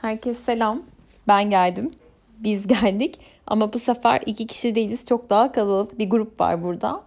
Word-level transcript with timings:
Herkese 0.00 0.42
selam. 0.42 0.82
Ben 1.28 1.50
geldim. 1.50 1.90
Biz 2.38 2.66
geldik. 2.66 3.20
Ama 3.46 3.72
bu 3.72 3.78
sefer 3.78 4.20
iki 4.26 4.46
kişi 4.46 4.74
değiliz. 4.74 5.06
Çok 5.06 5.30
daha 5.30 5.52
kalabalık 5.52 5.98
bir 5.98 6.10
grup 6.10 6.40
var 6.40 6.62
burada. 6.62 7.02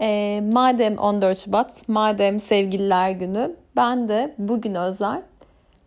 Ee, 0.00 0.40
madem 0.52 0.98
14 0.98 1.38
Şubat, 1.38 1.88
madem 1.88 2.40
Sevgililer 2.40 3.10
Günü, 3.10 3.56
ben 3.76 4.08
de 4.08 4.34
bugün 4.38 4.74
özel 4.74 5.22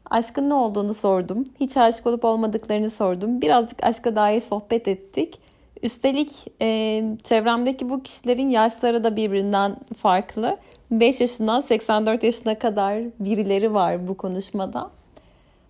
aşkın 0.10 0.49
ne 0.49 0.54
olduğunu 0.54 0.94
sordum. 0.94 1.46
Hiç 1.60 1.78
aşık 1.78 2.08
olup 2.08 2.26
olmadıklarını 2.26 2.90
sordum. 2.90 3.42
Birazcık 3.42 3.83
aşka 3.83 4.15
dair 4.15 4.40
sohbet 4.40 4.87
ettik. 4.87 5.40
Üstelik 5.83 6.31
e, 6.62 7.03
çevremdeki 7.24 7.90
bu 7.90 8.03
kişilerin 8.03 8.49
yaşları 8.49 9.03
da 9.03 9.15
birbirinden 9.15 9.78
farklı. 9.97 10.58
5 10.92 11.22
yaşından 11.22 11.62
84 11.62 12.24
yaşına 12.24 12.60
kadar 12.60 13.03
birileri 13.19 13.74
var 13.74 14.08
bu 14.08 14.17
konuşmada. 14.17 14.92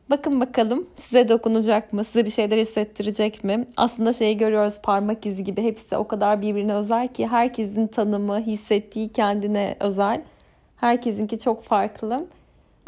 Bakın 0.10 0.42
bakalım 0.42 0.88
size 0.96 1.28
dokunacak 1.28 1.94
mı? 1.94 2.04
Size 2.04 2.26
bir 2.26 2.30
şeyler 2.30 2.58
hissettirecek 2.58 3.44
mi? 3.44 3.68
Aslında 3.78 4.14
şeyi 4.14 4.38
görüyoruz 4.38 4.82
parmak 4.84 5.26
izi 5.26 5.44
gibi. 5.44 5.64
Hepsi 5.64 5.98
o 5.98 6.08
kadar 6.08 6.42
birbirine 6.42 6.74
özel 6.74 7.08
ki 7.08 7.28
herkesin 7.28 7.88
tanımı, 7.88 8.40
hissettiği 8.40 9.10
kendine 9.10 9.78
özel. 9.80 10.22
Herkesinki 10.76 11.40
çok 11.40 11.64
farklı. 11.64 12.26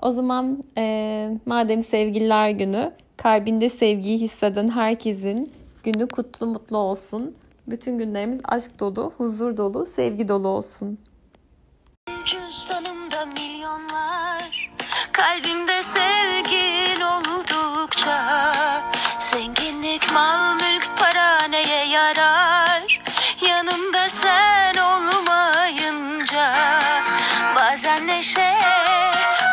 O 0.01 0.11
zaman 0.11 0.63
e, 0.77 1.29
madem 1.45 1.81
sevgililer 1.81 2.49
günü, 2.49 2.91
kalbinde 3.17 3.69
sevgiyi 3.69 4.17
hisseden 4.17 4.69
herkesin 4.69 5.51
günü 5.83 6.07
kutlu 6.07 6.47
mutlu 6.47 6.77
olsun. 6.77 7.35
Bütün 7.67 7.97
günlerimiz 7.97 8.39
aşk 8.43 8.79
dolu, 8.79 9.13
huzur 9.17 9.57
dolu, 9.57 9.85
sevgi 9.85 10.27
dolu 10.27 10.47
olsun. 10.47 10.97
Cüzdanımda 12.25 13.25
milyonlar, 13.25 14.26
kalbimde 15.17 15.83
sevgin 15.83 17.01
oldukça. 17.01 18.53
Zenginlik, 19.19 20.11
mal, 20.13 20.55
mülk, 20.55 20.87
para 20.99 21.47
neye 21.47 21.85
yarar? 21.85 23.01
Yanımda 23.41 24.09
sen 24.09 24.75
olmayınca. 24.77 26.53
Bazen 27.55 28.07
neşe, 28.07 28.55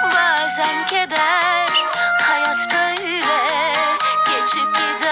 bazen 0.04 0.86
keder. 0.86 1.68
Hayat 2.22 2.58
böyle 2.72 3.72
geçip 4.26 4.74
gider. 4.74 5.03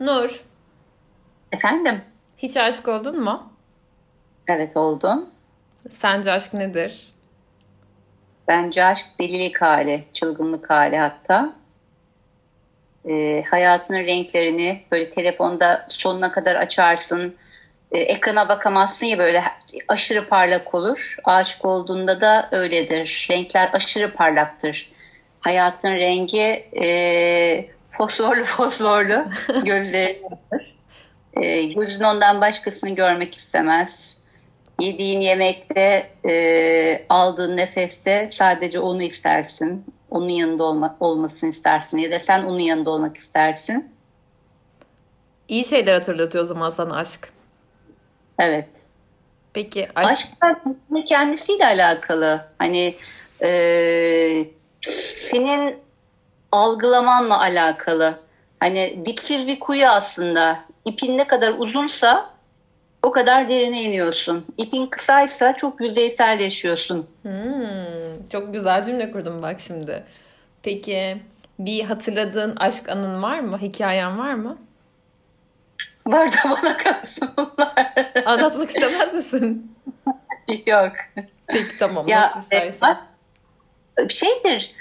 Nur, 0.00 0.44
Efendim? 1.52 2.02
hiç 2.38 2.56
aşık 2.56 2.88
oldun 2.88 3.20
mu? 3.24 3.52
Evet 4.48 4.76
oldum. 4.76 5.30
Sence 5.90 6.32
aşk 6.32 6.54
nedir? 6.54 7.08
Bence 8.48 8.84
aşk 8.84 9.06
delilik 9.20 9.62
hali, 9.62 10.04
çılgınlık 10.12 10.70
hali 10.70 10.98
hatta. 10.98 11.56
Ee, 13.08 13.44
hayatının 13.50 13.98
renklerini 13.98 14.82
böyle 14.92 15.10
telefonda 15.10 15.86
sonuna 15.90 16.32
kadar 16.32 16.56
açarsın. 16.56 17.36
Ee, 17.92 17.98
ekrana 17.98 18.48
bakamazsın 18.48 19.06
ya 19.06 19.18
böyle 19.18 19.44
aşırı 19.88 20.28
parlak 20.28 20.74
olur. 20.74 21.16
Aşık 21.24 21.64
olduğunda 21.64 22.20
da 22.20 22.48
öyledir. 22.52 23.26
Renkler 23.30 23.70
aşırı 23.72 24.12
parlaktır. 24.12 24.92
Hayatın 25.40 25.94
rengi 25.94 26.66
e, 26.82 27.73
fosforlu 27.96 28.44
fosforlu 28.44 29.24
gözleri 29.64 30.22
vardır. 30.22 30.74
E, 31.36 31.62
gözün 31.62 32.04
ondan 32.04 32.40
başkasını 32.40 32.90
görmek 32.90 33.36
istemez. 33.36 34.18
Yediğin 34.80 35.20
yemekte, 35.20 36.10
e, 36.28 37.06
aldığın 37.08 37.56
nefeste 37.56 38.28
sadece 38.30 38.80
onu 38.80 39.02
istersin. 39.02 39.84
Onun 40.10 40.28
yanında 40.28 40.64
olma, 40.64 40.96
olmasını 41.00 41.50
istersin 41.50 41.98
ya 41.98 42.10
da 42.10 42.18
sen 42.18 42.44
onun 42.44 42.58
yanında 42.58 42.90
olmak 42.90 43.16
istersin. 43.16 43.92
İyi 45.48 45.64
şeyler 45.64 45.94
hatırlatıyor 45.94 46.44
o 46.44 46.46
zaman 46.46 46.70
sana 46.70 46.96
aşk. 46.96 47.28
Evet. 48.38 48.68
Peki 49.52 49.88
aşk, 49.94 50.28
Aşk 50.40 50.58
kendisiyle 51.08 51.66
alakalı. 51.66 52.46
Hani 52.58 52.96
e, 53.42 53.48
senin 54.80 55.83
algılamanla 56.54 57.40
alakalı. 57.40 58.18
Hani 58.60 59.02
dipsiz 59.06 59.48
bir 59.48 59.60
kuyu 59.60 59.86
aslında. 59.86 60.58
İpin 60.84 61.18
ne 61.18 61.26
kadar 61.26 61.54
uzunsa 61.58 62.30
o 63.02 63.10
kadar 63.10 63.48
derine 63.48 63.82
iniyorsun. 63.82 64.44
İpin 64.58 64.86
kısaysa 64.86 65.56
çok 65.56 65.80
yüzeysel 65.80 66.40
yaşıyorsun. 66.40 67.06
Hmm, 67.22 68.28
çok 68.32 68.52
güzel 68.52 68.84
cümle 68.84 69.10
kurdum 69.10 69.42
bak 69.42 69.60
şimdi. 69.60 70.04
Peki 70.62 71.22
bir 71.58 71.84
hatırladığın 71.84 72.56
aşk 72.56 72.88
anın 72.88 73.22
var 73.22 73.40
mı? 73.40 73.58
Hikayen 73.58 74.18
var 74.18 74.34
mı? 74.34 74.58
Var 76.06 76.28
da 76.32 76.36
bana 76.50 76.76
kalsın 76.76 77.30
bunlar. 77.36 77.92
Anlatmak 78.26 78.68
istemez 78.68 79.14
misin? 79.14 79.76
Yok. 80.66 80.92
Peki 81.46 81.76
tamam 81.78 82.08
Ya 82.08 82.20
nasıl 82.22 82.40
istersen. 82.40 82.98
e, 83.98 84.08
şeydir 84.08 84.74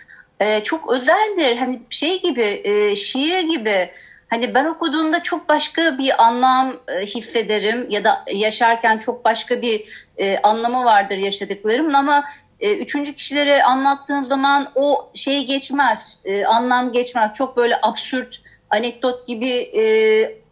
e, 0.44 0.64
çok 0.64 0.92
özeldir 0.92 1.58
hani 1.58 1.81
şey 1.90 2.22
gibi 2.22 2.62
e, 2.64 2.96
şiir 2.96 3.42
gibi 3.42 3.90
hani 4.30 4.54
ben 4.54 4.66
okuduğumda 4.66 5.24
çok 5.24 5.50
başka 5.50 5.98
bir 5.98 6.24
anlam 6.24 6.76
e, 6.88 7.06
hissederim 7.06 7.90
ya 7.90 8.04
da 8.04 8.26
yaşarken 8.34 8.98
çok 8.98 9.26
başka 9.26 9.62
bir 9.62 9.86
e, 10.18 10.38
anlamı 10.38 10.86
vardır 10.86 11.18
yaşadıklarımın 11.18 11.94
ama 11.94 12.24
e, 12.59 12.74
üçüncü 12.74 13.14
kişilere 13.14 13.64
anlattığın 13.64 14.22
zaman 14.22 14.72
o 14.76 15.12
şey 15.14 15.46
geçmez 15.46 16.22
e, 16.26 16.46
anlam 16.46 16.92
geçmez 16.92 17.34
çok 17.34 17.58
böyle 17.58 17.75
absürt 17.81 18.42
anekdot 18.70 19.28
gibi 19.28 19.52
e, 19.52 19.84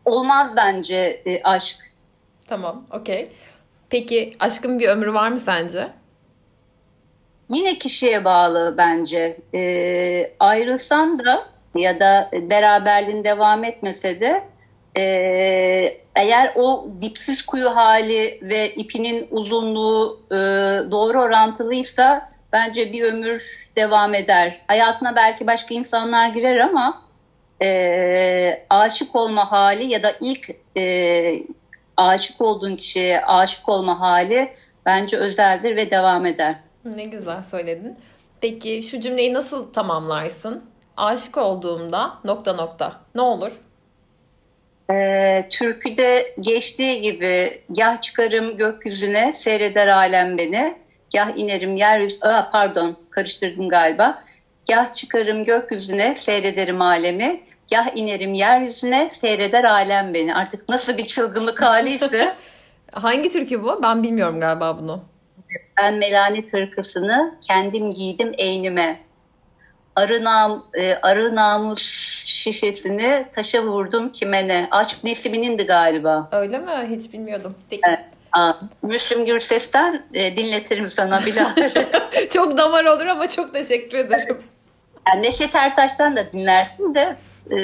olmaz 0.06 0.56
bence 0.56 1.22
e, 1.25 1.44
aşk. 1.44 1.78
Tamam 2.47 2.85
okey. 2.91 3.31
Peki 3.90 4.34
aşkın 4.40 4.79
bir 4.79 4.88
ömrü 4.88 5.13
var 5.13 5.29
mı 5.29 5.40
sence? 5.40 5.88
Yine 7.51 7.78
kişiye 7.78 8.25
bağlı 8.25 8.75
bence. 8.78 9.38
Ee, 9.53 10.31
ayrılsan 10.39 11.19
da 11.19 11.47
ya 11.75 12.00
da 12.00 12.29
beraberliğin 12.34 13.23
devam 13.23 13.63
etmese 13.63 14.19
de 14.19 14.38
e, 14.97 15.03
eğer 16.16 16.53
o 16.56 16.88
dipsiz 17.01 17.45
kuyu 17.45 17.75
hali 17.75 18.40
ve 18.41 18.73
ipinin 18.73 19.28
uzunluğu 19.31 20.19
e, 20.31 20.35
doğru 20.91 21.22
orantılıysa 21.22 22.31
bence 22.53 22.94
bir 22.94 23.03
ömür 23.03 23.69
devam 23.75 24.13
eder. 24.13 24.61
Hayatına 24.67 25.16
belki 25.16 25.47
başka 25.47 25.73
insanlar 25.73 26.29
girer 26.29 26.57
ama 26.57 27.01
e, 27.63 28.66
aşık 28.69 29.16
olma 29.16 29.51
hali 29.51 29.94
ya 29.94 30.03
da 30.03 30.11
ilk 30.22 30.50
e, 30.78 31.44
aşık 31.97 32.41
olduğun 32.41 32.75
kişiye 32.75 33.25
aşık 33.25 33.69
olma 33.69 34.00
hali 34.00 34.51
bence 34.85 35.17
özeldir 35.17 35.75
ve 35.75 35.91
devam 35.91 36.25
eder. 36.25 36.56
Ne 36.85 37.03
güzel 37.03 37.43
söyledin. 37.43 37.97
Peki 38.41 38.83
şu 38.83 38.99
cümleyi 38.99 39.33
nasıl 39.33 39.73
tamamlarsın? 39.73 40.63
Aşık 40.97 41.37
olduğumda 41.37 42.13
nokta 42.23 42.53
nokta. 42.53 43.01
Ne 43.16 43.22
olur? 43.22 43.51
Ee, 44.91 45.47
türküde 45.49 46.35
geçtiği 46.39 47.01
gibi 47.01 47.61
gah 47.69 48.01
çıkarım 48.01 48.57
gökyüzüne 48.57 49.33
seyreder 49.33 49.87
alem 49.87 50.37
beni. 50.37 50.78
Gah 51.13 51.37
inerim 51.37 51.75
yeryüzü... 51.75 52.25
Aa, 52.25 52.51
pardon 52.51 52.97
karıştırdım 53.09 53.69
galiba. 53.69 54.23
Gah 54.69 54.93
çıkarım 54.93 55.45
gökyüzüne 55.45 56.16
seyrederim 56.16 56.81
alemi. 56.81 57.43
Gah 57.72 57.97
inerim 57.97 58.34
yeryüzüne 58.34 59.09
seyreder 59.09 59.63
alem 59.63 60.13
beni. 60.13 60.35
Artık 60.35 60.69
nasıl 60.69 60.97
bir 60.97 61.05
çılgınlık 61.05 61.61
haliyse 61.61 62.35
Hangi 62.91 63.29
türkü 63.29 63.63
bu? 63.63 63.84
Ben 63.84 64.03
bilmiyorum 64.03 64.39
galiba 64.39 64.77
bunu. 64.81 65.10
Ben 65.77 65.93
melanet 65.93 66.53
hırkasını 66.53 67.35
kendim 67.47 67.91
giydim 67.91 68.31
eynime. 68.37 68.99
Arı, 69.95 70.23
nam, 70.23 70.65
e, 70.73 70.95
arı 70.95 71.35
namus 71.35 71.81
şişesini 72.25 73.25
taşa 73.35 73.63
vurdum 73.63 74.11
kime 74.11 74.47
ne? 74.47 74.67
Aşk 74.71 75.03
Nesimi'nindi 75.03 75.63
galiba. 75.63 76.29
Öyle 76.31 76.59
mi? 76.59 76.71
Hiç 76.89 77.13
bilmiyordum. 77.13 77.55
Peki. 77.69 77.81
Evet. 77.87 77.99
Aa, 78.31 78.53
Müslüm 78.81 79.25
Gürses'ten 79.25 80.05
e, 80.13 80.35
dinletirim 80.35 80.89
sana 80.89 81.25
bilahare. 81.25 81.87
çok 82.29 82.57
damar 82.57 82.85
olur 82.85 83.05
ama 83.05 83.27
çok 83.27 83.53
teşekkür 83.53 83.97
ederim. 83.97 84.37
Yani 85.07 85.21
Neşet 85.21 85.55
Ertaş'tan 85.55 86.15
da 86.15 86.31
dinlersin 86.31 86.95
de 86.95 87.15
e, 87.51 87.57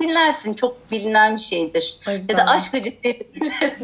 dinlersin. 0.00 0.54
Çok 0.54 0.90
bilinen 0.90 1.36
bir 1.36 1.40
şeydir. 1.40 1.98
Ay, 2.06 2.22
ya 2.28 2.38
da 2.38 2.46
aşk 2.46 2.74
acı 2.74 2.92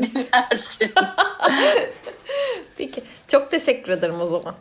dinlersin. 0.03 0.93
Peki. 2.79 3.03
Çok 3.29 3.51
teşekkür 3.51 3.93
ederim 3.93 4.21
o 4.21 4.27
zaman. 4.27 4.55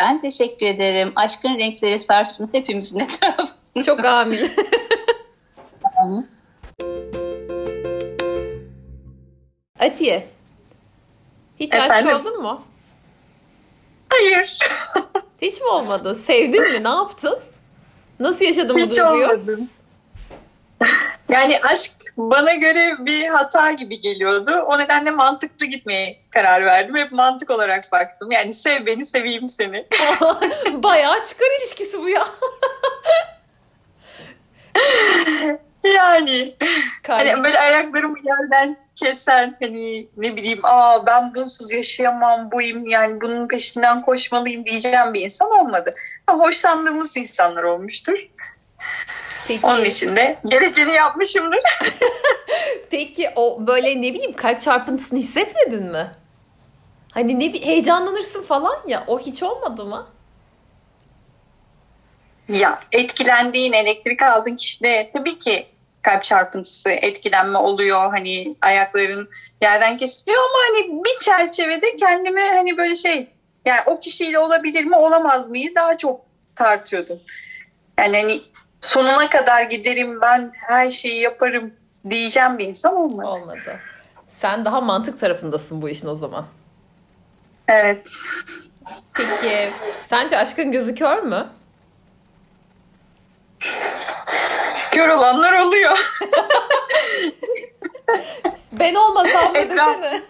ben 0.00 0.20
teşekkür 0.20 0.66
ederim. 0.66 1.12
Aşkın 1.16 1.58
renkleri 1.58 1.98
sarsın 2.00 2.48
hepimizin 2.52 2.98
etrafını. 3.04 3.48
Çok 3.86 4.04
amin. 4.04 4.50
Atiye. 9.80 10.28
Hiç 11.60 11.74
Efendim? 11.74 12.08
aşık 12.08 12.20
oldun 12.26 12.42
mu? 12.42 12.62
Hayır. 14.08 14.58
Hiç 15.42 15.60
mi 15.60 15.66
olmadı? 15.66 16.14
Sevdin 16.14 16.62
mi? 16.72 16.84
Ne 16.84 16.88
yaptın? 16.88 17.38
Nasıl 18.20 18.44
yaşadın 18.44 18.76
bu 18.76 18.80
Hiç 18.80 18.98
duyguyu? 18.98 19.26
olmadım. 19.28 19.70
Yani 21.28 21.58
aşk 21.72 21.92
bana 22.18 22.52
göre 22.52 22.96
bir 22.98 23.28
hata 23.28 23.72
gibi 23.72 24.00
geliyordu. 24.00 24.52
O 24.52 24.78
nedenle 24.78 25.10
mantıklı 25.10 25.66
gitmeye 25.66 26.20
karar 26.30 26.66
verdim. 26.66 26.96
Hep 26.96 27.12
mantık 27.12 27.50
olarak 27.50 27.92
baktım. 27.92 28.30
Yani 28.30 28.54
sev 28.54 28.86
beni, 28.86 29.04
seveyim 29.04 29.48
seni. 29.48 29.86
Bayağı 30.72 31.24
çıkar 31.24 31.46
ilişkisi 31.60 32.00
bu 32.00 32.08
ya. 32.08 32.24
yani 35.84 36.54
Kalbin- 37.02 37.30
hani 37.30 37.44
böyle 37.44 37.58
ayaklarımı 37.58 38.18
yerden 38.24 38.76
kesen 38.96 39.56
hani 39.62 40.08
ne 40.16 40.36
bileyim 40.36 40.60
aa 40.62 41.06
ben 41.06 41.34
bunsuz 41.34 41.72
yaşayamam 41.72 42.50
buyum 42.50 42.88
yani 42.88 43.20
bunun 43.20 43.48
peşinden 43.48 44.02
koşmalıyım 44.02 44.66
diyeceğim 44.66 45.14
bir 45.14 45.20
insan 45.20 45.50
olmadı. 45.50 45.94
Ama 46.26 46.44
hoşlandığımız 46.44 47.16
insanlar 47.16 47.62
olmuştur. 47.62 48.18
Peki, 49.48 49.66
Onun 49.66 49.84
için 49.84 50.16
de 50.16 50.38
gerekeni 50.46 50.92
yapmışımdır. 50.92 51.58
peki 52.90 53.30
o 53.36 53.66
böyle 53.66 54.02
ne 54.02 54.14
bileyim 54.14 54.32
kalp 54.32 54.60
çarpıntısını 54.60 55.18
hissetmedin 55.18 55.82
mi? 55.82 56.12
Hani 57.12 57.40
ne 57.40 57.52
bir 57.52 57.62
heyecanlanırsın 57.62 58.42
falan 58.42 58.76
ya 58.86 59.04
o 59.06 59.20
hiç 59.20 59.42
olmadı 59.42 59.84
mı? 59.84 60.06
Ya 62.48 62.80
etkilendiğin, 62.92 63.72
elektrik 63.72 64.22
aldığın 64.22 64.56
kişide 64.56 65.10
tabii 65.12 65.38
ki 65.38 65.66
kalp 66.02 66.24
çarpıntısı, 66.24 66.90
etkilenme 66.90 67.58
oluyor. 67.58 68.10
Hani 68.10 68.56
ayakların 68.62 69.28
yerden 69.62 69.98
kesiliyor 69.98 70.38
ama 70.38 70.58
hani 70.68 71.04
bir 71.04 71.24
çerçevede 71.24 71.96
kendimi 71.96 72.42
hani 72.42 72.76
böyle 72.76 72.96
şey 72.96 73.28
yani 73.64 73.80
o 73.86 74.00
kişiyle 74.00 74.38
olabilir 74.38 74.84
mi 74.84 74.96
olamaz 74.96 75.48
mıyı 75.48 75.74
daha 75.74 75.96
çok 75.96 76.20
tartıyordum. 76.54 77.20
Yani 77.98 78.20
hani 78.20 78.40
sonuna 78.80 79.30
kadar 79.30 79.62
giderim 79.62 80.20
ben 80.20 80.50
her 80.68 80.90
şeyi 80.90 81.20
yaparım 81.20 81.74
diyeceğim 82.10 82.58
bir 82.58 82.66
insan 82.66 82.94
olmadı. 82.96 83.26
Olmadı. 83.28 83.80
Sen 84.28 84.64
daha 84.64 84.80
mantık 84.80 85.20
tarafındasın 85.20 85.82
bu 85.82 85.88
işin 85.88 86.08
o 86.08 86.14
zaman. 86.14 86.46
Evet. 87.68 88.08
Peki 89.14 89.72
sence 90.08 90.38
aşkın 90.38 90.72
gözü 90.72 90.94
kör 90.94 91.18
mü? 91.22 91.46
Kör 94.92 95.08
olanlar 95.08 95.58
oluyor. 95.60 95.98
Ben 98.72 98.94
olmasam 98.94 99.54
Etraf- 99.56 100.02
desene. 100.02 100.22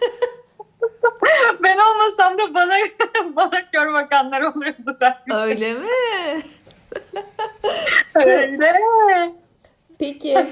ben 1.63 1.77
olmasam 1.77 2.37
da 2.37 2.53
bana 2.53 2.73
bana 3.35 3.71
kör 3.71 3.93
bakanlar 3.93 4.41
oluyordu. 4.41 4.97
Öyle 5.33 5.73
mi? 5.73 5.87
Öyle. 8.15 8.73
Peki 9.99 10.47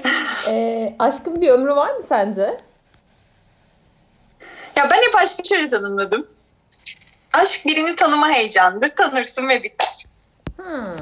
e, 0.48 0.94
aşkın 0.98 1.40
bir 1.40 1.48
ömrü 1.48 1.76
var 1.76 1.94
mı 1.94 2.00
sence? 2.08 2.56
Ya 4.76 4.90
ben 4.90 4.96
hep 4.96 5.16
aşkı 5.16 5.48
şöyle 5.48 5.70
tanımladım. 5.70 6.26
Aşk 7.32 7.66
birini 7.66 7.96
tanıma 7.96 8.30
heyecandır. 8.30 8.88
Tanırsın 8.88 9.48
ve 9.48 9.62
biter. 9.62 10.06
Hmm, 10.56 10.96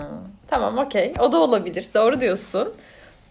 tamam 0.49 0.79
okey. 0.79 1.13
O 1.19 1.33
da 1.33 1.39
olabilir. 1.39 1.87
Doğru 1.95 2.21
diyorsun. 2.21 2.75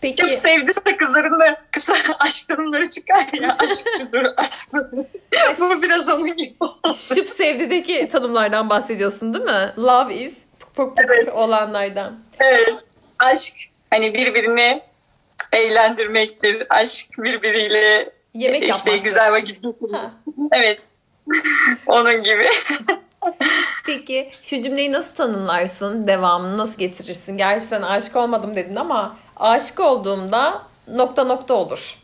Peki 0.02 0.16
Çok 0.16 0.34
sevdiyse 0.34 0.98
kızların 0.98 1.40
da 1.40 1.62
kısa 1.72 1.94
aşk 2.20 2.48
tanımları 2.48 2.90
çıkar 2.90 3.28
ya. 3.42 3.58
Aşk 3.60 3.88
şudur, 3.98 4.24
aşk. 4.38 4.74
Bu 5.60 5.82
biraz 5.82 6.10
onun 6.10 6.36
gibi 6.36 6.56
oldu. 6.60 6.94
şıp 6.94 7.28
sevdideki 7.28 8.08
tanımlardan 8.08 8.70
bahsediyorsun 8.70 9.34
değil 9.34 9.46
mi? 9.46 9.74
Love 9.78 10.16
is 10.16 10.34
puk 10.76 10.98
puk 10.98 11.06
Evet. 11.10 11.34
olanlardan. 11.34 12.20
Evet. 12.40 12.74
Aşk 13.20 13.54
hani 13.90 14.14
birbirini 14.14 14.82
eğlendirmektir. 15.54 16.64
Aşk 16.70 17.06
birbiriyle 17.18 18.10
Yemek 18.34 18.64
işte 18.70 18.90
yapmak. 18.92 19.04
güzel 19.04 19.32
vakit. 19.32 19.60
Evet. 20.52 20.82
Onun 21.88 22.24
gibi. 22.24 22.46
Peki 23.86 24.32
şu 24.42 24.62
cümleyi 24.62 24.92
nasıl 24.92 25.16
tanımlarsın? 25.16 26.08
Devamını 26.08 26.58
nasıl 26.58 26.78
getirirsin? 26.78 27.38
Gerçi 27.38 27.66
sen 27.66 27.82
aşık 27.82 28.16
olmadım 28.16 28.56
dedin 28.56 28.76
ama 28.76 29.18
aşık 29.36 29.80
olduğumda 29.80 30.64
nokta 30.88 31.24
nokta 31.24 31.54
olur. 31.54 31.98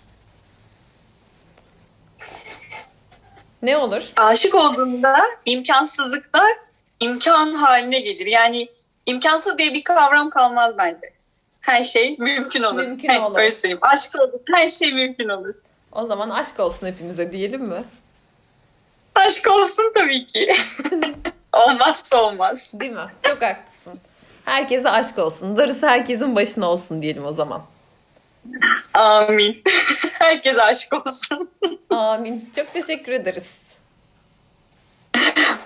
Ne 3.62 3.78
olur? 3.78 4.12
aşık 4.18 4.56
olduğunda 4.56 5.18
imkansızlıklar 5.46 6.52
imkan 7.02 7.54
haline 7.54 8.00
gelir. 8.00 8.26
Yani 8.26 8.70
imkansız 9.06 9.58
diye 9.58 9.74
bir 9.74 9.84
kavram 9.84 10.30
kalmaz 10.30 10.78
bende. 10.78 11.14
Her 11.62 11.84
şey 11.84 12.16
mümkün 12.20 12.64
olur. 12.64 12.84
Mümkün 12.84 13.10
olur. 13.10 13.40
Öyle 13.40 13.52
söyleyeyim. 13.52 13.80
Aşk 13.82 14.16
olduk. 14.16 14.42
Her 14.54 14.70
şey 14.70 14.94
mümkün 14.94 15.30
olur. 15.30 15.54
O 15.92 16.06
zaman 16.06 16.30
aşk 16.30 16.60
olsun 16.60 16.88
hepimize 16.88 17.32
diyelim 17.32 17.62
mi? 17.62 17.84
Aşk 19.16 19.48
olsun 19.52 19.92
tabii 19.96 20.28
ki. 20.28 20.54
Olmazsa 21.54 22.24
olmaz. 22.24 22.76
Değil 22.80 22.92
mi? 22.92 23.08
Çok 23.24 23.42
haklısın. 23.42 24.00
Herkese 24.46 24.90
aşk 24.90 25.18
olsun. 25.18 25.58
Darısı 25.58 25.88
herkesin 25.88 26.36
başına 26.36 26.72
olsun 26.72 27.02
diyelim 27.02 27.26
o 27.26 27.32
zaman. 27.32 27.64
Amin. 28.94 29.64
Herkes 30.14 30.58
aşık 30.58 31.08
olsun. 31.08 31.50
Amin. 31.90 32.50
Çok 32.56 32.74
teşekkür 32.74 33.12
ederiz. 33.12 33.58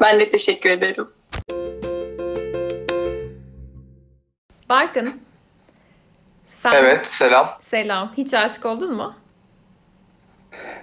Ben 0.01 0.19
de 0.19 0.29
teşekkür 0.29 0.69
ederim. 0.69 1.07
Barkın. 4.69 5.21
Sen 6.45 6.73
Evet, 6.73 7.07
selam. 7.07 7.57
selam. 7.61 8.13
Hiç 8.17 8.33
aşık 8.33 8.65
oldun 8.65 8.93
mu? 8.95 9.15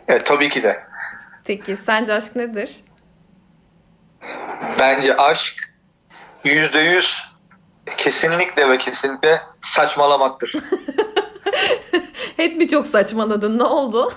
Evet, 0.09 0.27
tabii 0.27 0.49
ki 0.49 0.63
de. 0.63 0.83
Peki 1.45 1.77
sence 1.77 2.15
aşk 2.15 2.37
nedir? 2.37 2.81
Bence 4.79 5.17
aşk 5.17 5.73
yüzde 6.45 6.81
yüz 6.81 7.29
kesinlikle 7.97 8.69
ve 8.69 8.79
kesinlikle 8.79 9.43
saçmalamaktır. 9.61 10.53
Hep 12.37 12.57
mi 12.57 12.69
çok 12.69 12.87
saçmaladın? 12.87 13.59
Ne 13.59 13.63
oldu? 13.65 14.13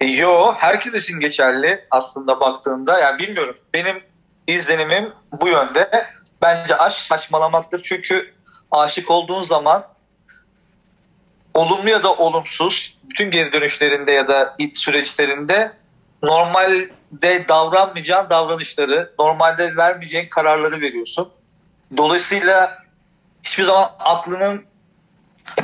E, 0.00 0.06
Yo, 0.06 0.52
herkes 0.56 0.94
için 0.94 1.20
geçerli 1.20 1.86
aslında 1.90 2.40
baktığında. 2.40 2.98
Yani 2.98 3.18
bilmiyorum. 3.18 3.56
Benim 3.74 4.02
izlenimim 4.46 5.12
bu 5.40 5.48
yönde. 5.48 6.06
Bence 6.42 6.76
aşk 6.76 6.98
saçmalamaktır. 6.98 7.82
Çünkü 7.82 8.34
aşık 8.70 9.10
olduğun 9.10 9.42
zaman 9.42 9.88
olumlu 11.54 11.90
ya 11.90 12.02
da 12.02 12.14
olumsuz 12.14 12.98
bütün 13.02 13.30
geri 13.30 13.52
dönüşlerinde 13.52 14.12
ya 14.12 14.28
da 14.28 14.54
iç 14.58 14.78
süreçlerinde 14.78 15.72
normalde 16.22 17.48
davranmayacağın 17.48 18.30
davranışları, 18.30 19.12
normalde 19.18 19.76
vermeyeceğin 19.76 20.28
kararları 20.28 20.80
veriyorsun. 20.80 21.28
Dolayısıyla 21.96 22.78
hiçbir 23.42 23.64
zaman 23.64 23.90
aklının 23.98 24.64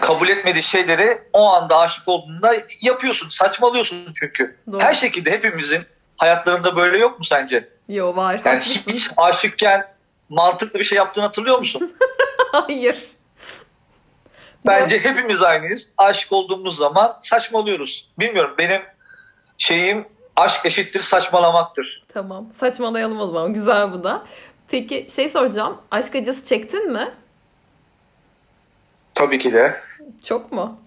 kabul 0.01 0.29
etmediği 0.29 0.63
şeyleri 0.63 1.23
o 1.33 1.53
anda 1.53 1.79
aşık 1.79 2.09
olduğunda 2.09 2.55
yapıyorsun. 2.81 3.29
Saçmalıyorsun 3.29 4.13
çünkü. 4.15 4.57
Doğru. 4.73 4.81
Her 4.81 4.95
şekilde 4.95 5.31
hepimizin 5.31 5.83
hayatlarında 6.17 6.77
böyle 6.77 6.99
yok 6.99 7.19
mu 7.19 7.25
sence? 7.25 7.69
Yo 7.89 8.17
var. 8.17 8.41
Yani 8.45 8.61
hiç 8.61 9.11
aşıkken 9.17 9.94
mantıklı 10.29 10.79
bir 10.79 10.85
şey 10.85 10.97
yaptığını 10.99 11.25
hatırlıyor 11.25 11.59
musun? 11.59 11.97
Hayır. 12.53 12.99
Bence 14.67 14.99
hepimiz 15.05 15.43
aynıyız. 15.43 15.93
Aşık 15.99 16.33
olduğumuz 16.33 16.77
zaman 16.77 17.17
saçmalıyoruz. 17.21 18.11
Bilmiyorum 18.19 18.55
benim 18.59 18.81
şeyim 19.59 20.09
aşk 20.37 20.67
eşittir 20.67 21.01
saçmalamaktır. 21.01 22.05
Tamam. 22.15 22.53
Saçmalayalım 22.53 23.21
o 23.21 23.27
zaman. 23.27 23.55
Güzel 23.55 23.93
bu 23.93 24.05
da. 24.05 24.25
Peki 24.69 25.07
şey 25.11 25.29
soracağım. 25.29 25.81
Aşk 25.91 26.15
acısı 26.15 26.45
çektin 26.45 26.93
mi? 26.93 27.15
Tabii 29.15 29.39
ki 29.39 29.53
de. 29.53 29.81
Çok 30.25 30.53
mu? 30.53 30.81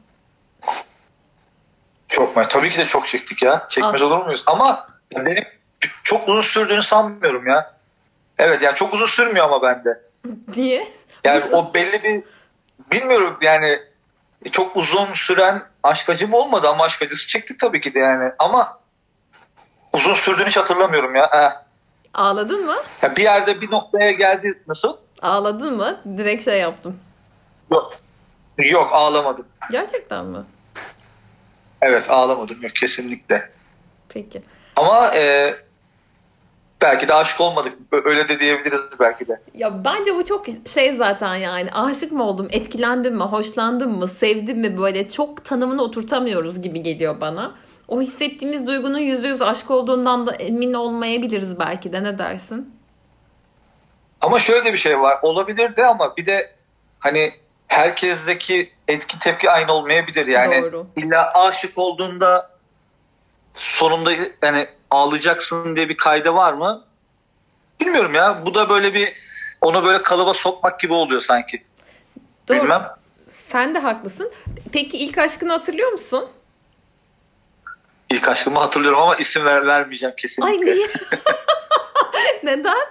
Çok 2.07 2.35
mu? 2.37 2.43
Tabii 2.49 2.69
ki 2.69 2.77
de 2.77 2.85
çok 2.85 3.07
çektik 3.07 3.41
ya. 3.43 3.67
Çekmez 3.69 4.01
Ah. 4.01 4.05
olur 4.05 4.25
muyuz? 4.25 4.43
Ama 4.47 4.87
benim 5.15 5.43
çok 6.03 6.29
uzun 6.29 6.41
sürdüğünü 6.41 6.83
sanmıyorum 6.83 7.47
ya. 7.47 7.76
Evet 8.39 8.61
yani 8.61 8.75
çok 8.75 8.93
uzun 8.93 9.05
sürmüyor 9.05 9.45
ama 9.45 9.61
bende. 9.61 10.01
Niye? 10.55 10.87
Yani 11.23 11.43
o 11.51 11.73
belli 11.73 12.03
bir 12.03 12.23
bilmiyorum 12.91 13.37
yani 13.41 13.79
çok 14.51 14.77
uzun 14.77 15.13
süren 15.13 15.63
aşk 15.83 16.09
acım 16.09 16.33
olmadı 16.33 16.67
ama 16.69 16.83
aşk 16.83 17.01
acısı 17.01 17.27
çektik 17.27 17.59
tabii 17.59 17.81
ki 17.81 17.93
de 17.93 17.99
yani. 17.99 18.31
Ama 18.39 18.79
uzun 19.93 20.13
sürdüğünü 20.13 20.47
hiç 20.47 20.57
hatırlamıyorum 20.57 21.15
ya. 21.15 21.29
Eh. 21.33 21.67
Ağladın 22.13 22.65
mı? 22.65 22.75
Ya 23.01 23.15
bir 23.15 23.23
yerde 23.23 23.61
bir 23.61 23.71
noktaya 23.71 24.11
geldi. 24.11 24.53
Nasıl? 24.67 24.97
Ağladın 25.21 25.77
mı? 25.77 26.01
Direkt 26.17 26.45
şey 26.45 26.59
yaptım. 26.59 26.99
Yok. 27.71 27.93
Yok 28.57 28.89
ağlamadım. 28.93 29.47
Gerçekten 29.71 30.25
mi? 30.25 30.37
Evet 31.81 32.11
ağlamadım 32.11 32.61
yok 32.61 32.75
kesinlikle. 32.75 33.51
Peki. 34.09 34.41
Ama 34.75 35.15
e, 35.15 35.55
belki 36.81 37.07
de 37.07 37.13
aşık 37.13 37.41
olmadık. 37.41 37.73
Öyle 38.05 38.29
de 38.29 38.39
diyebiliriz 38.39 38.81
belki 38.99 39.27
de. 39.27 39.41
Ya 39.53 39.85
bence 39.85 40.15
bu 40.15 40.25
çok 40.25 40.45
şey 40.73 40.95
zaten 40.95 41.35
yani 41.35 41.71
aşık 41.71 42.11
mı 42.11 42.23
oldum, 42.23 42.47
etkilendim 42.51 43.15
mi, 43.15 43.23
hoşlandım 43.23 43.97
mı, 43.97 44.07
sevdim 44.07 44.59
mi 44.59 44.77
böyle 44.77 45.09
çok 45.09 45.45
tanımını 45.45 45.83
oturtamıyoruz 45.83 46.61
gibi 46.61 46.83
geliyor 46.83 47.21
bana. 47.21 47.55
O 47.87 48.01
hissettiğimiz 48.01 48.67
duygunun 48.67 48.97
yüzde 48.97 49.27
yüz 49.27 49.41
aşk 49.41 49.71
olduğundan 49.71 50.25
da 50.25 50.35
emin 50.35 50.73
olmayabiliriz 50.73 51.59
belki 51.59 51.93
de 51.93 52.03
ne 52.03 52.17
dersin? 52.17 52.73
Ama 54.21 54.39
şöyle 54.39 54.65
de 54.65 54.73
bir 54.73 54.77
şey 54.77 54.99
var. 54.99 55.19
Olabilir 55.21 55.75
de 55.75 55.85
ama 55.85 56.17
bir 56.17 56.25
de 56.25 56.55
hani 56.99 57.31
herkesteki 57.67 58.71
etki 58.87 59.19
tepki 59.19 59.51
aynı 59.51 59.73
olmayabilir. 59.73 60.27
Yani 60.27 60.61
Doğru. 60.61 60.87
illa 60.95 61.31
aşık 61.33 61.77
olduğunda 61.77 62.49
sonunda 63.55 64.11
yani 64.43 64.67
ağlayacaksın 64.91 65.75
diye 65.75 65.89
bir 65.89 65.97
kayda 65.97 66.35
var 66.35 66.53
mı? 66.53 66.83
Bilmiyorum 67.79 68.13
ya. 68.13 68.45
Bu 68.45 68.55
da 68.55 68.69
böyle 68.69 68.93
bir 68.93 69.13
onu 69.61 69.85
böyle 69.85 70.01
kalıba 70.01 70.33
sokmak 70.33 70.79
gibi 70.79 70.93
oluyor 70.93 71.21
sanki. 71.21 71.63
Doğru. 72.47 72.57
Bilmem. 72.63 72.89
Sen 73.27 73.75
de 73.75 73.79
haklısın. 73.79 74.31
Peki 74.73 74.97
ilk 74.97 75.17
aşkını 75.17 75.51
hatırlıyor 75.51 75.91
musun? 75.91 76.29
İlk 78.09 78.29
aşkımı 78.29 78.59
hatırlıyorum 78.59 78.99
ama 78.99 79.15
isim 79.15 79.45
ver, 79.45 79.67
vermeyeceğim 79.67 80.15
kesinlikle. 80.17 80.71
Ay 80.71 80.75
niye? 80.75 80.87
Neden? 82.43 82.87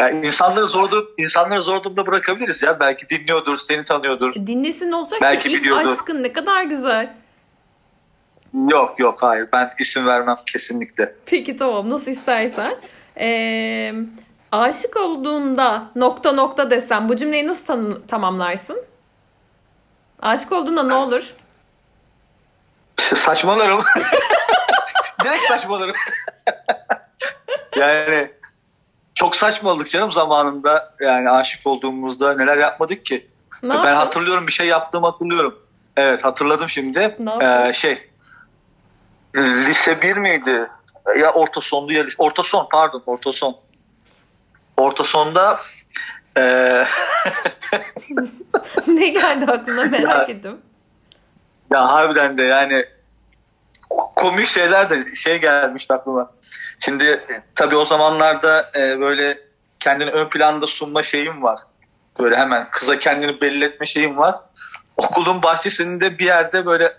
Yani 0.00 0.26
insanları 0.26 0.66
zor 0.66 0.90
insanları 1.18 1.62
zor 1.62 1.84
durumda 1.84 2.06
bırakabiliriz 2.06 2.62
ya. 2.62 2.80
Belki 2.80 3.08
dinliyordur, 3.08 3.58
seni 3.58 3.84
tanıyordur. 3.84 4.34
Dinlesin 4.34 4.92
olacak 4.92 5.20
Belki 5.22 5.48
ki 5.48 5.54
ilk 5.54 5.62
biliyordur. 5.62 5.92
aşkın 5.92 6.22
ne 6.22 6.32
kadar 6.32 6.62
güzel. 6.62 7.16
Yok 8.56 8.98
yok 8.98 9.22
hayır 9.22 9.48
ben 9.52 9.72
isim 9.78 10.06
vermem 10.06 10.36
kesinlikle. 10.46 11.14
Peki 11.26 11.56
tamam 11.56 11.90
nasıl 11.90 12.10
istersen. 12.10 12.76
Ee, 13.20 13.92
aşık 14.52 14.96
olduğunda 14.96 15.90
nokta 15.96 16.32
nokta 16.32 16.70
desem 16.70 17.08
bu 17.08 17.16
cümleyi 17.16 17.46
nasıl 17.46 17.64
tan- 17.64 18.06
tamamlarsın? 18.08 18.84
Aşık 20.22 20.52
olduğunda 20.52 20.82
ne 20.82 20.94
olur? 20.94 21.34
Saçmalarım. 22.96 23.80
Direkt 25.24 25.42
saçmalarım. 25.42 25.96
yani 27.76 28.30
çok 29.14 29.36
saçmaladık 29.36 29.90
canım 29.90 30.12
zamanında. 30.12 30.94
Yani 31.00 31.30
aşık 31.30 31.66
olduğumuzda 31.66 32.34
neler 32.34 32.56
yapmadık 32.56 33.06
ki. 33.06 33.26
Ne 33.62 33.68
ben 33.68 33.74
yaptın? 33.74 33.94
hatırlıyorum 33.94 34.46
bir 34.46 34.52
şey 34.52 34.66
yaptığımı 34.66 35.06
hatırlıyorum. 35.06 35.58
Evet 35.96 36.24
hatırladım 36.24 36.68
şimdi. 36.68 37.16
Ne? 37.18 37.68
Ee, 37.68 37.72
şey 37.72 38.10
lise 39.36 40.02
1 40.02 40.16
miydi? 40.16 40.66
Ya 41.20 41.32
orta 41.32 41.60
sondu 41.60 41.92
ya 41.92 42.04
lise, 42.04 42.14
orta 42.18 42.42
son 42.42 42.68
pardon 42.72 43.02
orta 43.06 43.32
son. 43.32 43.56
Orta 44.76 45.04
sonda 45.04 45.60
ee, 46.38 46.84
ne 48.86 49.08
geldi 49.08 49.44
aklına 49.52 49.84
merak 49.84 50.28
Ya- 50.28 50.34
ettim. 50.34 50.60
Ya 51.72 51.88
harbiden 51.88 52.38
de 52.38 52.42
yani 52.42 52.84
komik 54.16 54.48
şeyler 54.48 54.90
de 54.90 55.16
şey 55.16 55.40
gelmişti 55.40 55.94
aklıma. 55.94 56.30
Şimdi 56.80 57.04
e, 57.04 57.42
tabii 57.54 57.76
o 57.76 57.84
zamanlarda 57.84 58.70
e, 58.76 59.00
böyle 59.00 59.38
kendini 59.80 60.10
ön 60.10 60.28
planda 60.28 60.66
sunma 60.66 61.02
şeyim 61.02 61.42
var. 61.42 61.60
Böyle 62.20 62.36
hemen 62.36 62.70
kıza 62.70 62.98
kendini 62.98 63.40
belli 63.40 63.64
etme 63.64 63.86
şeyim 63.86 64.16
var. 64.16 64.34
Okulun 64.96 65.42
bahçesinde 65.42 66.18
bir 66.18 66.24
yerde 66.24 66.66
böyle 66.66 66.92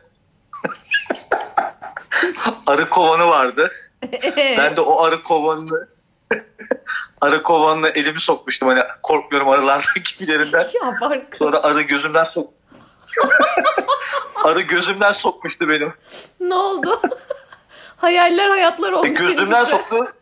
arı 2.68 2.90
kovanı 2.90 3.28
vardı. 3.28 3.72
Ben 4.38 4.76
de 4.76 4.82
o 4.82 5.04
arı 5.04 5.24
kovanını 5.24 5.88
arı 7.22 7.44
kovanına 7.44 7.90
elimi 7.90 8.20
sokmuştum 8.20 8.68
hani 8.68 8.84
korkmuyorum 9.04 9.50
arılardan 9.50 10.04
gibilerinden. 10.04 10.68
Sonra 11.40 11.60
arı 11.64 11.82
gözümden 11.82 12.24
sok 12.24 12.54
arı 14.44 14.62
gözümden 14.62 15.12
sokmuştu 15.12 15.70
benim. 15.70 15.94
ne 16.40 16.56
oldu? 16.56 17.02
Hayaller 17.98 18.50
hayatlar 18.50 18.92
E, 18.92 18.96
olmuş. 18.96 19.20
gözümden 19.20 19.64
senin 19.64 19.78
soktu. 19.78 20.14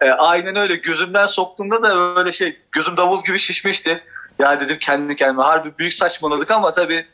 E, 0.00 0.10
aynen 0.10 0.56
öyle. 0.56 0.76
Gözümden 0.76 1.26
soktuğumda 1.26 1.82
da 1.82 2.16
böyle 2.16 2.32
şey 2.32 2.60
gözüm 2.72 2.96
davul 2.96 3.24
gibi 3.24 3.38
şişmişti. 3.38 4.04
Ya 4.38 4.60
dedim 4.60 4.78
kendi 4.80 5.16
kendime 5.16 5.42
harbi 5.42 5.78
büyük 5.78 5.94
saçmaladık 5.94 6.50
ama 6.50 6.72
tabii 6.72 7.06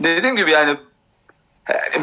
dediğim 0.00 0.36
gibi 0.36 0.50
yani 0.50 0.70
e, 0.70 0.76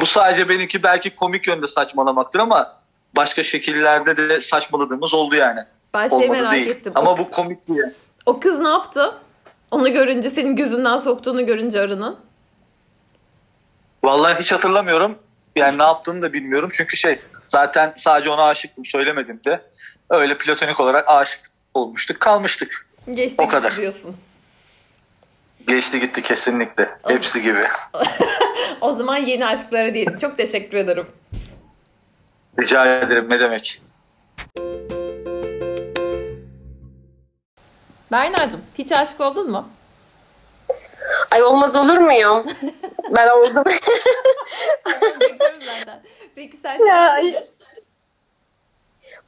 bu 0.01 0.05
sadece 0.05 0.49
benimki 0.49 0.83
belki 0.83 1.15
komik 1.15 1.47
yönde 1.47 1.67
saçmalamaktır 1.67 2.39
ama 2.39 2.79
başka 3.15 3.43
şekillerde 3.43 4.17
de 4.17 4.41
saçmaladığımız 4.41 5.13
oldu 5.13 5.35
yani. 5.35 5.59
Ben 5.93 6.07
şey 6.07 6.17
Olmadı 6.17 6.31
merak 6.31 6.51
değil. 6.51 6.67
ettim. 6.67 6.91
Ama 6.95 7.11
o, 7.11 7.17
bu 7.17 7.29
komik 7.31 7.67
diye. 7.67 7.93
o 8.25 8.39
kız 8.39 8.59
ne 8.59 8.69
yaptı? 8.69 9.15
Onu 9.71 9.93
görünce 9.93 10.29
senin 10.29 10.55
gözünden 10.55 10.97
soktuğunu 10.97 11.45
görünce 11.45 11.79
arının. 11.81 12.19
Vallahi 14.03 14.39
hiç 14.39 14.51
hatırlamıyorum. 14.51 15.17
Yani 15.55 15.77
ne 15.77 15.83
yaptığını 15.83 16.21
da 16.21 16.33
bilmiyorum. 16.33 16.69
Çünkü 16.73 16.97
şey 16.97 17.19
zaten 17.47 17.93
sadece 17.97 18.29
ona 18.29 18.43
aşıktım 18.43 18.85
söylemedim 18.85 19.41
de. 19.45 19.61
Öyle 20.09 20.37
platonik 20.37 20.79
olarak 20.79 21.09
aşık 21.09 21.51
olmuştuk 21.73 22.19
kalmıştık. 22.19 22.87
Geçti 23.13 23.35
O 23.41 23.43
gitti 23.43 23.55
kadar. 23.55 23.75
diyorsun. 23.77 24.17
Geçti 25.67 25.99
gitti 25.99 26.21
kesinlikle. 26.21 26.89
Hepsi 27.07 27.41
gibi. 27.41 27.61
O 28.81 28.93
zaman 28.93 29.17
yeni 29.17 29.45
aşklara 29.45 29.93
diyelim. 29.93 30.17
Çok 30.17 30.37
teşekkür 30.37 30.77
ederim. 30.77 31.07
Rica 32.59 32.85
ederim 32.85 33.27
ne 33.29 33.39
demek. 33.39 33.81
Berna'cığım 38.11 38.61
hiç 38.77 38.91
aşık 38.91 39.21
oldun 39.21 39.51
mu? 39.51 39.69
Ay 41.31 41.43
olmaz 41.43 41.75
olur 41.75 41.97
muyum? 41.97 42.47
ben 43.11 43.27
oldum. 43.27 43.63
Peki 46.35 46.57
sen 46.57 46.85
Ya. 46.85 47.17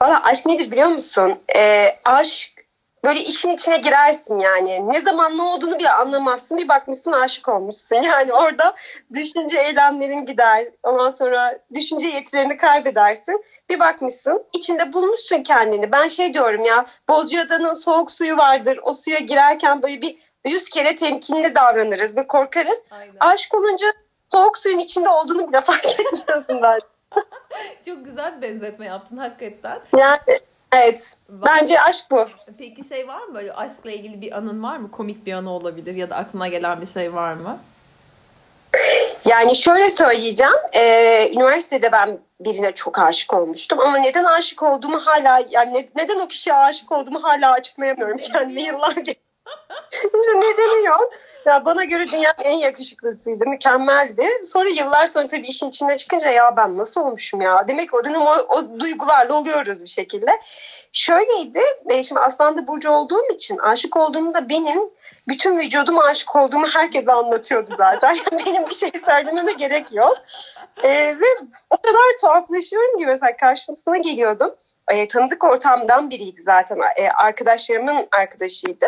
Valla 0.02 0.24
aşk 0.24 0.46
nedir 0.46 0.72
biliyor 0.72 0.88
musun? 0.88 1.40
Ee, 1.56 2.00
aşk 2.06 2.61
böyle 3.06 3.20
işin 3.20 3.54
içine 3.54 3.78
girersin 3.78 4.40
yani. 4.40 4.90
Ne 4.90 5.02
zaman 5.02 5.38
ne 5.38 5.42
olduğunu 5.42 5.80
bile 5.80 5.92
anlamazsın. 5.92 6.58
Bir 6.58 6.68
bakmışsın 6.68 7.12
aşık 7.12 7.50
olmuşsun. 7.50 8.02
Yani 8.12 8.34
orada 8.34 8.76
düşünce 9.14 9.60
eylemlerin 9.60 10.26
gider. 10.26 10.68
Ondan 10.84 11.10
sonra 11.10 11.60
düşünce 11.74 12.08
yetilerini 12.08 12.58
kaybedersin. 12.58 13.46
Bir 13.70 13.80
bakmışsın 13.80 14.44
içinde 14.54 14.94
bulmuşsun 14.94 15.44
kendini. 15.44 15.92
Ben 15.92 16.08
şey 16.08 16.34
diyorum 16.34 16.66
ya 16.66 16.86
Bozcaada'nın 17.10 17.74
soğuk 17.74 18.12
suyu 18.12 18.38
vardır. 18.38 18.80
O 18.84 18.94
suya 18.94 19.20
girerken 19.20 19.84
böyle 19.84 20.02
bir 20.02 20.18
yüz 20.46 20.70
kere 20.70 20.96
temkinli 20.96 21.56
davranırız 21.56 22.18
ve 22.18 22.28
korkarız. 22.28 22.82
Aynen. 22.92 23.14
Aşk 23.20 23.54
olunca 23.54 23.88
soğuk 24.32 24.58
suyun 24.58 24.78
içinde 24.78 25.10
olduğunu 25.10 25.48
bile 25.48 25.62
fark 25.62 25.86
etmiyorsun 26.00 26.62
ben. 26.62 26.80
Çok 27.86 28.06
güzel 28.06 28.38
bir 28.38 28.42
benzetme 28.42 28.86
yaptın 28.86 29.18
hakikaten. 29.18 29.80
Yani 29.98 30.40
evet. 30.76 31.14
Bence 31.30 31.82
aşk 31.82 32.06
bu. 32.12 32.28
Peki 32.58 32.84
şey 32.88 33.08
var 33.08 33.22
mı 33.24 33.36
böyle 33.36 33.54
aşkla 33.54 33.92
ilgili 33.92 34.22
bir 34.22 34.38
anın 34.38 34.64
var 34.64 34.78
mı? 34.78 34.92
Komik 34.92 35.26
bir 35.26 35.34
anı 35.34 35.52
olabilir 35.52 35.96
ya 35.96 36.10
da 36.10 36.16
aklına 36.16 36.48
gelen 36.48 36.82
bir 36.82 36.86
şey 36.86 37.14
var 37.14 37.34
mı? 37.34 37.60
Yani 39.30 39.56
şöyle 39.56 39.90
söyleyeceğim. 39.90 40.54
Ee, 40.74 41.30
üniversitede 41.34 41.92
ben 41.92 42.20
birine 42.40 42.72
çok 42.72 43.00
aşık 43.00 43.34
olmuştum. 43.34 43.80
Ama 43.80 43.98
neden 43.98 44.24
aşık 44.24 44.64
olduğumu 44.64 45.00
hala 45.00 45.44
yani 45.50 45.74
ne- 45.74 45.90
neden 46.04 46.20
o 46.20 46.28
kişiye 46.28 46.56
aşık 46.56 46.92
olduğumu 46.92 47.24
hala 47.24 47.52
açıklayamıyorum 47.52 48.18
kendime 48.34 48.62
yıllar 48.62 48.92
geçti. 48.96 49.22
işte 50.04 50.36
nedeni 50.36 50.86
yok. 50.86 51.10
Ya 51.46 51.66
bana 51.66 51.84
göre 51.84 52.08
dünyanın 52.08 52.44
en 52.44 52.58
yakışıklısıydı, 52.58 53.46
mükemmeldi. 53.48 54.28
Sonra 54.44 54.70
yıllar 54.70 55.06
sonra 55.06 55.28
tabii 55.28 55.48
işin 55.48 55.70
içine 55.70 55.98
çıkınca 55.98 56.30
ya 56.30 56.58
ben 56.58 56.78
nasıl 56.78 57.02
olmuşum 57.02 57.42
ya? 57.42 57.68
Demek 57.68 57.90
ki 57.90 57.96
o 57.96 58.04
dönem 58.04 58.22
o, 58.22 58.34
o 58.34 58.80
duygularla 58.80 59.34
oluyoruz 59.34 59.84
bir 59.84 59.90
şekilde. 59.90 60.32
Şöyleydi, 60.92 61.62
e, 61.90 62.04
şimdi 62.04 62.22
Aslan'da 62.22 62.68
Burcu 62.68 62.90
olduğum 62.92 63.34
için 63.34 63.58
aşık 63.58 63.98
olduğumda 63.98 64.50
benim 64.50 64.80
bütün 65.28 65.60
vücudum 65.60 66.00
aşık 66.00 66.36
olduğumu 66.36 66.68
herkese 66.68 67.12
anlatıyordu 67.12 67.72
zaten. 67.78 68.14
Yani 68.14 68.46
benim 68.46 68.70
bir 68.70 68.76
şey 68.76 68.92
söylememe 69.06 69.52
gerek 69.52 69.94
yok. 69.94 70.18
E, 70.84 70.90
ve 70.90 71.48
o 71.70 71.78
kadar 71.78 72.18
tuhaflaşıyorum 72.22 72.98
ki 72.98 73.06
mesela 73.06 73.36
karşısına 73.36 73.98
geliyordum. 73.98 74.56
e, 74.92 75.08
tanıdık 75.08 75.44
ortamdan 75.44 76.10
biriydi 76.10 76.42
zaten. 76.42 76.80
E, 76.96 77.10
arkadaşlarımın 77.10 78.08
arkadaşıydı. 78.12 78.86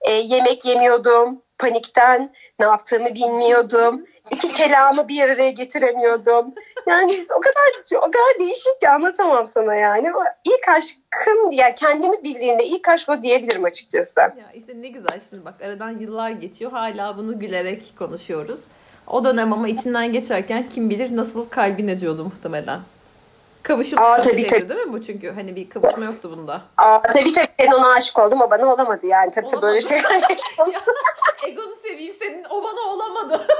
E, 0.00 0.12
yemek 0.12 0.64
yemiyordum 0.64 1.42
panikten 1.60 2.32
ne 2.58 2.66
yaptığımı 2.66 3.14
bilmiyordum. 3.14 4.06
İki 4.30 4.52
kelamı 4.52 5.08
bir 5.08 5.22
araya 5.22 5.50
getiremiyordum. 5.50 6.54
Yani 6.88 7.26
o 7.36 7.40
kadar 7.40 7.96
o 7.96 8.10
kadar 8.10 8.38
değişik 8.38 8.80
ki 8.80 8.88
anlatamam 8.88 9.46
sana 9.46 9.74
yani. 9.74 10.08
İlk 10.44 10.68
aşkım 10.68 11.50
ya 11.50 11.64
yani 11.64 11.74
kendimi 11.74 12.24
bildiğinde 12.24 12.64
ilk 12.64 12.88
aşk 12.88 13.08
o 13.08 13.22
diyebilirim 13.22 13.64
açıkçası. 13.64 14.20
Ya 14.20 14.32
işte 14.54 14.82
ne 14.82 14.88
güzel 14.88 15.20
şimdi 15.30 15.44
bak 15.44 15.54
aradan 15.62 15.98
yıllar 15.98 16.30
geçiyor 16.30 16.70
hala 16.70 17.16
bunu 17.16 17.38
gülerek 17.38 17.92
konuşuyoruz. 17.98 18.64
O 19.06 19.24
dönem 19.24 19.52
ama 19.52 19.68
içinden 19.68 20.12
geçerken 20.12 20.68
kim 20.68 20.90
bilir 20.90 21.16
nasıl 21.16 21.48
kalbin 21.48 21.88
acıyordu 21.88 22.24
muhtemelen. 22.24 22.80
Kavuşum 23.62 23.98
Aa, 24.02 24.20
tabii, 24.20 24.34
şeydi 24.34 24.46
tabii. 24.46 24.68
değil 24.68 24.80
mi 24.86 24.92
bu 24.92 25.02
çünkü 25.02 25.30
hani 25.30 25.56
bir 25.56 25.70
kavuşma 25.70 26.04
yoktu 26.04 26.30
bunda. 26.36 26.62
Aa, 26.76 27.02
tabii 27.02 27.32
tabii 27.32 27.46
ben 27.58 27.70
ona 27.72 27.92
aşık 27.92 28.18
oldum 28.18 28.40
o 28.40 28.50
bana 28.50 28.72
olamadı 28.72 29.06
yani 29.06 29.30
tabii 29.32 29.48
tabii 29.48 29.62
böyle 29.62 29.80
şeyler 29.80 30.10
yaşadım. 30.30 30.72
Ya, 30.72 30.80
egonu 31.48 31.74
seveyim 31.82 32.14
senin 32.14 32.44
o 32.50 32.62
bana 32.64 32.80
olamadı. 32.80 33.46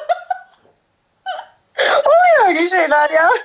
Oluyor 2.05 2.49
öyle 2.49 2.67
şeyler 2.67 3.11
ya. 3.11 3.31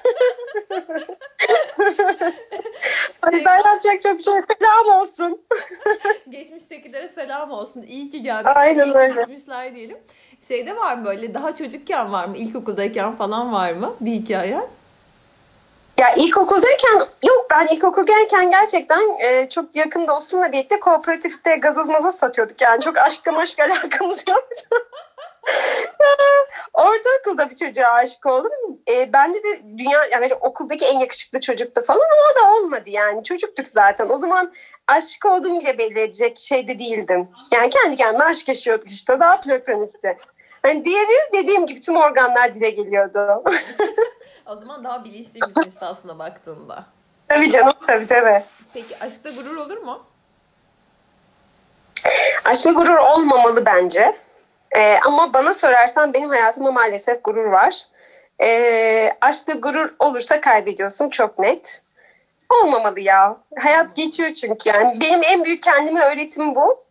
Hani 3.21 3.45
bir 3.45 4.23
şey 4.23 4.41
selam 4.41 4.99
olsun. 5.01 5.41
Geçmiştekilere 6.29 7.07
selam 7.07 7.51
olsun. 7.51 7.81
İyi 7.81 8.09
ki 8.09 8.21
gelmişler. 8.21 8.55
Aynen 8.55 8.85
iyi 8.85 8.93
ki 8.93 8.97
öyle. 8.99 9.21
gitmişler 9.21 9.75
diyelim. 9.75 9.97
Şeyde 10.47 10.75
var 10.75 10.95
mı 10.97 11.05
böyle 11.05 11.33
daha 11.33 11.55
çocukken 11.55 12.13
var 12.13 12.25
mı? 12.25 12.37
İlkokuldayken 12.37 13.15
falan 13.15 13.53
var 13.53 13.71
mı? 13.71 13.93
Bir 14.01 14.11
hikaye. 14.11 14.59
Ya 15.97 16.13
ilkokuldayken 16.13 16.97
yok 17.23 17.47
ben 17.51 17.67
ilkokuldayken 17.67 18.49
gerçekten 18.49 19.19
e, 19.19 19.49
çok 19.49 19.75
yakın 19.75 20.07
dostumla 20.07 20.51
birlikte 20.51 20.79
kooperatifte 20.79 21.55
gazoz 21.55 21.89
mazoz 21.89 22.15
satıyorduk. 22.15 22.61
Yani 22.61 22.81
çok 22.81 22.97
aşkla 22.97 23.31
maşk 23.31 23.59
alakamız 23.59 24.23
yoktu. 24.29 24.75
Ortaokulda 26.73 27.49
bir 27.49 27.55
çocuğa 27.55 27.87
aşık 27.87 28.25
oldum. 28.25 28.51
E, 28.89 29.13
bende 29.13 29.43
de 29.43 29.61
dünya 29.77 30.05
yani 30.11 30.21
böyle 30.21 30.35
okuldaki 30.35 30.85
en 30.85 30.99
yakışıklı 30.99 31.39
çocuktu 31.39 31.81
falan 31.81 31.99
ama 31.99 32.31
o 32.31 32.35
da 32.35 32.53
olmadı 32.55 32.89
yani. 32.89 33.23
Çocuktuk 33.23 33.67
zaten. 33.67 34.09
O 34.09 34.17
zaman 34.17 34.53
aşık 34.87 35.25
olduğumu 35.25 35.61
bile 35.61 35.77
belli 35.77 35.99
edecek 35.99 36.37
şeyde 36.39 36.79
değildim. 36.79 37.29
Yani 37.51 37.69
kendi 37.69 37.95
kendime 37.95 38.23
aşk 38.23 38.47
yaşıyorduk 38.47 38.89
işte. 38.89 39.19
Daha 39.19 39.39
platonikti. 39.39 40.17
Hani 40.61 40.85
diğeri 40.85 41.33
dediğim 41.33 41.65
gibi 41.65 41.81
tüm 41.81 41.97
organlar 41.97 42.53
dile 42.53 42.69
geliyordu. 42.69 43.43
O 44.45 44.55
zaman 44.55 44.83
daha 44.83 45.03
bilinçliymişsin 45.03 45.69
işte 45.69 45.85
aslında 45.85 46.19
baktığında. 46.19 46.85
tabii 47.27 47.49
canım 47.49 47.73
tabii 47.87 48.07
tabii. 48.07 48.43
Peki 48.73 48.99
aşkta 48.99 49.29
gurur 49.29 49.57
olur 49.57 49.77
mu? 49.77 50.03
Aşkla 52.45 52.71
gurur 52.71 52.95
olmamalı 52.95 53.65
bence. 53.65 54.15
Ee, 54.77 54.99
ama 55.05 55.33
bana 55.33 55.53
sorarsan 55.53 56.13
benim 56.13 56.29
hayatımda 56.29 56.71
maalesef 56.71 57.23
gurur 57.23 57.45
var. 57.45 57.81
Ee, 58.41 59.17
aşkla 59.21 59.53
gurur 59.53 59.95
olursa 59.99 60.41
kaybediyorsun 60.41 61.09
çok 61.09 61.39
net. 61.39 61.81
Olmamalı 62.49 62.99
ya. 62.99 63.37
Hayat 63.59 63.95
geçiyor 63.95 64.29
çünkü 64.29 64.69
yani. 64.69 65.01
Benim 65.01 65.23
en 65.23 65.43
büyük 65.43 65.63
kendime 65.63 66.01
öğretim 66.05 66.55
bu. 66.55 66.84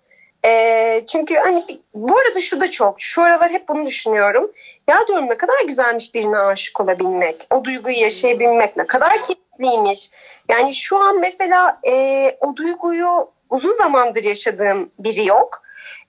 Çünkü 1.06 1.34
hani 1.34 1.64
bu 1.94 2.18
arada 2.18 2.40
şu 2.40 2.60
da 2.60 2.70
çok. 2.70 3.00
Şu 3.00 3.22
aralar 3.22 3.50
hep 3.50 3.68
bunu 3.68 3.86
düşünüyorum. 3.86 4.52
Ya 4.88 5.06
diyorum 5.08 5.28
ne 5.28 5.36
kadar 5.36 5.64
güzelmiş 5.68 6.14
birine 6.14 6.38
aşık 6.38 6.80
olabilmek. 6.80 7.46
O 7.50 7.64
duyguyu 7.64 7.96
yaşayabilmek 7.96 8.76
ne 8.76 8.86
kadar 8.86 9.22
keyifliymiş. 9.22 10.10
Yani 10.48 10.74
şu 10.74 10.98
an 10.98 11.20
mesela 11.20 11.80
e, 11.88 12.36
o 12.40 12.56
duyguyu 12.56 13.34
uzun 13.50 13.72
zamandır 13.72 14.24
yaşadığım 14.24 14.90
biri 14.98 15.26
yok. 15.26 15.62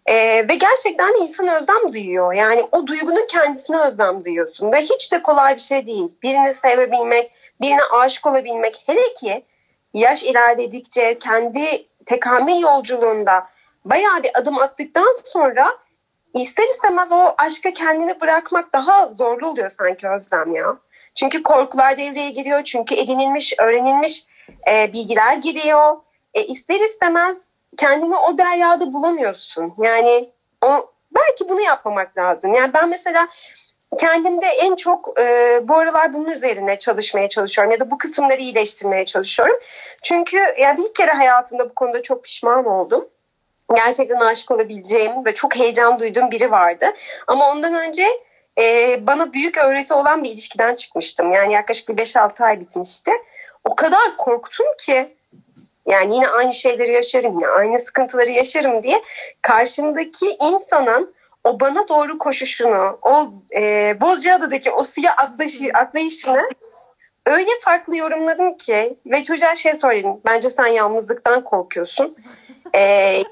Ee, 0.06 0.46
ve 0.50 0.56
gerçekten 0.56 1.22
insan 1.22 1.48
özlem 1.48 1.94
duyuyor. 1.94 2.34
Yani 2.34 2.68
o 2.72 2.88
duygunun 2.88 3.28
kendisine 3.28 3.80
özlem 3.80 4.26
duyuyorsun. 4.26 4.72
Ve 4.72 4.82
hiç 4.82 5.12
de 5.12 5.22
kolay 5.22 5.56
bir 5.56 5.62
şey 5.62 5.86
değil. 5.86 6.08
Birini 6.24 6.54
sevebilmek, 6.54 7.32
birine 7.62 7.84
aşık 7.84 8.26
olabilmek. 8.26 8.84
Hele 8.86 9.14
ki 9.14 9.46
yaş 9.94 10.24
ilerledikçe 10.24 11.20
kendi 11.20 11.88
tekamül 12.06 12.60
yolculuğunda 12.60 13.48
bayağı 13.86 14.24
bir 14.24 14.40
adım 14.40 14.58
attıktan 14.58 15.12
sonra 15.24 15.78
ister 16.42 16.64
istemez 16.64 17.12
o 17.12 17.36
aşka 17.38 17.74
kendini 17.74 18.22
bırakmak 18.22 18.74
daha 18.74 19.08
zorlu 19.08 19.48
oluyor 19.48 19.70
sanki 19.70 20.10
Özlem 20.10 20.56
ya. 20.56 20.78
Çünkü 21.16 21.44
korkular 21.44 21.98
devreye 21.98 22.30
giriyor. 22.30 22.64
Çünkü 22.64 22.96
edinilmiş, 22.96 23.54
öğrenilmiş 23.60 24.26
e, 24.72 24.94
bilgiler 24.94 25.36
giriyor. 25.38 25.98
E, 26.34 26.44
ister 26.44 26.80
istemez 26.80 27.48
kendini 27.78 28.16
o 28.16 28.38
deryada 28.38 28.94
bulamıyorsun. 28.94 29.74
Yani 29.84 30.30
o 30.62 30.92
belki 31.16 31.50
bunu 31.50 31.62
yapmamak 31.62 32.18
lazım. 32.18 32.54
Yani 32.54 32.74
ben 32.74 32.90
mesela 32.90 33.28
kendimde 34.00 34.48
en 34.48 34.76
çok 34.76 35.20
e, 35.20 35.60
bu 35.68 35.76
aralar 35.76 36.14
bunun 36.14 36.32
üzerine 36.32 36.78
çalışmaya 36.78 37.30
çalışıyorum 37.30 37.72
ya 37.72 37.80
da 37.80 37.92
bu 37.92 37.98
kısımları 37.98 38.42
iyileştirmeye 38.42 39.06
çalışıyorum. 39.06 39.58
Çünkü 40.04 40.38
yani 40.60 40.84
bir 40.84 40.94
kere 40.94 41.12
hayatımda 41.12 41.70
bu 41.70 41.76
konuda 41.76 42.02
çok 42.02 42.24
pişman 42.24 42.66
oldum. 42.66 43.08
Gerçekten 43.76 44.20
aşık 44.20 44.52
olabileceğim 44.52 45.26
ve 45.26 45.34
çok 45.34 45.56
heyecan 45.56 46.00
duyduğum 46.00 46.32
biri 46.32 46.52
vardı. 46.52 46.86
Ama 47.28 47.50
ondan 47.52 47.74
önce 47.74 48.08
e, 48.58 49.00
bana 49.08 49.34
büyük 49.34 49.58
öğreti 49.58 49.94
olan 49.94 50.24
bir 50.24 50.30
ilişkiden 50.30 50.74
çıkmıştım. 50.74 51.34
Yani 51.34 51.54
yaklaşık 51.54 51.90
bir 51.90 51.98
5-6 51.98 52.44
ay 52.44 52.60
bitmişti. 52.60 53.12
O 53.64 53.76
kadar 53.76 54.18
korktum 54.18 54.66
ki 54.80 55.16
yani 55.86 56.16
yine 56.16 56.28
aynı 56.28 56.54
şeyleri 56.54 56.92
yaşarım, 56.92 57.34
yine 57.34 57.48
aynı 57.48 57.80
sıkıntıları 57.80 58.32
yaşarım 58.32 58.84
diye 58.84 59.02
karşımdaki 59.42 60.38
insanın 60.42 61.16
o 61.44 61.60
bana 61.60 61.88
doğru 61.88 62.18
koşuşunu, 62.18 63.00
o 63.02 63.34
e, 63.56 63.94
Bozcaada'daki 64.02 64.72
o 64.72 64.82
suya 64.82 65.14
atlayışı, 65.14 65.70
atlayışını 65.74 66.50
öyle 67.26 67.50
farklı 67.62 67.98
yorumladım 67.98 68.58
ki 68.58 68.98
ve 69.06 69.24
çocuğa 69.24 69.56
şey 69.56 69.74
söyledim. 69.74 70.22
Bence 70.26 70.50
sen 70.50 70.68
yalnızlıktan 70.68 71.44
korkuyorsun. 71.44 72.12
E, 72.76 72.80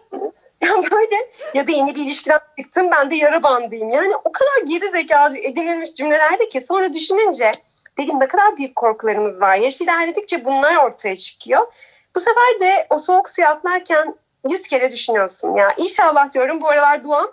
ya 0.62 0.72
böyle 0.92 1.30
ya 1.54 1.68
da 1.68 1.72
yeni 1.72 1.96
bir 1.96 2.06
ilişkiden 2.06 2.40
çıktım 2.60 2.90
ben 2.92 3.12
de 3.12 3.16
yara 3.16 3.44
bandıyım. 3.44 3.92
Yani 3.92 4.16
o 4.16 4.32
kadar 4.32 4.66
geri 4.68 4.90
zekalı 4.90 5.38
edinilmiş 5.38 5.94
cümlelerde 5.94 6.48
ki 6.48 6.62
sonra 6.62 6.94
düşününce 6.94 7.52
dedim 7.98 8.20
ne 8.20 8.28
kadar 8.28 8.58
büyük 8.58 8.76
korkularımız 8.76 9.42
var. 9.42 9.58
Yaş 9.58 9.82
ilerledikçe 9.82 10.46
bunlar 10.46 10.76
ortaya 10.76 11.16
çıkıyor. 11.16 11.74
Bu 12.16 12.20
sefer 12.20 12.60
de 12.60 12.88
o 12.90 12.98
soğuk 12.98 13.30
suya 13.30 13.50
atlarken 13.50 14.16
yüz 14.50 14.68
kere 14.68 14.92
düşünüyorsun. 14.92 15.56
Ya 15.56 15.74
inşallah 15.78 16.34
diyorum 16.34 16.62
bu 16.62 16.70
aralar 16.70 17.04
duam 17.04 17.32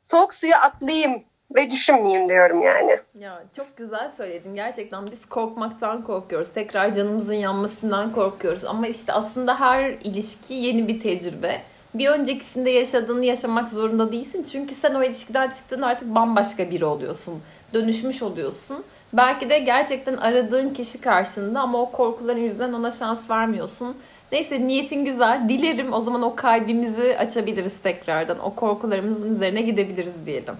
soğuk 0.00 0.34
suya 0.34 0.60
atlayayım 0.60 1.24
ve 1.54 1.70
düşünmeyeyim 1.70 2.28
diyorum 2.28 2.62
yani. 2.62 2.98
Ya 3.18 3.42
çok 3.56 3.76
güzel 3.76 4.10
söyledin. 4.10 4.54
Gerçekten 4.54 5.06
biz 5.06 5.26
korkmaktan 5.28 6.02
korkuyoruz. 6.02 6.48
Tekrar 6.48 6.92
canımızın 6.92 7.34
yanmasından 7.34 8.12
korkuyoruz. 8.12 8.64
Ama 8.64 8.86
işte 8.86 9.12
aslında 9.12 9.60
her 9.60 9.90
ilişki 9.90 10.54
yeni 10.54 10.88
bir 10.88 11.00
tecrübe. 11.00 11.62
Bir 11.94 12.08
öncekisinde 12.08 12.70
yaşadığını 12.70 13.24
yaşamak 13.24 13.68
zorunda 13.68 14.12
değilsin. 14.12 14.46
Çünkü 14.52 14.74
sen 14.74 14.94
o 14.94 15.02
ilişkiden 15.02 15.50
çıktığında 15.50 15.86
artık 15.86 16.14
bambaşka 16.14 16.70
biri 16.70 16.84
oluyorsun. 16.84 17.42
Dönüşmüş 17.74 18.22
oluyorsun. 18.22 18.84
Belki 19.12 19.50
de 19.50 19.58
gerçekten 19.58 20.16
aradığın 20.16 20.70
kişi 20.70 21.00
karşında 21.00 21.60
ama 21.60 21.80
o 21.80 21.92
korkuların 21.92 22.40
yüzünden 22.40 22.72
ona 22.72 22.90
şans 22.90 23.30
vermiyorsun. 23.30 23.96
Neyse 24.32 24.60
niyetin 24.60 25.04
güzel. 25.04 25.48
Dilerim 25.48 25.92
o 25.92 26.00
zaman 26.00 26.22
o 26.22 26.34
kalbimizi 26.34 27.16
açabiliriz 27.18 27.76
tekrardan. 27.76 28.38
O 28.44 28.54
korkularımızın 28.54 29.30
üzerine 29.30 29.62
gidebiliriz 29.62 30.26
diyelim. 30.26 30.54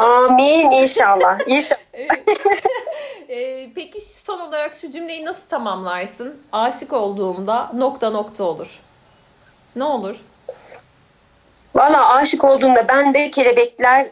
Amin 0.00 0.70
inşallah. 0.70 1.38
İnşallah. 1.46 1.80
Ee, 3.28 3.68
peki 3.74 4.00
son 4.00 4.40
olarak 4.40 4.74
şu 4.74 4.90
cümleyi 4.90 5.24
nasıl 5.24 5.46
tamamlarsın? 5.48 6.42
Aşık 6.52 6.92
olduğumda 6.92 7.70
nokta 7.74 8.10
nokta 8.10 8.44
olur. 8.44 8.80
Ne 9.76 9.84
olur? 9.84 10.16
Valla 11.74 12.14
aşık 12.14 12.44
olduğumda 12.44 12.88
ben 12.88 13.14
de 13.14 13.30
kelebekler 13.30 14.10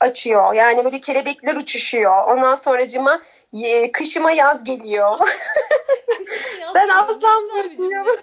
açıyor. 0.00 0.54
Yani 0.54 0.84
böyle 0.84 1.00
kelebekler 1.00 1.56
uçuşuyor. 1.56 2.24
Ondan 2.26 2.54
sonracıma 2.54 3.20
e, 3.64 3.92
kışıma 3.92 4.30
yaz 4.30 4.64
geliyor. 4.64 5.18
ben 6.74 6.88
aslan 6.88 7.48
bekliyorum. 7.56 8.16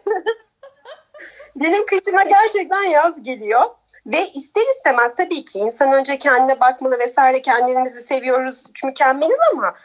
Benim 1.56 1.86
kışıma 1.86 2.23
gerçekten 2.23 2.84
yaz 2.84 3.23
geliyor. 3.23 3.69
Ve 4.08 4.30
ister 4.30 4.62
istemez 4.62 5.15
tabii 5.17 5.46
ki 5.46 5.60
insan 5.60 5.93
önce 5.93 6.17
kendine 6.17 6.60
bakmalı 6.60 7.00
vesaire 7.00 7.41
kendimizi 7.41 8.02
seviyoruz, 8.02 8.63
mükemmeliz 8.86 9.39
ama 9.54 9.76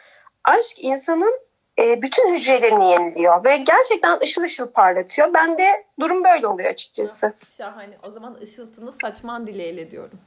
aşk 0.43 0.77
insanın 0.79 1.39
e, 1.79 2.01
bütün 2.01 2.33
hücrelerini 2.33 2.91
yeniliyor 2.91 3.43
ve 3.43 3.57
gerçekten 3.57 4.19
ışıl 4.23 4.43
ışıl 4.43 4.71
parlatıyor. 4.71 5.33
Ben 5.33 5.57
de 5.57 5.85
durum 5.99 6.23
böyle 6.23 6.47
oluyor 6.47 6.69
açıkçası. 6.69 7.33
Şahane. 7.49 7.97
O 8.07 8.11
zaman 8.11 8.37
ışıltını 8.43 8.91
saçman 8.91 9.47
dileğiyle 9.47 9.91
diyorum. 9.91 10.19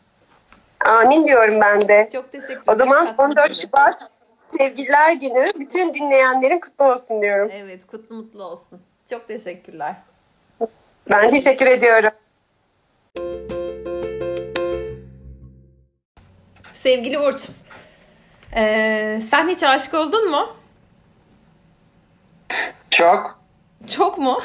Amin 0.85 1.27
diyorum 1.27 1.61
ben 1.61 1.89
de. 1.89 2.09
Çok 2.13 2.33
teşekkür 2.33 2.53
ederim. 2.55 2.63
O 2.67 2.75
zaman 2.75 3.07
Katkın 3.07 3.23
14 3.23 3.51
için. 3.51 3.67
Şubat 3.69 4.11
Sevgililer 4.59 5.13
Günü 5.13 5.47
bütün 5.59 5.95
dinleyenlerin 5.95 6.61
kutlu 6.61 6.93
olsun 6.93 7.23
diyorum. 7.23 7.51
Evet, 7.53 7.87
kutlu 7.87 8.17
mutlu 8.17 8.45
olsun. 8.45 8.81
Çok 9.11 9.29
teşekkürler. 9.29 9.97
Ben 11.13 11.31
teşekkür 11.31 11.67
ediyorum. 11.67 12.11
Sevgili 16.77 17.21
Burç, 17.21 17.49
ee, 18.57 19.21
sen 19.31 19.49
hiç 19.49 19.63
aşık 19.63 19.95
oldun 19.95 20.31
mu? 20.31 20.57
Çok. 22.91 23.41
Çok 23.97 24.19
mu? 24.19 24.41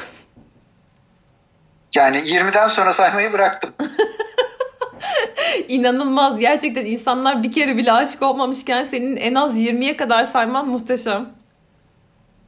Yani 1.94 2.16
20'den 2.16 2.68
sonra 2.68 2.92
saymayı 2.92 3.32
bıraktım. 3.32 3.74
İnanılmaz. 5.68 6.38
Gerçekten 6.38 6.86
insanlar 6.86 7.42
bir 7.42 7.52
kere 7.52 7.76
bile 7.76 7.92
aşık 7.92 8.22
olmamışken 8.22 8.84
senin 8.84 9.16
en 9.16 9.34
az 9.34 9.58
20'ye 9.58 9.96
kadar 9.96 10.24
sayman 10.24 10.68
muhteşem. 10.68 11.41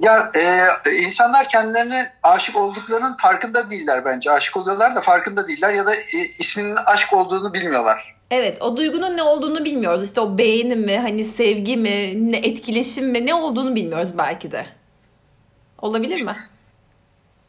Ya 0.05 0.31
e, 0.35 0.69
insanlar 1.03 1.49
kendilerine 1.49 2.12
aşık 2.23 2.57
olduklarının 2.57 3.12
farkında 3.12 3.71
değiller 3.71 4.05
bence. 4.05 4.31
Aşık 4.31 4.57
oluyorlar 4.57 4.97
da 4.97 5.01
farkında 5.01 5.49
değiller 5.49 5.73
ya 5.73 5.87
da 5.87 5.95
e, 5.95 6.19
isminin 6.38 6.77
aşk 6.77 7.12
olduğunu 7.12 7.55
bilmiyorlar. 7.55 8.17
Evet 8.31 8.62
o 8.62 8.77
duygunun 8.77 9.17
ne 9.17 9.23
olduğunu 9.23 9.64
bilmiyoruz. 9.64 10.05
İşte 10.05 10.21
o 10.21 10.38
beğeni 10.38 10.77
mi, 10.77 10.99
hani 10.99 11.25
sevgi 11.25 11.77
mi, 11.77 12.33
ne 12.33 12.37
etkileşim 12.37 13.11
mi 13.11 13.27
ne 13.27 13.35
olduğunu 13.35 13.75
bilmiyoruz 13.75 14.19
belki 14.19 14.53
de. 14.53 14.67
Olabilir 15.79 16.23
mi? 16.23 16.37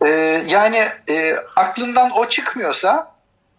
E, 0.05 0.09
yani 0.47 0.87
e, 1.09 1.35
aklından 1.55 2.11
o 2.11 2.29
çıkmıyorsa 2.29 3.11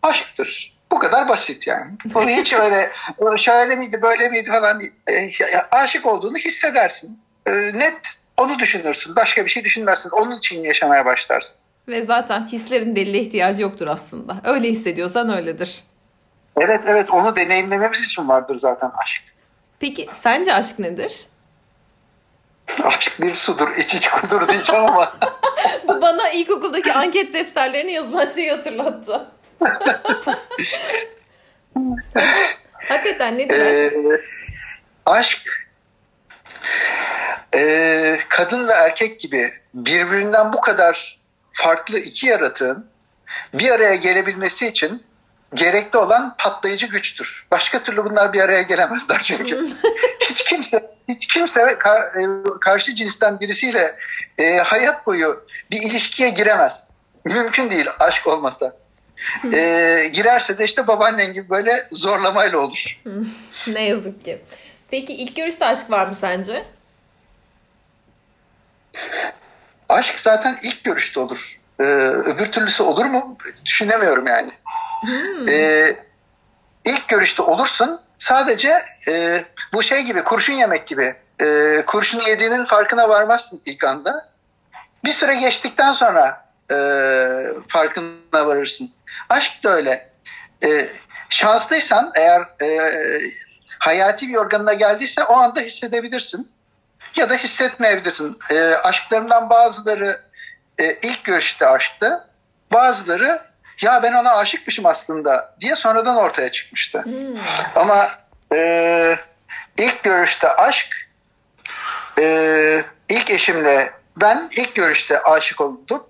aşktır. 0.03 0.77
Bu 0.93 0.99
kadar 0.99 1.29
basit 1.29 1.67
yani. 1.67 1.93
O 2.15 2.23
hiç 2.29 2.53
öyle 2.53 2.93
şöyle 3.39 3.77
miydi 3.77 4.03
böyle 4.03 4.29
miydi 4.29 4.51
falan 4.51 4.81
değil. 4.81 4.93
E, 5.09 5.31
aşık 5.71 6.07
olduğunu 6.07 6.37
hissedersin. 6.37 7.19
E, 7.47 7.53
net 7.53 8.17
onu 8.37 8.59
düşünürsün. 8.59 9.17
Başka 9.17 9.45
bir 9.45 9.51
şey 9.51 9.65
düşünmezsin. 9.65 10.11
Onun 10.11 10.39
için 10.39 10.65
yaşamaya 10.65 11.07
başlarsın. 11.07 11.59
Ve 11.89 12.05
zaten 12.05 12.47
hislerin 12.47 12.97
delile 12.97 13.19
ihtiyacı 13.19 13.63
yoktur 13.63 13.87
aslında. 13.87 14.33
Öyle 14.45 14.69
hissediyorsan 14.69 15.37
öyledir. 15.37 15.85
Evet 16.57 16.83
evet 16.87 17.11
onu 17.11 17.37
deneyimlememiz 17.37 18.05
için 18.05 18.29
vardır 18.29 18.59
zaten 18.59 18.91
aşk. 19.03 19.23
Peki 19.81 20.09
sence 20.23 20.55
aşk 20.55 20.79
nedir? 20.79 21.27
Aşk 22.83 23.21
bir 23.21 23.35
sudur, 23.35 23.77
iç 23.77 23.95
iç 23.95 24.09
kudur 24.09 24.49
diyeceğim 24.49 24.85
ama. 24.85 25.17
Bu 25.89 26.03
bana 26.03 26.31
ilkokuldaki 26.31 26.93
anket 26.93 27.35
defterlerine 27.35 27.93
yazılan 27.93 28.27
şeyi 28.27 28.51
hatırlattı. 28.51 29.27
Hakikaten 32.89 33.39
nedir 33.39 33.61
aşk? 33.61 33.93
Ee, 33.97 34.21
aşk 35.07 35.66
e, 37.55 38.19
kadın 38.29 38.69
ve 38.69 38.73
erkek 38.73 39.21
gibi 39.21 39.53
birbirinden 39.75 40.53
bu 40.53 40.61
kadar 40.61 41.19
farklı 41.51 41.99
iki 41.99 42.27
yaratığın 42.27 42.87
bir 43.55 43.71
araya 43.71 43.95
gelebilmesi 43.95 44.67
için 44.67 45.03
gerekli 45.55 45.99
olan 45.99 46.37
patlayıcı 46.39 46.87
güçtür. 46.87 47.47
Başka 47.51 47.83
türlü 47.83 48.05
bunlar 48.05 48.33
bir 48.33 48.41
araya 48.41 48.63
gelemezler 48.63 49.23
çünkü. 49.25 49.69
hiç 50.21 50.45
kimse 50.45 50.91
hiç 51.09 51.27
kimse 51.27 51.61
e, 51.61 51.79
karşı 52.61 52.95
cinsten 52.95 53.41
birisiyle 53.41 53.97
e, 54.39 54.57
hayat 54.57 55.07
boyu 55.07 55.47
bir 55.71 55.83
ilişkiye 55.83 56.29
giremez. 56.29 56.95
Mümkün 57.25 57.71
değil 57.71 57.87
aşk 57.99 58.27
olmasa. 58.27 58.77
e, 59.55 60.11
girerse 60.13 60.59
de 60.59 60.65
işte 60.65 60.87
babaannen 60.87 61.33
gibi 61.33 61.51
böyle 61.51 61.83
zorlamayla 61.93 62.59
olur. 62.59 63.01
ne 63.67 63.83
yazık 63.83 64.25
ki. 64.25 64.43
Peki 64.91 65.13
ilk 65.13 65.37
görüşte 65.37 65.67
aşk 65.67 65.91
var 65.91 66.07
mı 66.07 66.15
sence? 66.15 66.65
Aşk 69.89 70.21
zaten 70.21 70.59
ilk 70.63 70.85
görüşte 70.85 71.21
olur. 71.21 71.61
Ee, 71.81 71.85
öbür 71.85 72.53
türlüsü 72.53 72.83
olur 72.83 73.05
mu? 73.05 73.37
Düşünemiyorum 73.65 74.27
yani. 74.27 74.53
Hmm. 75.01 75.49
Ee, 75.51 75.97
ilk 76.85 77.09
görüşte 77.09 77.43
olursun. 77.43 78.01
Sadece 78.17 78.83
e, 79.09 79.45
bu 79.73 79.83
şey 79.83 80.03
gibi 80.03 80.25
kurşun 80.25 80.53
yemek 80.53 80.87
gibi. 80.87 81.15
E, 81.41 81.83
kurşun 81.87 82.21
yediğinin 82.21 82.65
farkına 82.65 83.09
varmazsın 83.09 83.63
ilk 83.67 83.85
anda. 83.85 84.33
Bir 85.05 85.11
süre 85.11 85.35
geçtikten 85.35 85.93
sonra 85.93 86.47
e, 86.71 86.77
farkına 87.69 88.47
varırsın. 88.47 88.91
Aşk 89.29 89.65
da 89.65 89.71
öyle. 89.71 90.11
E, 90.65 90.89
şanslıysan 91.29 92.13
eğer 92.15 92.41
e, 92.63 92.93
hayati 93.79 94.29
bir 94.29 94.35
organına 94.35 94.73
geldiyse 94.73 95.25
o 95.25 95.37
anda 95.37 95.61
hissedebilirsin. 95.61 96.51
Ya 97.17 97.31
da 97.31 97.35
hissetmeyebilirsin. 97.35 98.39
E, 98.51 98.61
aşklarından 98.61 99.51
bazıları 99.51 100.21
e, 100.79 100.93
ilk 101.03 101.25
görüşte 101.25 101.67
aşktı. 101.67 102.29
Bazıları 102.73 103.41
ya 103.83 104.03
ben 104.03 104.13
ona 104.13 104.37
aşıkmışım 104.37 104.87
aslında 104.87 105.55
diye 105.61 105.77
sonradan 105.77 106.17
ortaya 106.17 106.51
çıkmıştı. 106.51 107.03
Hmm. 107.05 107.13
Ama 107.77 108.11
e, 108.55 109.19
ilk 109.79 110.03
görüşte 110.03 110.49
aşk 110.49 111.09
e, 112.19 112.85
ilk 113.09 113.31
eşimle 113.31 113.93
ben 114.17 114.51
ilk 114.57 114.75
görüşte 114.75 115.23
aşık 115.23 115.61
oldum. 115.61 116.03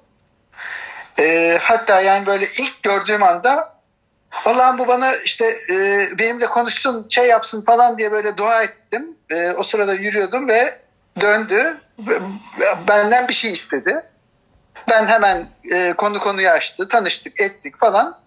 E, 1.18 1.58
hatta 1.62 2.00
yani 2.00 2.26
böyle 2.26 2.46
ilk 2.46 2.82
gördüğüm 2.82 3.22
anda 3.22 3.75
Allah'ım 4.44 4.78
bu 4.78 4.88
bana 4.88 5.16
işte 5.16 5.60
e, 5.70 6.06
benimle 6.18 6.46
konuşsun, 6.46 7.06
şey 7.08 7.26
yapsın 7.26 7.62
falan 7.62 7.98
diye 7.98 8.12
böyle 8.12 8.36
dua 8.36 8.62
ettim. 8.62 9.16
E, 9.30 9.50
o 9.50 9.62
sırada 9.62 9.94
yürüyordum 9.94 10.48
ve 10.48 10.78
döndü. 11.20 11.80
Benden 12.88 13.28
bir 13.28 13.34
şey 13.34 13.52
istedi. 13.52 14.02
Ben 14.90 15.06
hemen 15.06 15.48
e, 15.72 15.92
konu 15.92 16.18
konuyu 16.18 16.48
açtı. 16.48 16.88
Tanıştık, 16.88 17.40
ettik 17.40 17.78
falan. 17.78 18.18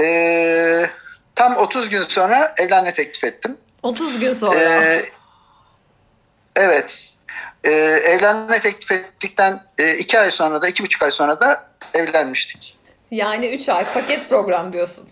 E, 0.00 0.90
tam 1.34 1.56
30 1.56 1.88
gün 1.88 2.02
sonra 2.02 2.54
evlenme 2.58 2.92
teklif 2.92 3.24
ettim. 3.24 3.56
30 3.82 4.18
gün 4.18 4.32
sonra? 4.32 4.60
E, 4.60 5.02
evet. 6.56 7.14
E, 7.64 7.70
evlenme 7.70 8.60
teklif 8.60 8.92
ettikten 8.92 9.62
e, 9.78 9.94
iki 9.94 10.18
ay 10.20 10.30
sonra 10.30 10.62
da, 10.62 10.68
iki 10.68 10.82
buçuk 10.82 11.02
ay 11.02 11.10
sonra 11.10 11.40
da 11.40 11.70
evlenmiştik. 11.94 12.76
Yani 13.10 13.48
üç 13.48 13.68
ay 13.68 13.92
paket 13.92 14.28
program 14.28 14.72
diyorsun. 14.72 15.08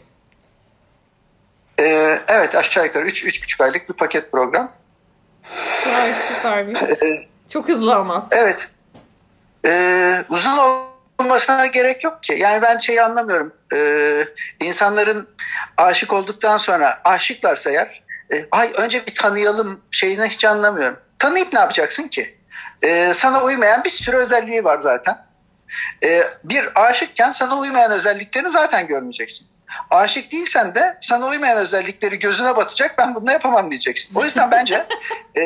E, 1.80 2.18
evet 2.28 2.54
aşağı 2.54 2.84
yukarı 2.86 3.06
üç, 3.06 3.24
üç 3.24 3.42
buçuk 3.42 3.60
aylık 3.60 3.88
bir 3.88 3.94
paket 3.94 4.32
program. 4.32 4.72
Vay 5.86 6.14
süpermiş. 6.14 6.80
Çok 7.48 7.68
hızlı 7.68 7.94
ama. 7.94 8.28
Evet. 8.30 8.70
Ee, 9.66 10.24
uzun 10.28 10.58
olmasına 11.18 11.66
gerek 11.66 12.04
yok 12.04 12.22
ki. 12.22 12.36
Yani 12.38 12.62
ben 12.62 12.78
şeyi 12.78 13.02
anlamıyorum. 13.02 13.52
Ee, 13.74 14.24
insanların 14.60 15.28
aşık 15.76 16.12
olduktan 16.12 16.58
sonra 16.58 16.98
aşıklarsa 17.04 17.70
eğer 17.70 18.02
e, 18.32 18.46
ay 18.50 18.72
önce 18.76 19.06
bir 19.06 19.14
tanıyalım 19.14 19.80
şeyini 19.90 20.24
hiç 20.24 20.44
anlamıyorum. 20.44 20.98
Tanıyıp 21.18 21.52
ne 21.52 21.58
yapacaksın 21.58 22.08
ki? 22.08 22.38
Ee, 22.82 23.12
sana 23.14 23.42
uymayan 23.42 23.84
bir 23.84 23.90
sürü 23.90 24.16
özelliği 24.16 24.64
var 24.64 24.80
zaten. 24.82 25.26
Ee, 26.04 26.22
bir 26.44 26.68
aşıkken 26.74 27.30
sana 27.30 27.58
uymayan 27.58 27.92
özelliklerini 27.92 28.48
zaten 28.48 28.86
görmeyeceksin. 28.86 29.46
Aşık 29.90 30.32
değilsen 30.32 30.74
de 30.74 30.98
sana 31.00 31.26
uymayan 31.26 31.58
özellikleri 31.58 32.18
gözüne 32.18 32.56
batacak 32.56 32.98
ben 32.98 33.14
bunu 33.14 33.32
yapamam 33.32 33.70
diyeceksin. 33.70 34.14
O 34.14 34.24
yüzden 34.24 34.50
bence 34.50 34.86
e, 35.36 35.42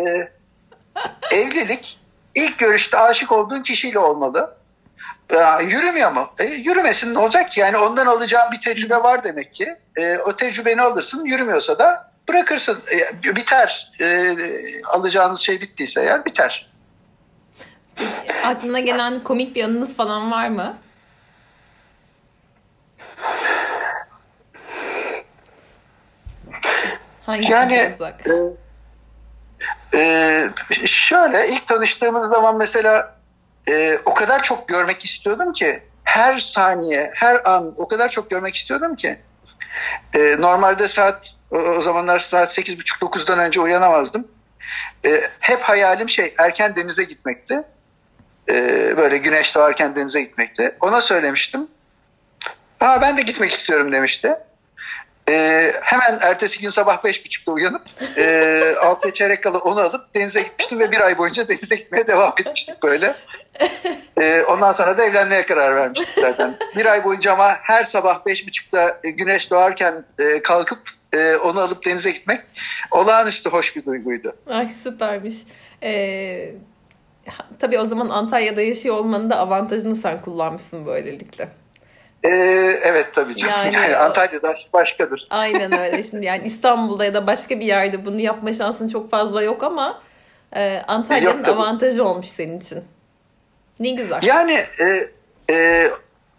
evlilik 1.32 1.98
ilk 2.34 2.58
görüşte 2.58 2.98
aşık 2.98 3.32
olduğun 3.32 3.62
kişiyle 3.62 3.98
olmalı. 3.98 4.56
Ya, 5.32 5.60
yürümüyor 5.60 6.12
mu? 6.12 6.28
E, 6.38 6.44
yürümesin 6.44 7.14
ne 7.14 7.18
olacak 7.18 7.50
ki? 7.50 7.60
Yani 7.60 7.76
ondan 7.76 8.06
alacağın 8.06 8.52
bir 8.52 8.60
tecrübe 8.60 8.96
var 8.96 9.24
demek 9.24 9.54
ki. 9.54 9.76
E, 9.96 10.18
o 10.18 10.36
tecrübeni 10.36 10.82
alırsın. 10.82 11.24
Yürümüyorsa 11.24 11.78
da 11.78 12.12
bırakırsın. 12.28 12.82
E, 12.92 13.36
biter. 13.36 13.92
E, 14.00 14.36
alacağınız 14.86 15.40
şey 15.40 15.60
bittiyse 15.60 16.02
eğer 16.02 16.24
biter. 16.24 16.70
Aklına 18.44 18.80
gelen 18.80 19.24
komik 19.24 19.56
bir 19.56 19.64
anınız 19.64 19.96
falan 19.96 20.30
var 20.30 20.48
mı? 20.48 20.76
Hangisi 27.30 27.52
yani 27.52 27.94
e, 29.94 29.98
e, 29.98 30.50
şöyle 30.86 31.48
ilk 31.48 31.66
tanıştığımız 31.66 32.28
zaman 32.28 32.56
mesela 32.56 33.16
e, 33.68 33.98
o 34.04 34.14
kadar 34.14 34.42
çok 34.42 34.68
görmek 34.68 35.04
istiyordum 35.04 35.52
ki 35.52 35.82
her 36.04 36.38
saniye, 36.38 37.10
her 37.14 37.40
an 37.44 37.74
o 37.76 37.88
kadar 37.88 38.08
çok 38.08 38.30
görmek 38.30 38.54
istiyordum 38.54 38.96
ki 38.96 39.18
e, 40.14 40.36
normalde 40.38 40.88
saat 40.88 41.34
o, 41.50 41.58
o 41.58 41.82
zamanlar 41.82 42.18
saat 42.18 42.58
8.30-9'dan 42.58 43.38
önce 43.38 43.60
uyanamazdım. 43.60 44.28
E, 45.06 45.20
hep 45.40 45.60
hayalim 45.60 46.08
şey 46.08 46.34
erken 46.38 46.76
denize 46.76 47.04
gitmekti. 47.04 47.62
E, 48.48 48.54
böyle 48.96 49.18
güneş 49.18 49.54
doğarken 49.54 49.96
denize 49.96 50.22
gitmekti. 50.22 50.76
Ona 50.80 51.00
söylemiştim. 51.00 51.68
Aa, 52.80 53.00
ben 53.00 53.18
de 53.18 53.22
gitmek 53.22 53.50
istiyorum 53.50 53.92
demişti. 53.92 54.36
E, 55.30 55.70
hemen 55.82 56.18
ertesi 56.22 56.60
gün 56.60 56.68
sabah 56.68 57.04
beş 57.04 57.24
buçukta 57.24 57.52
uyanıp 57.52 57.82
e, 58.16 58.74
6 58.82 59.12
çeyrek 59.12 59.42
kala 59.42 59.58
onu 59.58 59.80
alıp 59.80 60.14
denize 60.14 60.42
gitmiştim 60.42 60.78
ve 60.78 60.92
bir 60.92 61.00
ay 61.00 61.18
boyunca 61.18 61.48
denize 61.48 61.76
gitmeye 61.76 62.06
devam 62.06 62.32
etmiştik 62.40 62.82
böyle. 62.82 63.14
Ee, 64.20 64.42
ondan 64.42 64.72
sonra 64.72 64.98
da 64.98 65.04
evlenmeye 65.04 65.46
karar 65.46 65.76
vermiştik 65.76 66.18
zaten. 66.18 66.56
Bir 66.76 66.86
ay 66.86 67.04
boyunca 67.04 67.32
ama 67.32 67.52
her 67.62 67.84
sabah 67.84 68.26
beş 68.26 68.46
buçukta 68.46 69.00
güneş 69.02 69.50
doğarken 69.50 70.04
e, 70.18 70.42
kalkıp 70.42 70.80
e, 71.12 71.36
onu 71.36 71.60
alıp 71.60 71.86
denize 71.86 72.10
gitmek 72.10 72.40
olağanüstü 72.90 73.50
hoş 73.50 73.76
bir 73.76 73.84
duyguydu. 73.84 74.36
Ay 74.46 74.68
süpermiş. 74.68 75.34
Ee, 75.82 76.54
tabii 77.58 77.78
o 77.78 77.84
zaman 77.84 78.08
Antalya'da 78.08 78.62
yaşıyor 78.62 78.96
olmanın 78.96 79.30
da 79.30 79.38
avantajını 79.38 79.96
sen 79.96 80.20
kullanmışsın 80.20 80.86
böylelikle. 80.86 81.48
Ee, 82.24 82.28
evet 82.82 83.14
tabii 83.14 83.36
canım. 83.36 83.54
Yani, 83.56 83.74
yani 83.74 83.96
Antalya'da 83.96 84.54
başkadır. 84.72 85.26
Aynen 85.30 85.78
öyle. 85.78 86.02
Şimdi 86.02 86.26
yani 86.26 86.46
İstanbul'da 86.46 87.04
ya 87.04 87.14
da 87.14 87.26
başka 87.26 87.60
bir 87.60 87.64
yerde 87.64 88.04
bunu 88.04 88.20
yapma 88.20 88.52
şansın 88.52 88.88
çok 88.88 89.10
fazla 89.10 89.42
yok 89.42 89.62
ama 89.62 90.02
e, 90.56 90.82
Antalya'nın 90.88 91.44
avantajı 91.44 92.04
olmuş 92.04 92.26
senin 92.26 92.60
için. 92.60 92.84
Ne 93.80 93.90
güzel. 93.90 94.20
Yani 94.22 94.64
e, 94.80 95.10
e, 95.50 95.88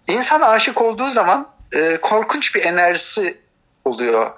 insan 0.08 0.42
aşık 0.42 0.82
olduğu 0.82 1.12
zaman 1.12 1.48
e, 1.76 1.98
korkunç 2.02 2.56
bir 2.56 2.66
enerjisi 2.66 3.38
oluyor. 3.86 4.32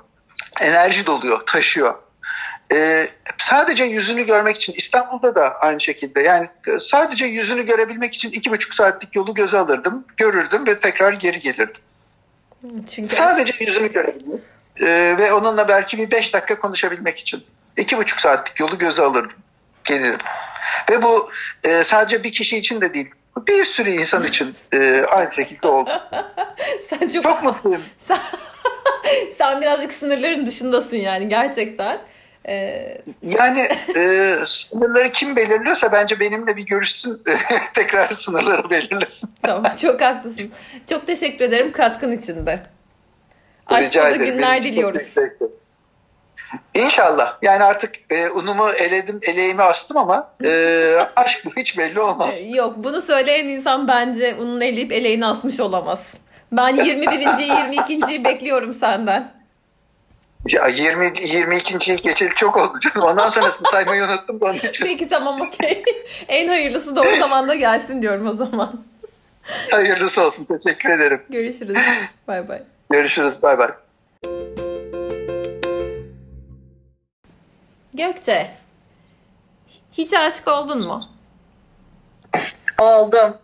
Enerji 0.61 1.05
doluyor, 1.05 1.39
taşıyor. 1.45 1.95
E, 2.73 3.07
sadece 3.37 3.83
yüzünü 3.83 4.25
görmek 4.25 4.55
için 4.55 4.73
İstanbul'da 4.73 5.35
da 5.35 5.55
aynı 5.55 5.81
şekilde 5.81 6.21
yani 6.21 6.49
sadece 6.79 7.25
yüzünü 7.25 7.65
görebilmek 7.65 8.13
için 8.13 8.31
iki 8.31 8.51
buçuk 8.51 8.73
saatlik 8.73 9.15
yolu 9.15 9.33
göze 9.33 9.57
alırdım, 9.57 10.05
görürdüm 10.17 10.67
ve 10.67 10.79
tekrar 10.79 11.13
geri 11.13 11.39
gelirdim. 11.39 11.81
Çünkü 12.95 13.15
sadece 13.15 13.65
yüzünü 13.65 13.91
görebilmek 13.91 14.39
e, 14.79 15.17
ve 15.17 15.33
onunla 15.33 15.67
belki 15.67 15.97
bir 15.97 16.11
beş 16.11 16.33
dakika 16.33 16.59
konuşabilmek 16.59 17.19
için 17.19 17.43
iki 17.77 17.97
buçuk 17.97 18.21
saatlik 18.21 18.59
yolu 18.59 18.77
göze 18.77 19.01
alırdım, 19.01 19.37
gelirdim. 19.83 20.27
Ve 20.91 21.01
bu 21.01 21.31
e, 21.63 21.83
sadece 21.83 22.23
bir 22.23 22.31
kişi 22.31 22.57
için 22.57 22.81
de 22.81 22.93
değil, 22.93 23.11
bir 23.47 23.65
sürü 23.65 23.89
insan 23.89 24.23
için 24.23 24.55
e, 24.73 25.03
aynı 25.09 25.33
şekilde 25.33 25.67
oldu. 25.67 25.89
Sen 26.89 27.07
çok, 27.07 27.23
çok 27.23 27.43
mutluyum. 27.43 27.83
Sen, 27.97 28.19
sen 29.37 29.61
birazcık 29.61 29.91
sınırların 29.93 30.45
dışındasın 30.45 30.97
yani 30.97 31.29
gerçekten. 31.29 31.99
Ee... 32.47 32.97
Yani 33.21 33.67
e, 33.95 34.35
sınırları 34.45 35.11
kim 35.11 35.35
belirliyorsa 35.35 35.91
bence 35.91 36.19
benimle 36.19 36.55
bir 36.55 36.65
görüşsün 36.65 37.21
tekrar 37.73 38.11
sınırları 38.11 38.69
belirlesin. 38.69 39.29
tamam 39.41 39.71
çok 39.81 40.01
haklısın. 40.01 40.51
Çok 40.89 41.07
teşekkür 41.07 41.45
ederim 41.45 41.71
katkın 41.71 42.11
için 42.11 42.45
de. 42.45 42.63
Aşk 43.67 43.95
dolu 43.95 44.17
günler 44.19 44.63
diliyoruz. 44.63 45.15
İnşallah. 46.73 47.37
Yani 47.41 47.63
artık 47.63 47.95
e, 48.11 48.29
unumu 48.29 48.69
eledim, 48.69 49.19
eleğimi 49.21 49.63
astım 49.63 49.97
ama 49.97 50.33
e, 50.43 50.95
aşk 51.15 51.45
hiç 51.57 51.77
belli 51.77 51.99
olmaz. 51.99 52.45
Yok 52.55 52.73
bunu 52.77 53.01
söyleyen 53.01 53.47
insan 53.47 53.87
bence 53.87 54.35
ununu 54.39 54.63
eleyip 54.63 54.91
eleğini 54.91 55.25
asmış 55.25 55.59
olamaz. 55.59 56.13
Ben 56.51 56.75
21. 56.75 57.19
22. 57.19 58.25
bekliyorum 58.25 58.73
senden. 58.73 59.42
Ya 60.47 60.67
20 60.67 61.11
22. 61.25 61.95
geçeli 61.95 62.29
çok 62.29 62.57
oldu 62.57 62.79
canım. 62.79 63.07
Ondan 63.07 63.29
sonrasını 63.29 63.67
saymayı 63.67 64.03
unuttum 64.03 64.41
da 64.41 64.45
onun 64.45 64.57
için. 64.57 64.85
Peki 64.85 65.07
tamam 65.07 65.41
okey. 65.41 65.83
en 66.27 66.47
hayırlısı 66.47 66.95
doğru 66.95 67.15
zamanda 67.15 67.55
gelsin 67.55 68.01
diyorum 68.01 68.27
o 68.27 68.33
zaman. 68.33 68.83
Hayırlısı 69.71 70.25
olsun. 70.25 70.45
Teşekkür 70.45 70.89
ederim. 70.89 71.23
Görüşürüz. 71.29 71.77
Bay 72.27 72.47
bay. 72.47 72.63
Görüşürüz. 72.89 73.41
Bay 73.41 73.57
bay. 73.57 73.69
Gökçe. 77.93 78.51
Hiç 79.91 80.13
aşık 80.13 80.47
oldun 80.47 80.87
mu? 80.87 81.09
Oldum. 82.79 83.37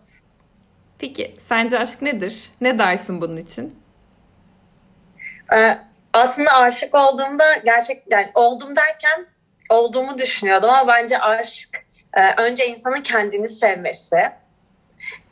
Peki 1.00 1.36
sence 1.48 1.80
aşk 1.80 2.02
nedir? 2.02 2.52
Ne 2.62 2.80
dersin 2.80 3.22
bunun 3.22 3.38
için? 3.38 3.80
Ee, 5.54 5.89
aslında 6.14 6.52
aşık 6.52 6.96
olduğumda 6.96 7.56
gerçek 7.56 8.04
yani 8.10 8.32
oldum 8.34 8.76
derken 8.76 9.26
olduğumu 9.70 10.18
düşünüyordum 10.18 10.70
ama 10.70 10.88
bence 10.88 11.20
aşk 11.20 11.70
e, 12.14 12.42
önce 12.42 12.68
insanın 12.68 13.02
kendini 13.02 13.50
sevmesi. 13.50 14.32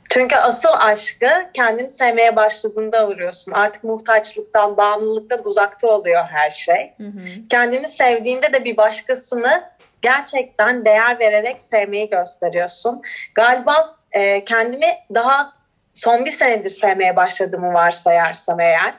Çünkü 0.10 0.36
asıl 0.36 0.70
aşkı 0.80 1.30
kendini 1.54 1.90
sevmeye 1.90 2.36
başladığında 2.36 3.00
alıyorsun. 3.00 3.52
Artık 3.52 3.84
muhtaçlıktan, 3.84 4.78
bağımlılıktan 4.78 5.48
uzakta 5.48 5.88
oluyor 5.88 6.24
her 6.32 6.50
şey. 6.50 6.94
Hı 6.98 7.04
hı. 7.04 7.48
Kendini 7.50 7.90
sevdiğinde 7.90 8.54
de 8.54 8.66
bir 8.66 8.78
başkasını 8.78 9.64
gerçekten 10.02 10.86
değer 10.86 11.20
vererek 11.20 11.62
sevmeyi 11.62 12.10
gösteriyorsun. 12.10 13.02
Galiba 13.36 13.96
e, 14.12 14.46
kendimi 14.46 14.98
daha 15.14 15.54
son 15.94 16.26
bir 16.26 16.32
senedir 16.32 16.70
sevmeye 16.70 17.16
başladığımı 17.16 17.74
varsayarsam 17.74 18.60
eğer 18.60 18.94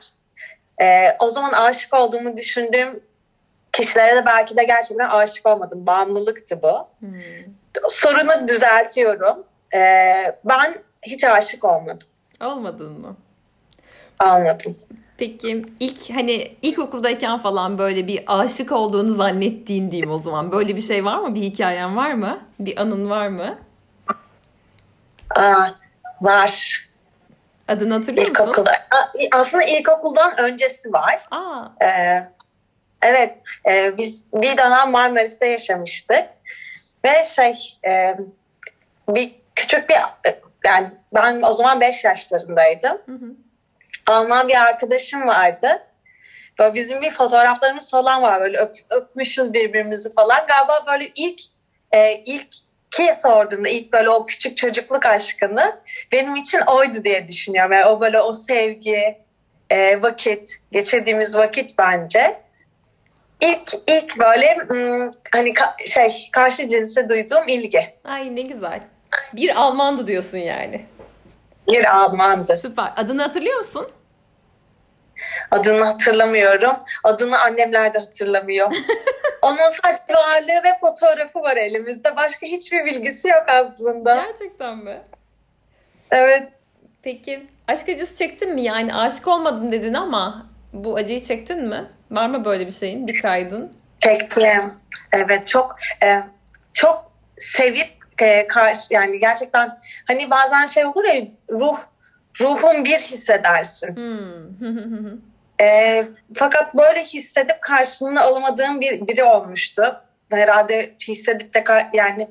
ee, 0.81 1.15
o 1.19 1.29
zaman 1.29 1.51
aşık 1.51 1.93
olduğumu 1.93 2.37
düşündüğüm 2.37 2.99
kişilere 3.73 4.15
de 4.15 4.25
belki 4.25 4.57
de 4.57 4.63
gerçekten 4.63 5.09
aşık 5.09 5.47
olmadım. 5.47 5.85
Bağımlılıktı 5.85 6.61
bu. 6.61 6.87
Hmm. 6.99 7.11
Sorunu 7.89 8.47
düzeltiyorum. 8.47 9.43
Ee, 9.73 10.35
ben 10.45 10.75
hiç 11.01 11.23
aşık 11.23 11.63
olmadım. 11.63 12.07
Olmadın 12.41 13.01
mı? 13.01 13.15
Olmadım. 14.23 14.77
Peki 15.17 15.65
ilk 15.79 16.09
hani 16.09 16.55
ilkokuldayken 16.61 17.37
falan 17.37 17.77
böyle 17.77 18.07
bir 18.07 18.23
aşık 18.27 18.71
olduğunu 18.71 19.09
zannettiğin 19.09 19.91
diyeyim 19.91 20.11
o 20.11 20.17
zaman. 20.17 20.51
Böyle 20.51 20.75
bir 20.75 20.81
şey 20.81 21.05
var 21.05 21.17
mı? 21.19 21.35
Bir 21.35 21.41
hikayen 21.41 21.95
var 21.95 22.13
mı? 22.13 22.39
Bir 22.59 22.81
anın 22.81 23.09
var 23.09 23.27
mı? 23.27 23.57
Aa, 25.35 25.67
var. 26.21 26.88
Adını 27.69 27.93
hatırlıyor 27.93 28.29
musun? 28.29 28.43
İlkokulda. 28.43 28.71
Aslında 29.31 29.63
ilkokuldan 29.63 30.39
öncesi 30.39 30.93
var. 30.93 31.27
Aa. 31.31 31.85
Ee, 31.85 32.23
evet. 33.01 33.37
E, 33.69 33.97
biz 33.97 34.33
bir 34.33 34.57
dönem 34.57 34.91
Marmaris'te 34.91 35.47
yaşamıştık. 35.47 36.25
Ve 37.05 37.23
şey 37.35 37.77
e, 37.87 38.17
bir 39.09 39.35
küçük 39.55 39.89
bir 39.89 39.95
yani 40.65 40.87
ben 41.13 41.41
o 41.41 41.53
zaman 41.53 41.81
5 41.81 42.03
yaşlarındaydım. 42.03 42.97
Hı 43.05 43.11
hı. 43.11 43.35
Alman 44.07 44.47
bir 44.47 44.61
arkadaşım 44.61 45.27
vardı. 45.27 45.83
Böyle 46.59 46.73
bizim 46.73 47.01
bir 47.01 47.11
fotoğraflarımız 47.11 47.91
falan 47.91 48.21
var 48.21 48.41
böyle 48.41 48.57
öp, 48.57 48.75
öpmüşüz 48.89 49.53
birbirimizi 49.53 50.13
falan. 50.13 50.47
Galiba 50.47 50.85
böyle 50.87 51.11
ilk 51.15 51.41
e, 51.91 52.13
ilk 52.13 52.47
ki 52.91 53.11
sorduğumda 53.15 53.69
ilk 53.69 53.93
böyle 53.93 54.09
o 54.09 54.25
küçük 54.25 54.57
çocukluk 54.57 55.05
aşkını 55.05 55.79
benim 56.11 56.35
için 56.35 56.59
oydu 56.59 57.03
diye 57.03 57.27
düşünüyorum. 57.27 57.71
Yani 57.71 57.85
o 57.85 58.01
böyle 58.01 58.21
o 58.21 58.33
sevgi, 58.33 59.17
e, 59.69 60.01
vakit, 60.01 60.57
geçirdiğimiz 60.71 61.35
vakit 61.35 61.77
bence. 61.77 62.41
İlk 63.41 63.73
ilk 63.87 64.19
böyle 64.19 64.55
hmm, 64.55 65.11
hani 65.31 65.49
ka- 65.49 65.89
şey 65.89 66.29
karşı 66.31 66.69
cinse 66.69 67.09
duyduğum 67.09 67.47
ilgi. 67.47 67.93
Ay 68.03 68.35
ne 68.35 68.41
güzel. 68.41 68.79
Bir 69.33 69.61
Almandı 69.61 70.07
diyorsun 70.07 70.37
yani. 70.37 70.85
Bir 71.71 71.95
Almandı. 71.95 72.59
Süper. 72.61 72.93
Adını 72.97 73.21
hatırlıyor 73.21 73.57
musun? 73.57 73.89
Adını 75.51 75.83
hatırlamıyorum. 75.83 76.75
Adını 77.03 77.39
annemler 77.39 77.93
de 77.93 77.99
hatırlamıyor. 77.99 78.71
Onun 79.41 79.69
sadece 79.69 80.13
varlığı 80.13 80.63
ve 80.63 80.77
fotoğrafı 80.81 81.41
var 81.41 81.57
elimizde. 81.57 82.15
Başka 82.15 82.47
hiçbir 82.47 82.85
bilgisi 82.85 83.27
yok 83.27 83.43
aslında. 83.47 84.15
Gerçekten 84.15 84.77
mi? 84.77 85.01
Evet. 86.11 86.47
Peki 87.03 87.47
aşk 87.67 87.89
acısı 87.89 88.17
çektin 88.17 88.53
mi? 88.53 88.61
Yani 88.61 88.95
aşık 88.95 89.27
olmadım 89.27 89.71
dedin 89.71 89.93
ama 89.93 90.45
bu 90.73 90.95
acıyı 90.95 91.21
çektin 91.21 91.67
mi? 91.67 91.85
Var 92.11 92.29
mı 92.29 92.45
böyle 92.45 92.67
bir 92.67 92.71
şeyin? 92.71 93.07
Bir 93.07 93.21
kaydın? 93.21 93.73
Çektim. 93.99 94.73
Evet 95.11 95.47
çok 95.47 95.75
e, 96.03 96.23
çok 96.73 97.11
sevip 97.37 97.89
e, 98.21 98.47
karşı 98.47 98.93
yani 98.93 99.19
gerçekten 99.19 99.79
hani 100.07 100.29
bazen 100.29 100.65
şey 100.65 100.85
olur 100.85 101.03
ya 101.03 101.21
ruh 101.49 101.79
ruhun 102.41 102.85
bir 102.85 102.99
hissedersin. 102.99 103.95
Hmm. 103.95 105.21
E, 105.61 106.05
fakat 106.35 106.75
böyle 106.75 107.03
hissedip 107.03 107.61
karşılığını 107.61 108.21
alamadığım 108.21 108.81
bir 108.81 109.07
biri 109.07 109.23
olmuştu. 109.23 110.01
Herhalde 110.29 110.91
hissedip 111.07 111.53
de 111.53 111.87
yani 111.93 112.29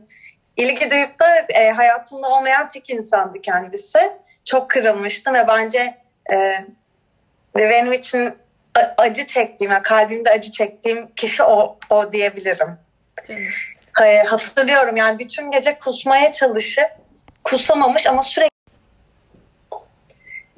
ilgi 0.57 0.91
duyup 0.91 1.21
da 1.21 1.39
e, 1.55 1.71
hayatımda 1.71 2.29
olmayan 2.29 2.69
tek 2.69 2.91
insandı 2.91 3.41
kendisi. 3.43 3.99
Çok 4.45 4.71
kırılmıştım 4.71 5.35
ve 5.35 5.49
bence 5.49 5.99
e, 6.33 6.65
benim 7.57 7.93
için 7.93 8.35
acı 8.97 9.27
çektiğim, 9.27 9.83
kalbimde 9.83 10.31
acı 10.31 10.53
çektiğim 10.53 11.15
kişi 11.15 11.43
o, 11.43 11.79
o 11.91 12.13
diyebilirim. 12.13 12.79
E, 14.03 14.23
hatırlıyorum 14.23 14.97
yani 14.97 15.19
bütün 15.19 15.51
gece 15.51 15.79
kusmaya 15.79 16.33
çalışıp 16.33 16.91
kusamamış 17.45 18.07
ama 18.07 18.23
sürekli 18.23 18.48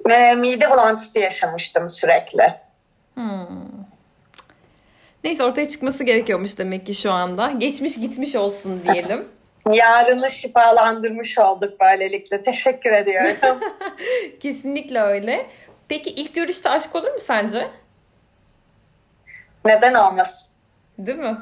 ve 0.08 0.34
mide 0.34 0.70
bulantısı 0.70 1.18
yaşamıştım 1.18 1.88
sürekli. 1.88 2.54
Hmm. 3.14 3.46
Neyse 5.24 5.44
ortaya 5.44 5.68
çıkması 5.68 6.04
gerekiyormuş 6.04 6.58
demek 6.58 6.86
ki 6.86 6.94
şu 6.94 7.12
anda. 7.12 7.50
Geçmiş 7.50 8.00
gitmiş 8.00 8.36
olsun 8.36 8.82
diyelim. 8.84 9.28
Yarını 9.72 10.30
şifalandırmış 10.30 11.38
olduk 11.38 11.80
böylelikle. 11.80 12.42
Teşekkür 12.42 12.90
ediyorum. 12.90 13.60
Kesinlikle 14.40 15.00
öyle. 15.00 15.46
Peki 15.88 16.10
ilk 16.10 16.34
görüşte 16.34 16.70
aşk 16.70 16.96
olur 16.96 17.12
mu 17.12 17.18
sence? 17.18 17.68
Neden 19.64 19.94
olmasın? 19.94 20.48
Değil 20.98 21.18
mi? 21.18 21.36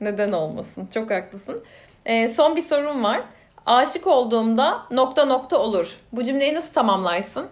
Neden 0.00 0.32
olmasın? 0.32 0.88
Çok 0.94 1.10
haklısın. 1.10 1.64
Ee, 2.06 2.28
son 2.28 2.56
bir 2.56 2.62
sorum 2.62 3.04
var. 3.04 3.20
Aşık 3.66 4.06
olduğumda 4.06 4.82
nokta 4.90 5.24
nokta 5.24 5.58
olur. 5.58 6.00
Bu 6.12 6.24
cümleyi 6.24 6.54
nasıl 6.54 6.72
tamamlarsın? 6.72 7.48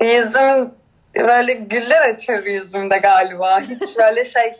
Yüzüm 0.00 0.74
böyle 1.14 1.52
güller 1.52 2.08
açıyor 2.08 2.46
yüzümde 2.46 2.98
galiba. 2.98 3.60
Hiç 3.60 3.96
böyle 3.96 4.24
şey 4.24 4.56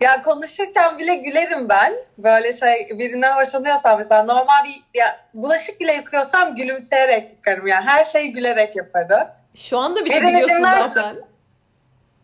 ya 0.00 0.22
konuşurken 0.22 0.98
bile 0.98 1.14
gülerim 1.14 1.68
ben. 1.68 1.94
Böyle 2.18 2.52
şey 2.52 2.88
birine 2.98 3.28
hoşlanıyorsam 3.28 3.98
mesela 3.98 4.22
normal 4.22 4.64
bir 4.64 5.00
ya, 5.00 5.20
bulaşık 5.34 5.80
bile 5.80 5.92
yıkıyorsam 5.92 6.56
gülümseyerek 6.56 7.30
yıkarım. 7.30 7.66
Yani 7.66 7.84
her 7.84 8.04
şeyi 8.04 8.32
gülerek 8.32 8.76
yaparım. 8.76 9.28
Şu 9.54 9.78
anda 9.78 10.04
bile 10.04 10.14
Birini 10.14 10.28
biliyorsun 10.28 10.56
dinler- 10.56 10.78
zaten. 10.78 11.16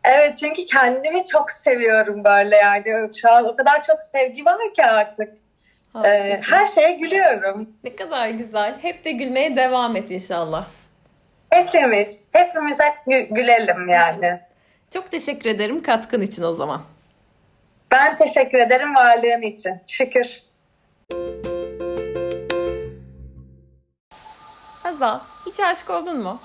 Evet 0.05 0.37
çünkü 0.37 0.65
kendimi 0.65 1.25
çok 1.25 1.53
seviyorum 1.53 2.25
böyle 2.25 2.57
yani. 2.57 3.11
Şu 3.21 3.31
an 3.33 3.45
o 3.45 3.57
kadar 3.57 3.83
çok 3.83 4.03
sevgi 4.03 4.45
var 4.45 4.75
ki 4.77 4.85
artık. 4.85 5.33
Ee, 6.05 6.41
her 6.51 6.67
şeye 6.67 6.93
gülüyorum. 6.93 7.69
Ne 7.85 7.97
kadar 7.97 8.29
güzel. 8.29 8.75
Hep 8.83 9.05
de 9.05 9.11
gülmeye 9.11 9.57
devam 9.57 9.97
et 9.97 10.11
inşallah. 10.11 10.65
Hepimiz, 11.51 12.25
hepimiz 12.33 12.79
hep 12.81 12.95
gü- 13.07 13.35
gülelim 13.35 13.89
yani. 13.89 14.41
Çok 14.95 15.11
teşekkür 15.11 15.51
ederim 15.51 15.83
katkın 15.83 16.21
için 16.21 16.43
o 16.43 16.53
zaman. 16.53 16.83
Ben 17.91 18.17
teşekkür 18.17 18.59
ederim 18.59 18.95
varlığın 18.95 19.43
için. 19.43 19.81
Şükür. 19.87 20.43
Hazal, 24.83 25.19
hiç 25.47 25.61
aşık 25.61 25.91
oldun 25.91 26.19
mu? 26.23 26.41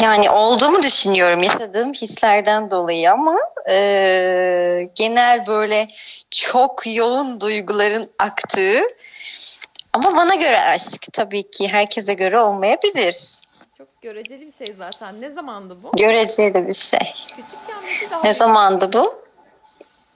Yani 0.00 0.30
olduğumu 0.30 0.82
düşünüyorum 0.82 1.42
yaşadığım 1.42 1.92
hislerden 1.92 2.70
dolayı 2.70 3.12
ama 3.12 3.36
e, 3.70 4.88
genel 4.94 5.46
böyle 5.46 5.88
çok 6.30 6.82
yoğun 6.86 7.40
duyguların 7.40 8.10
aktığı 8.18 8.80
ama 9.92 10.16
bana 10.16 10.34
göre 10.34 10.60
aşk 10.60 11.12
tabii 11.12 11.50
ki 11.50 11.68
herkese 11.68 12.14
göre 12.14 12.38
olmayabilir. 12.38 13.38
Çok 13.78 14.02
göreceli 14.02 14.46
bir 14.46 14.52
şey 14.52 14.74
zaten. 14.78 15.20
Ne 15.20 15.30
zamandı 15.30 15.76
bu? 15.82 15.96
Göreceli 15.96 16.66
bir 16.66 16.72
şey. 16.72 17.14
Küçükken 17.28 18.10
daha? 18.10 18.22
Ne 18.22 18.34
zamandı 18.34 18.92
bu? 18.92 19.24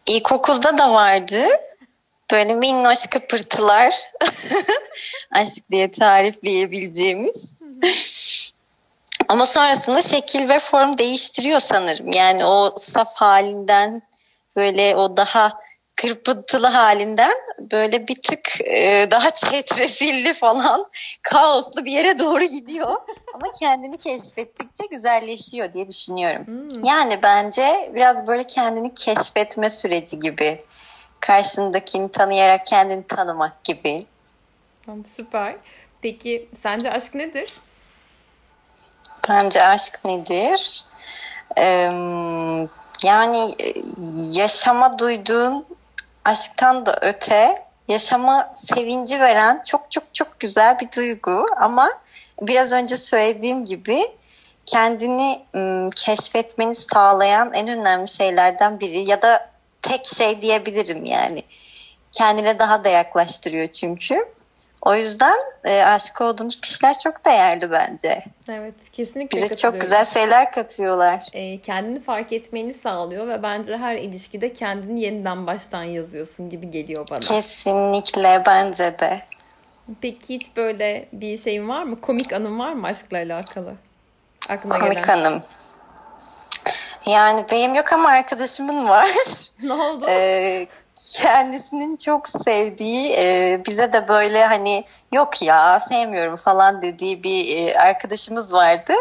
İlkokulda 0.07 0.79
da 0.79 0.93
vardı. 0.93 1.45
Böyle 2.33 2.55
minnoş 2.55 3.07
kıpırtılar. 3.07 3.95
Aşk 5.31 5.71
diye 5.71 5.93
tarifleyebileceğimiz. 5.93 7.51
Ama 9.29 9.47
sonrasında 9.47 10.03
şekil 10.03 10.49
ve 10.49 10.59
form 10.59 10.99
değiştiriyor 10.99 11.61
sanırım. 11.61 12.13
Yani 12.13 12.45
o 12.45 12.75
saf 12.79 13.15
halinden 13.15 14.03
böyle 14.57 14.97
o 14.97 15.17
daha 15.17 15.64
kırpıntılı 15.97 16.67
halinden 16.67 17.35
böyle 17.59 18.09
bir 18.09 18.23
tık 18.23 18.61
e, 18.61 19.09
daha 19.11 19.31
çetrefilli 19.31 20.35
falan 20.35 20.87
kaoslu 21.23 21.85
bir 21.85 21.93
yere 21.93 22.19
doğru 22.19 22.45
gidiyor. 22.45 22.97
Ama 23.35 23.53
kendini 23.61 23.99
keşfettikçe 23.99 24.87
güzelleşiyor 24.91 25.73
diye 25.73 25.89
düşünüyorum. 25.89 26.47
Hmm. 26.47 26.85
Yani 26.85 27.23
bence 27.23 27.93
biraz 27.95 28.27
böyle 28.27 28.47
kendini 28.47 28.95
keşfetme 28.95 29.71
süreci 29.71 30.21
gibi. 30.21 30.65
Karşındakini 31.21 32.13
tanıyarak 32.13 32.67
kendini 32.67 33.07
tanımak 33.07 33.65
gibi. 33.65 34.05
Tamam, 34.87 35.05
süper. 35.17 35.57
Peki 36.03 36.49
sence 36.63 36.93
aşk 36.93 37.15
nedir? 37.15 37.53
Bence 39.29 39.63
aşk 39.63 40.05
nedir? 40.05 40.85
Ee, 41.59 41.91
yani 43.03 43.55
e, 43.61 43.75
yaşama 44.33 44.99
duyduğun 44.99 45.67
aşktan 46.25 46.87
da 46.87 46.99
öte 47.01 47.65
yaşama 47.89 48.55
sevinci 48.57 49.21
veren 49.21 49.63
çok 49.67 49.91
çok 49.91 50.15
çok 50.15 50.41
güzel 50.41 50.81
bir 50.81 50.93
duygu 50.97 51.47
ama 51.57 51.91
biraz 52.41 52.73
önce 52.73 52.97
söylediğim 52.97 53.65
gibi 53.65 54.07
kendini 54.67 55.43
ım, 55.55 55.91
keşfetmeni 55.91 56.75
sağlayan 56.75 57.55
en 57.55 57.69
önemli 57.69 58.09
şeylerden 58.09 58.81
biri 58.81 59.11
ya 59.11 59.23
da 59.23 59.51
tek 59.83 60.07
şey 60.07 60.43
diyebilirim 60.43 61.05
yani. 61.05 61.43
Kendine 62.13 62.59
daha 62.59 62.85
da 62.85 62.89
yaklaştırıyor 62.89 63.69
çünkü. 63.69 64.29
O 64.85 64.95
yüzden 64.95 65.39
e, 65.65 65.83
aşık 65.83 66.21
olduğumuz 66.21 66.61
kişiler 66.61 66.99
çok 66.99 67.25
değerli 67.25 67.71
bence. 67.71 68.25
Evet, 68.49 68.75
kesinlikle 68.93 69.43
Bize 69.43 69.57
çok 69.57 69.81
güzel 69.81 70.05
şeyler 70.05 70.53
katıyorlar. 70.53 71.27
Ee, 71.33 71.61
kendini 71.61 72.01
fark 72.01 72.33
etmeni 72.33 72.75
sağlıyor 72.75 73.29
ve 73.29 73.43
bence 73.43 73.77
her 73.77 73.95
ilişkide 73.97 74.53
kendini 74.53 75.01
yeniden 75.01 75.47
baştan 75.47 75.83
yazıyorsun 75.83 76.51
gibi 76.51 76.71
geliyor 76.71 77.07
bana. 77.11 77.21
Kesinlikle 77.21 78.43
bence 78.47 78.99
de. 78.99 79.23
Peki 80.01 80.35
hiç 80.35 80.57
böyle 80.57 81.09
bir 81.13 81.39
şeyin 81.39 81.69
var 81.69 81.83
mı? 81.83 82.01
Komik 82.01 82.33
anın 82.33 82.59
var 82.59 82.73
mı 82.73 82.87
aşkla 82.87 83.17
alakalı? 83.17 83.75
Aklına 84.49 84.79
Komik 84.79 85.05
gelen. 85.05 85.23
hanım. 85.23 85.43
Yani 87.07 87.45
benim 87.53 87.75
yok 87.75 87.93
ama 87.93 88.09
arkadaşımın 88.09 88.89
var. 88.89 89.09
Ne 89.63 89.73
oldu? 89.73 90.07
Ee, 90.09 90.67
kendisinin 91.23 91.97
çok 91.97 92.29
sevdiği 92.29 93.13
e, 93.13 93.61
bize 93.67 93.93
de 93.93 94.09
böyle 94.09 94.47
hani 94.47 94.85
yok 95.13 95.43
ya 95.43 95.81
sevmiyorum 95.81 96.37
falan 96.37 96.83
dediği 96.83 97.23
bir 97.23 97.57
e, 97.57 97.79
arkadaşımız 97.79 98.53
vardı. 98.53 98.93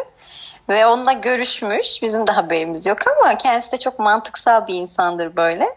Ve 0.69 0.85
onunla 0.85 1.11
görüşmüş. 1.11 2.01
Bizim 2.01 2.27
de 2.27 2.31
haberimiz 2.31 2.85
yok 2.85 2.97
ama 3.07 3.37
kendisi 3.37 3.71
de 3.71 3.79
çok 3.79 3.99
mantıksal 3.99 4.67
bir 4.67 4.75
insandır 4.75 5.35
böyle. 5.35 5.75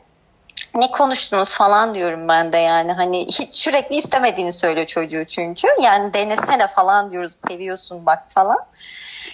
Ne 0.75 0.91
konuştunuz 0.91 1.55
falan 1.55 1.95
diyorum 1.95 2.29
ben 2.29 2.53
de 2.53 2.57
yani 2.57 2.93
hani 2.93 3.27
hiç 3.27 3.55
sürekli 3.55 3.97
istemediğini 3.97 4.53
söylüyor 4.53 4.87
çocuğu 4.87 5.25
çünkü. 5.25 5.69
Yani 5.83 6.15
denesene 6.15 6.67
falan 6.67 7.11
diyoruz 7.11 7.33
seviyorsun 7.49 8.07
bak 8.07 8.23
falan. 8.35 8.59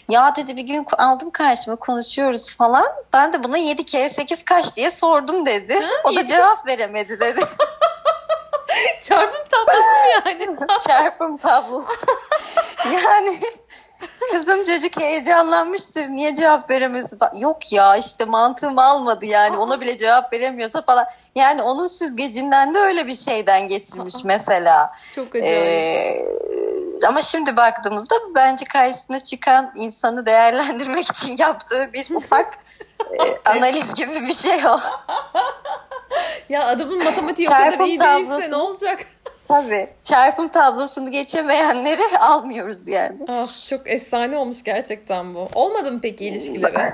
Ya 0.09 0.37
dedi 0.37 0.57
bir 0.57 0.62
gün 0.62 0.87
aldım 0.98 1.31
karşıma 1.31 1.76
konuşuyoruz 1.76 2.57
falan. 2.57 2.87
Ben 3.12 3.33
de 3.33 3.44
buna 3.44 3.59
7 3.59 3.85
kere 3.85 4.09
8 4.09 4.44
kaç 4.44 4.76
diye 4.76 4.90
sordum 4.90 5.46
dedi. 5.46 5.81
o 6.05 6.16
da 6.16 6.26
cevap 6.26 6.66
veremedi 6.66 7.20
dedi. 7.20 7.40
Çarpım 9.00 9.44
tablosu 9.50 10.07
yani? 10.14 10.57
Çarpım 10.87 11.37
tablo. 11.37 11.85
yani 12.92 13.40
kızım 14.30 14.64
çocuk 14.64 15.00
heyecanlanmıştır. 15.00 16.08
Niye 16.08 16.34
cevap 16.34 16.68
falan. 16.68 17.34
Yok 17.34 17.72
ya 17.72 17.96
işte 17.96 18.24
mantığım 18.24 18.78
almadı 18.78 19.26
yani. 19.26 19.56
Ona 19.56 19.80
bile 19.80 19.96
cevap 19.96 20.32
veremiyorsa 20.32 20.82
falan. 20.82 21.06
Yani 21.34 21.62
onun 21.62 21.86
süzgecinden 21.86 22.74
de 22.74 22.78
öyle 22.78 23.06
bir 23.06 23.14
şeyden 23.14 23.68
geçirmiş 23.68 24.14
mesela. 24.24 24.92
Çok 25.14 25.34
acayip. 25.34 25.48
Ee, 25.48 27.06
ama 27.06 27.22
şimdi 27.22 27.56
baktığımızda 27.56 28.14
bence 28.34 28.64
karşısına 28.64 29.22
çıkan 29.22 29.72
insanı 29.76 30.26
değerlendirmek 30.26 31.06
için 31.06 31.36
yaptığı 31.38 31.92
bir 31.92 32.10
ufak 32.14 32.58
e, 33.00 33.50
analiz 33.50 33.94
gibi 33.94 34.14
bir 34.14 34.34
şey 34.34 34.66
o. 34.66 34.80
ya 36.48 36.66
adamın 36.66 37.04
matematiği 37.04 37.48
o 37.48 37.50
kadar 37.50 37.86
iyi 37.86 38.00
değilse 38.00 38.50
ne 38.50 38.56
olacak? 38.56 39.06
Tabii. 39.52 39.88
Çarpım 40.02 40.48
tablosunu 40.48 41.10
geçemeyenleri 41.10 42.02
almıyoruz 42.20 42.88
yani. 42.88 43.16
Ah, 43.28 43.68
çok 43.68 43.90
efsane 43.90 44.36
olmuş 44.36 44.64
gerçekten 44.64 45.34
bu. 45.34 45.48
Olmadı 45.54 45.92
mı 45.92 46.00
peki 46.02 46.24
ilişkileri? 46.26 46.92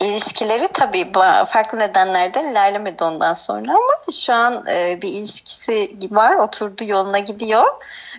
İlişkileri 0.00 0.68
tabii 0.68 1.12
farklı 1.48 1.78
nedenlerden 1.78 2.44
ilerlemedi 2.44 3.04
ondan 3.04 3.34
sonra 3.34 3.70
ama 3.70 4.12
şu 4.12 4.32
an 4.32 4.66
e, 4.70 5.02
bir 5.02 5.08
ilişkisi 5.08 5.96
var 6.10 6.36
oturdu 6.36 6.84
yoluna 6.84 7.18
gidiyor 7.18 7.64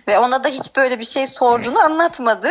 ve 0.08 0.18
ona 0.18 0.44
da 0.44 0.48
hiç 0.48 0.76
böyle 0.76 0.98
bir 0.98 1.04
şey 1.04 1.26
sorduğunu 1.26 1.80
anlatmadı. 1.80 2.50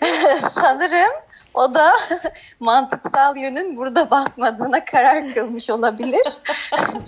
Sanırım 0.54 1.12
o 1.54 1.74
da 1.74 1.92
mantıksal 2.60 3.36
yönün 3.36 3.76
burada 3.76 4.10
basmadığına 4.10 4.84
karar 4.84 5.34
kılmış 5.34 5.70
olabilir. 5.70 6.26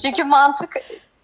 Çünkü 0.03 0.25
mantık 0.25 0.77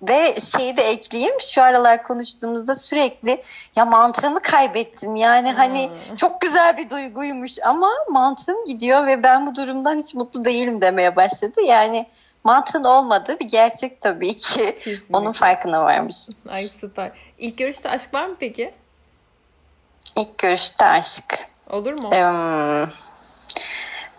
ve 0.02 0.34
şeyi 0.40 0.76
de 0.76 0.82
ekleyeyim 0.90 1.40
şu 1.40 1.62
aralar 1.62 2.02
konuştuğumuzda 2.02 2.74
sürekli 2.74 3.42
ya 3.76 3.84
mantığımı 3.84 4.40
kaybettim 4.40 5.16
yani 5.16 5.52
hani 5.52 5.90
çok 6.16 6.40
güzel 6.40 6.76
bir 6.76 6.90
duyguymuş 6.90 7.52
ama 7.64 7.90
mantığım 8.10 8.64
gidiyor 8.64 9.06
ve 9.06 9.22
ben 9.22 9.46
bu 9.46 9.54
durumdan 9.54 9.98
hiç 9.98 10.14
mutlu 10.14 10.44
değilim 10.44 10.80
demeye 10.80 11.16
başladı. 11.16 11.60
Yani 11.66 12.06
mantığın 12.44 12.84
olmadığı 12.84 13.38
bir 13.40 13.48
gerçek 13.48 14.00
tabii 14.00 14.36
ki. 14.36 14.74
Kesinlikle. 14.74 15.16
Onun 15.16 15.32
farkına 15.32 15.82
varmış. 15.84 16.16
Ay 16.50 16.68
süper. 16.68 17.10
İlk 17.38 17.58
görüşte 17.58 17.90
aşk 17.90 18.14
var 18.14 18.26
mı 18.26 18.36
peki? 18.40 18.74
İlk 20.16 20.38
görüşte 20.38 20.84
aşk. 20.84 21.48
Olur 21.70 21.92
mu? 21.92 22.10
Em, 22.12 22.90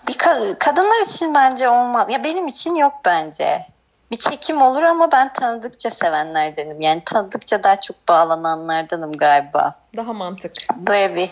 Bir 0.07 0.13
ka- 0.13 0.59
kadınlar 0.59 1.01
için 1.05 1.33
bence 1.33 1.69
olmaz. 1.69 2.07
Ya 2.11 2.23
benim 2.23 2.47
için 2.47 2.75
yok 2.75 2.93
bence. 3.05 3.65
Bir 4.13 4.17
çekim 4.17 4.61
olur 4.61 4.83
ama 4.83 5.11
ben 5.11 5.33
tanıdıkça 5.33 5.89
sevenlerdenim. 5.89 6.81
Yani 6.81 7.01
tanıdıkça 7.05 7.63
daha 7.63 7.79
çok 7.79 8.07
bağlananlardanım 8.07 9.17
galiba. 9.17 9.75
Daha 9.97 10.13
mantık. 10.13 10.51
Böyle 10.75 11.15
bir 11.15 11.29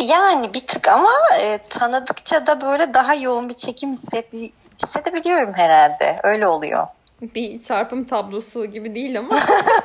yani 0.00 0.54
bir 0.54 0.66
tık 0.66 0.88
ama 0.88 1.10
e, 1.40 1.58
tanıdıkça 1.68 2.46
da 2.46 2.60
böyle 2.60 2.94
daha 2.94 3.14
yoğun 3.14 3.48
bir 3.48 3.54
çekim 3.54 3.92
hissedi- 3.92 4.52
hissedebiliyorum 4.82 5.54
herhalde. 5.54 6.20
Öyle 6.22 6.46
oluyor. 6.46 6.86
Bir 7.22 7.62
çarpım 7.62 8.04
tablosu 8.04 8.66
gibi 8.66 8.94
değil 8.94 9.18
ama 9.18 9.40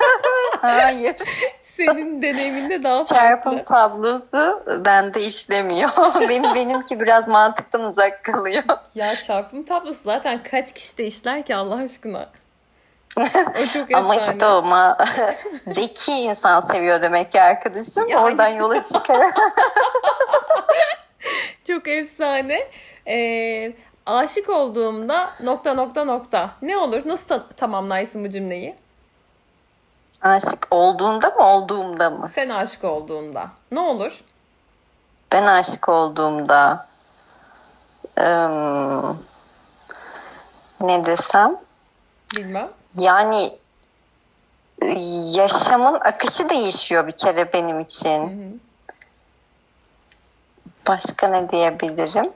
Hayır. 0.61 1.15
Senin 1.77 2.21
deneyiminde 2.21 2.83
daha 2.83 3.03
farklı. 3.03 3.15
Çarpım 3.15 3.63
tablosu 3.63 4.63
bende 4.85 5.21
işlemiyor. 5.21 5.89
Benim 6.29 6.55
benimki 6.55 6.99
biraz 6.99 7.27
mantıktan 7.27 7.83
uzak 7.83 8.23
kalıyor. 8.23 8.63
Ya 8.95 9.15
çarpım 9.15 9.63
tablosu 9.63 9.99
zaten 10.03 10.43
kaç 10.51 10.73
kişi 10.73 10.97
de 10.97 11.05
işler 11.05 11.45
ki 11.45 11.55
Allah 11.55 11.75
aşkına. 11.75 12.29
O 13.17 13.65
çok 13.73 13.93
Ama 13.95 14.15
işte 14.15 14.45
o 14.45 14.49
ma- 14.49 15.07
zeki 15.73 16.11
insan 16.11 16.61
seviyor 16.61 17.01
demek 17.01 17.31
ki 17.31 17.41
arkadaşım. 17.41 18.07
Yani. 18.07 18.21
Oradan 18.21 18.47
yola 18.47 18.83
çıkarak. 18.83 19.37
Çok 21.67 21.87
efsane. 21.87 22.67
Ee, 23.07 23.73
aşık 24.05 24.49
olduğumda 24.49 25.29
nokta 25.43 25.73
nokta 25.73 26.03
nokta. 26.05 26.49
Ne 26.61 26.77
olur? 26.77 27.01
Nasıl 27.05 27.25
ta- 27.27 27.47
tamamlarsın 27.47 28.25
bu 28.25 28.29
cümleyi? 28.29 28.75
Aşık 30.23 30.67
olduğunda 30.71 31.29
mı 31.29 31.43
olduğumda 31.43 32.09
mı? 32.09 32.31
Sen 32.35 32.49
aşık 32.49 32.83
olduğunda. 32.83 33.49
Ne 33.71 33.79
olur? 33.79 34.23
Ben 35.31 35.45
aşık 35.45 35.89
olduğumda 35.89 36.87
ım, 38.19 39.25
ne 40.81 41.05
desem 41.05 41.55
Bilmem. 42.37 42.69
yani 42.97 43.57
ıı, 44.83 44.89
yaşamın 45.37 45.93
akışı 45.99 46.49
değişiyor 46.49 47.07
bir 47.07 47.17
kere 47.17 47.53
benim 47.53 47.79
için. 47.79 48.61
Başka 50.87 51.27
ne 51.27 51.49
diyebilirim? 51.49 52.31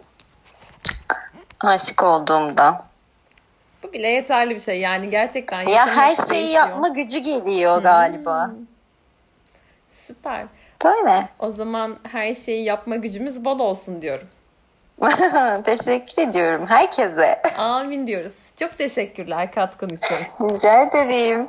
Aşık 1.59 2.03
olduğumda. 2.03 2.85
Bu 3.87 3.93
bile 3.93 4.07
yeterli 4.07 4.55
bir 4.55 4.59
şey. 4.59 4.79
Yani 4.79 5.09
gerçekten 5.09 5.61
Ya 5.61 5.87
her 5.87 6.15
şeyi 6.15 6.29
değişiyor. 6.29 6.67
yapma 6.67 6.87
gücü 6.87 7.17
geliyor 7.17 7.83
galiba. 7.83 8.51
Süper. 9.89 10.45
Böyle. 10.85 11.29
O 11.39 11.51
zaman 11.51 11.97
her 12.11 12.35
şeyi 12.35 12.63
yapma 12.63 12.95
gücümüz 12.95 13.45
bol 13.45 13.59
olsun 13.59 14.01
diyorum. 14.01 14.27
Teşekkür 15.65 16.21
ediyorum 16.21 16.65
herkese. 16.67 17.41
Amin 17.57 18.07
diyoruz. 18.07 18.33
Çok 18.59 18.77
teşekkürler 18.77 19.51
katkın 19.51 19.89
için. 19.89 20.17
Rica 20.53 20.81
ederim. 20.81 21.47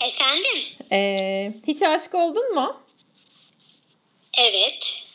Efendim? 0.00 0.62
Ee, 0.92 1.52
hiç 1.66 1.82
aşık 1.82 2.14
oldun 2.14 2.54
mu? 2.54 2.76
Evet. 4.38 5.09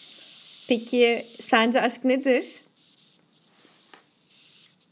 Peki 0.67 1.27
sence 1.49 1.81
aşk 1.81 2.03
nedir? 2.03 2.45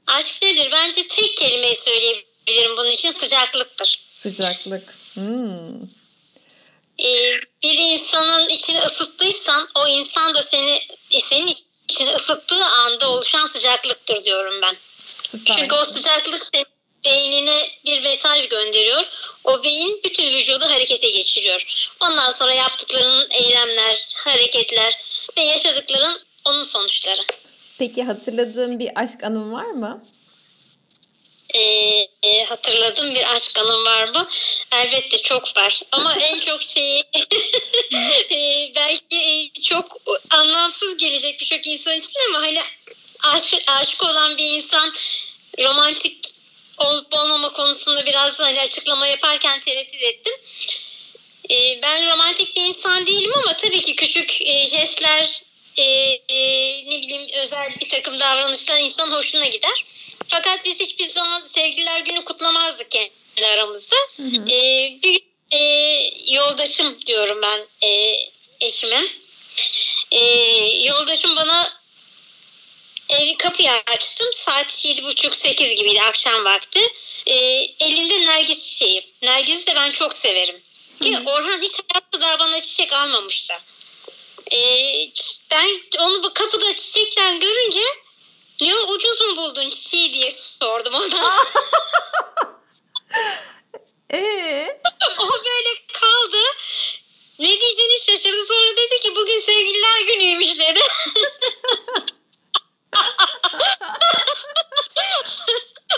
Aşk 0.08 0.42
nedir? 0.42 0.70
Bence 0.72 1.08
tek 1.08 1.38
kelimeyi 1.38 1.76
söyleyebilirim 1.76 2.78
bunun 2.78 2.90
için 2.90 3.12
sıcaklıktır. 3.12 4.00
Sıcaklık. 4.24 4.96
Hmm. 5.14 5.82
Ee, 7.00 7.40
bir 7.64 7.78
insanın 7.78 8.50
içini 8.50 8.80
ısıttıysan 8.80 9.68
o 9.76 9.88
insan 9.88 10.36
da 10.36 10.42
seni 10.42 10.80
senin 11.20 11.54
içini 11.90 12.10
ısıttığı 12.10 12.66
anda 12.66 13.10
oluşan 13.10 13.46
sıcaklıktır 13.46 14.24
diyorum 14.24 14.62
ben. 14.62 14.76
Süper. 15.32 15.56
Çünkü 15.56 15.76
o 15.76 15.84
sıcaklık 15.84 16.44
senin 16.44 16.66
beynine 17.06 17.70
bir 17.86 18.02
mesaj 18.02 18.50
gönderiyor. 18.50 19.04
O 19.44 19.64
beyin 19.64 20.02
bütün 20.04 20.34
vücudu 20.34 20.66
harekete 20.66 21.10
geçiriyor. 21.10 21.66
Ondan 22.00 22.30
sonra 22.30 22.54
yaptıkların 22.54 23.28
eylemler, 23.32 24.08
hareketler 24.16 24.94
ve 25.38 25.42
yaşadıkların 25.42 26.22
onun 26.46 26.64
sonuçları. 26.64 27.22
Peki 27.80 28.04
hatırladığın 28.04 28.80
bir 28.80 28.90
aşk 28.96 29.24
anın 29.24 29.52
var 29.52 29.66
mı? 29.66 30.06
Ee, 31.54 31.60
e, 32.24 32.44
hatırladığım 32.46 33.16
bir 33.16 33.34
aşk 33.36 33.60
anım 33.60 33.86
var 33.86 34.08
mı? 34.08 34.30
Elbette 34.72 35.18
çok 35.18 35.58
var. 35.58 35.82
Ama 35.92 36.16
en 36.22 36.40
çok 36.40 36.64
şeyi 36.64 37.00
e, 38.32 38.72
belki 38.76 39.16
e, 39.16 39.62
çok 39.62 39.98
anlamsız 40.30 40.98
gelecek 40.98 41.40
birçok 41.40 41.68
insan 41.68 42.00
için 42.00 42.20
ama 42.30 42.42
hani 42.46 42.60
aşık, 43.24 43.64
aşık 43.68 44.04
olan 44.04 44.38
bir 44.38 44.50
insan 44.50 44.94
romantik 45.64 46.24
olup 46.78 47.14
olmama 47.14 47.54
konusunda 47.54 48.06
biraz 48.06 48.40
hani 48.40 48.62
açıklama 48.62 49.08
yaparken 49.08 49.60
tereddüt 49.60 50.04
ettim. 50.04 50.34
E, 51.50 51.82
ben 51.84 52.12
romantik 52.12 52.56
bir 52.56 52.62
insan 52.62 53.06
değilim 53.06 53.32
ama 53.36 53.58
tabii 53.58 53.82
ki 53.82 53.96
küçük 53.96 54.42
e, 54.42 54.66
jestler 54.66 55.42
e, 55.78 55.84
e, 56.30 56.40
ne 56.90 57.02
bileyim 57.02 57.30
özel 57.34 57.76
bir 57.82 57.90
takım 57.90 58.20
davranışlar 58.20 58.80
insan 58.80 59.12
hoşuna 59.12 59.46
gider. 59.46 59.84
Fakat 60.28 60.66
biz 60.66 60.80
hiçbir 60.80 61.06
zaman 61.06 61.44
sevgililer 61.44 62.00
günü 62.00 62.24
kutlamazdık 62.24 62.92
kendi 62.92 63.48
aramızda. 63.54 63.96
E, 64.52 64.58
bir 65.04 65.22
e, 65.52 65.60
yoldaşım 66.34 67.02
diyorum 67.06 67.42
ben 67.42 67.88
e, 67.88 68.18
eşime. 68.62 69.04
E, 70.12 70.20
yoldaşım 70.86 71.36
bana 71.36 71.84
evi 73.10 73.38
kapıyı 73.38 73.72
açtım. 73.72 74.30
Saat 74.34 74.86
yedi 74.86 75.04
buçuk 75.04 75.36
sekiz 75.36 75.76
gibiydi 75.76 76.02
akşam 76.02 76.46
vakti. 76.46 76.80
E, 77.28 77.36
elinde 77.80 78.26
nergis 78.26 78.70
çiçeği. 78.70 79.14
Nergisi 79.22 79.68
de 79.68 79.76
ben 79.76 79.92
çok 79.92 80.14
severim. 80.14 80.62
Ki 81.04 81.20
Orhan 81.26 81.62
hiç 81.62 81.72
hayatta 81.72 82.22
daha 82.22 82.40
bana 82.40 82.62
çiçek 82.62 82.94
almamıştı. 82.94 83.54
E, 84.52 84.60
ben 85.52 85.82
onu 86.00 86.24
bu 86.24 86.34
kapıda 86.34 86.76
çiçekten 86.76 87.40
görünce 87.40 87.82
o, 88.62 88.88
ucuz 88.88 89.22
mu 89.22 89.36
buldun 89.36 89.70
çiçeği 89.70 90.14
diye 90.14 90.32
sordum 90.32 90.94
ona. 90.94 91.34
Ee? 94.14 94.80
o 95.20 95.30
böyle 95.30 95.88
kaldı. 95.94 96.38
Ne 97.40 97.60
diyeceğini 97.60 98.00
şaşırdı. 98.06 98.46
Sonra 98.46 98.78
dedi 98.78 99.00
ki 99.00 99.16
bugün 99.16 99.40
sevgililer 99.40 100.02
günüymüş 100.02 100.60
dedi. 100.60 100.82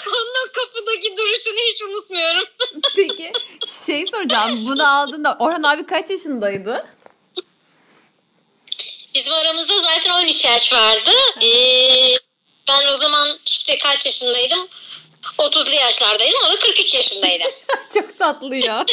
Onun 0.08 0.52
kapıdaki 0.54 1.18
duruşunu 1.18 1.60
hiç 1.70 1.82
unutmuyorum. 1.82 2.44
Peki 2.96 3.32
şey 3.84 4.06
soracağım. 4.06 4.66
Bunu 4.66 5.00
aldığında 5.00 5.38
Orhan 5.40 5.64
abi 5.64 5.86
kaç 5.86 6.10
yaşındaydı? 6.10 6.86
Bizim 9.16 9.34
aramızda 9.34 9.80
zaten 9.80 10.12
13 10.24 10.46
yaş 10.46 10.74
vardı. 10.74 11.12
Ee, 11.42 12.16
ben 12.68 12.88
o 12.88 12.98
zaman 12.98 13.38
işte 13.46 13.78
kaç 13.78 14.06
yaşındaydım? 14.06 14.68
30'lu 15.38 15.76
yaşlardaydım. 15.76 16.40
O 16.48 16.54
da 16.54 16.60
43 16.60 16.94
yaşındaydı. 16.94 17.44
Çok 17.94 18.20
tatlı 18.20 18.56
ya. 18.56 18.86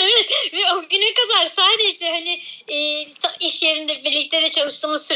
evet 0.00 0.30
ve 0.52 0.72
o 0.74 0.88
güne 0.88 1.14
kadar 1.14 1.46
sadece 1.46 2.10
hani 2.10 2.42
e, 2.68 3.06
iş 3.40 3.62
yerinde 3.62 4.04
birlikte 4.04 4.42
de 4.42 4.50
çalıştığımız 4.50 5.06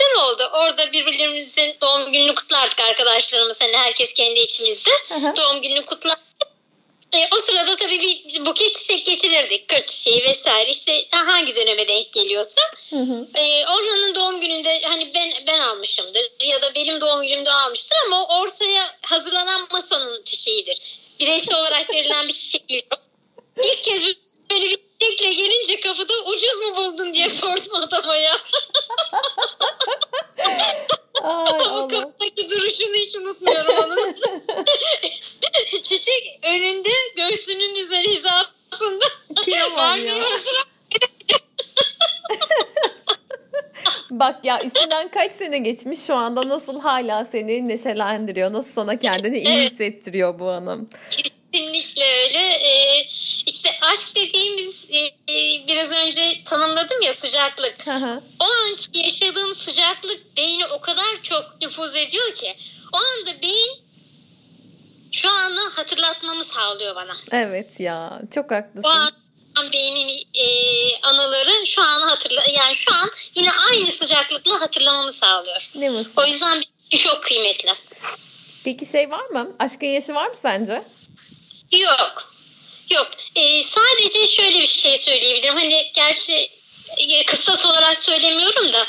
süreçler 0.00 0.24
oldu. 0.24 0.50
Orada 0.52 0.92
birbirimizin 0.92 1.76
doğum 1.80 2.12
gününü 2.12 2.34
kutlardık 2.34 2.80
arkadaşlarımız. 2.80 3.60
Hani 3.60 3.76
herkes 3.76 4.12
kendi 4.12 4.40
içimizde 4.40 4.90
doğum 5.36 5.62
gününü 5.62 5.86
kutlardık. 5.86 6.20
E, 7.12 7.28
o 7.34 7.38
sırada 7.38 7.76
tabii 7.76 8.00
bir 8.00 8.46
buket 8.46 8.74
çiçek 8.74 9.06
getirirdik. 9.06 9.68
Kır 9.68 9.78
çiçeği 9.78 10.22
vesaire. 10.22 10.70
İşte 10.70 11.04
hangi 11.10 11.56
döneme 11.56 11.88
denk 11.88 12.12
geliyorsa. 12.12 12.62
E, 13.34 13.66
Orhan'ın 13.66 14.14
doğum 14.14 14.40
gününde 14.40 14.82
hani 14.84 15.14
ben 15.14 15.32
ben 15.46 15.60
almışımdır 15.60 16.30
ya 16.44 16.62
da 16.62 16.74
benim 16.74 17.00
doğum 17.00 17.22
günümde 17.26 17.50
almıştır 17.52 17.96
ama 18.06 18.24
o 18.24 18.40
ortaya 18.40 18.96
hazırlanan 19.02 19.68
masanın 19.72 20.22
çiçeğidir. 20.22 20.78
Bireysel 21.20 21.58
olarak 21.58 21.94
verilen 21.94 22.28
bir 22.28 22.32
çiçek 22.32 22.68
değil. 22.68 22.82
İlk 23.64 23.82
kez 23.82 24.04
böyle 24.50 24.64
bir 24.64 24.78
çiçekle 25.00 25.32
gelince 25.32 25.80
kapıda 25.80 26.12
ucuz 26.26 26.58
mu 26.58 26.76
buldun 26.76 27.14
diye 27.14 27.28
sordum 27.28 27.74
adama 27.74 28.16
ya. 28.16 28.32
Ay, 31.22 31.60
o 31.72 31.88
kapıdaki 31.88 32.48
duruşunu 32.48 32.94
hiç 32.94 33.16
unutmuyorum 33.16 33.74
onun. 33.84 34.16
Çiçek 35.82 36.38
önünde 36.42 36.88
göğsünün 37.16 37.74
üzeri 37.74 38.08
hizasında. 38.08 39.04
Kıyamam 39.44 40.06
ya. 40.06 40.14
Bak 44.10 44.44
ya 44.44 44.62
üstünden 44.62 45.08
kaç 45.08 45.32
sene 45.32 45.58
geçmiş 45.58 46.00
şu 46.00 46.14
anda 46.14 46.48
nasıl 46.48 46.80
hala 46.80 47.24
seni 47.24 47.68
neşelendiriyor. 47.68 48.52
Nasıl 48.52 48.72
sana 48.72 48.98
kendini 48.98 49.38
iyi 49.38 49.70
hissettiriyor 49.70 50.38
bu 50.38 50.46
hanım. 50.46 50.90
Kesinlikle 51.10 52.02
öyle. 52.24 52.38
Ee, 52.38 53.06
aşk 53.80 54.16
dediğimiz 54.16 54.90
e, 54.90 54.98
e, 55.06 55.68
biraz 55.68 55.92
önce 55.92 56.44
tanımladım 56.44 57.02
ya 57.02 57.14
sıcaklık. 57.14 57.76
o 58.40 58.44
anki 58.44 58.98
yaşadığın 58.98 59.52
sıcaklık 59.52 60.36
beyni 60.36 60.66
o 60.66 60.80
kadar 60.80 61.22
çok 61.22 61.60
nüfuz 61.62 61.96
ediyor 61.96 62.32
ki 62.32 62.56
o 62.92 62.96
anda 62.96 63.42
beyin 63.42 63.78
şu 65.12 65.30
anı 65.30 65.70
hatırlatmamı 65.70 66.44
sağlıyor 66.44 66.96
bana. 66.96 67.12
Evet 67.32 67.80
ya 67.80 68.20
çok 68.34 68.50
haklısın. 68.50 68.88
O 68.88 69.60
an 69.60 69.72
beynin 69.72 70.26
e, 70.34 70.46
anaları 71.02 71.66
şu 71.66 71.82
anı 71.82 72.04
hatırla 72.04 72.42
yani 72.58 72.74
şu 72.74 72.94
an 72.94 73.10
yine 73.34 73.50
aynı 73.70 73.86
sıcaklıkla 73.86 74.60
hatırlamamı 74.60 75.12
sağlıyor. 75.12 75.70
Ne 75.74 75.90
mutlu. 75.90 76.22
O 76.22 76.26
yüzden 76.26 76.62
çok 76.98 77.22
kıymetli. 77.22 77.72
Peki 78.64 78.86
şey 78.86 79.10
var 79.10 79.24
mı? 79.26 79.56
Aşkın 79.58 79.86
yaşı 79.86 80.14
var 80.14 80.26
mı 80.26 80.34
sence? 80.42 80.82
Yok. 81.72 82.29
Yok. 82.90 83.10
Ee, 83.36 83.62
sadece 83.62 84.26
şöyle 84.26 84.60
bir 84.60 84.66
şey 84.66 84.96
söyleyebilirim. 84.96 85.56
Hani 85.56 85.90
gerçi 85.94 86.50
e, 86.98 87.24
kıstas 87.24 87.66
olarak 87.66 87.98
söylemiyorum 87.98 88.72
da 88.72 88.86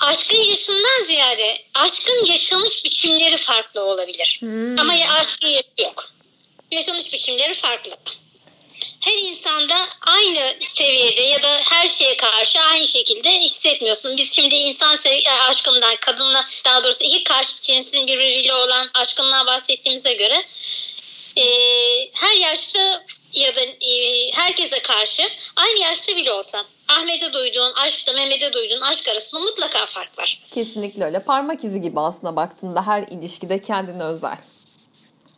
aşkın 0.00 0.40
yaşından 0.40 1.02
ziyade 1.02 1.64
aşkın 1.74 2.24
yaşanış 2.24 2.84
biçimleri 2.84 3.36
farklı 3.36 3.84
olabilir. 3.84 4.36
Hmm. 4.40 4.78
Ama 4.78 4.92
aşkın 4.92 5.48
yaşı 5.48 5.68
yok. 5.78 6.10
Yaşanış 6.70 7.12
biçimleri 7.12 7.54
farklı. 7.54 7.92
Her 9.00 9.12
insanda 9.12 9.88
aynı 10.06 10.56
seviyede 10.60 11.20
ya 11.20 11.42
da 11.42 11.60
her 11.70 11.88
şeye 11.88 12.16
karşı 12.16 12.60
aynı 12.60 12.88
şekilde 12.88 13.40
hissetmiyorsun. 13.40 14.16
Biz 14.16 14.36
şimdi 14.36 14.54
insan 14.54 14.96
e, 15.06 15.30
aşkından, 15.30 15.96
kadınla 15.96 16.46
daha 16.64 16.84
doğrusu 16.84 17.04
iki 17.04 17.24
karşı 17.24 17.62
cinsin 17.62 18.06
birbiriyle 18.06 18.54
olan 18.54 18.90
aşkından 18.94 19.46
bahsettiğimize 19.46 20.12
göre 20.12 20.46
e, 21.36 21.44
her 22.12 22.36
yaşta 22.40 23.04
ya 23.32 23.56
da 23.56 23.60
e, 23.60 24.30
herkese 24.32 24.82
karşı 24.82 25.22
aynı 25.56 25.78
yaşta 25.78 26.16
bile 26.16 26.32
olsa 26.32 26.64
Ahmet'e 26.88 27.32
duyduğun 27.32 27.72
aşkla 27.72 28.12
Mehmet'e 28.12 28.52
duyduğun 28.52 28.80
aşk 28.80 29.08
arasında 29.08 29.40
mutlaka 29.40 29.86
fark 29.86 30.18
var. 30.18 30.42
Kesinlikle 30.50 31.04
öyle. 31.04 31.24
Parmak 31.24 31.64
izi 31.64 31.80
gibi 31.80 32.00
aslında 32.00 32.36
baktığında 32.36 32.86
her 32.86 33.02
ilişkide 33.02 33.60
kendine 33.60 34.04
özel. 34.04 34.36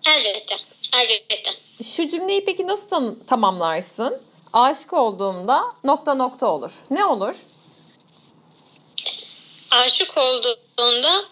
Elbette. 0.09 0.57
Elbette. 0.95 1.51
Şu 1.85 2.09
cümleyi 2.09 2.45
peki 2.45 2.67
nasıl 2.67 2.89
tam- 2.89 3.25
tamamlarsın? 3.25 4.23
Aşık 4.53 4.93
olduğumda 4.93 5.63
nokta 5.85 6.15
nokta 6.15 6.47
olur. 6.47 6.73
Ne 6.91 7.05
olur? 7.05 7.35
Aşık 9.71 10.19
olduğunda 10.19 11.25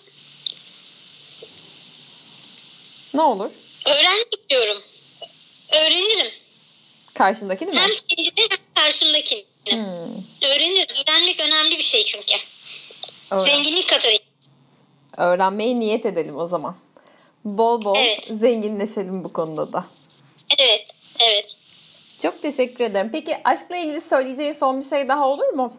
Ne 3.15 3.23
olur? 3.23 3.51
Öğrenmek 3.87 4.27
istiyorum. 4.41 4.83
Öğrenirim. 5.73 6.31
Karşındaki 7.15 7.61
değil 7.67 7.75
mi? 7.75 7.81
Hem 7.81 7.91
kendimi 8.09 8.33
hem 8.51 8.59
karşımdakini. 8.75 9.45
Hmm. 9.71 10.15
Öğrenirim. 10.51 10.87
Öğrenmek 11.09 11.41
önemli 11.41 11.79
bir 11.79 11.83
şey 11.83 12.05
çünkü. 12.05 12.35
Öğren- 13.31 13.39
Zenginlik 13.39 13.89
katar. 13.89 14.19
Öğrenmeye 15.17 15.79
niyet 15.81 16.07
edelim 16.07 16.37
o 16.37 16.47
zaman. 16.47 16.77
Bol 17.45 17.85
bol 17.85 17.97
Evet. 17.99 18.27
zenginleşelim 18.41 19.25
bu 19.25 19.33
konuda 19.33 19.73
da. 19.73 19.85
Evet. 20.59 20.85
Evet. 21.21 21.57
Çok 22.23 22.43
teşekkür 22.43 22.85
ederim. 22.85 23.09
Peki 23.13 23.37
aşkla 23.45 23.77
ilgili 23.77 24.01
söyleyeceğin 24.01 24.53
son 24.53 24.81
bir 24.81 24.85
şey 24.87 25.09
daha 25.09 25.29
olur 25.29 25.49
mu? 25.49 25.77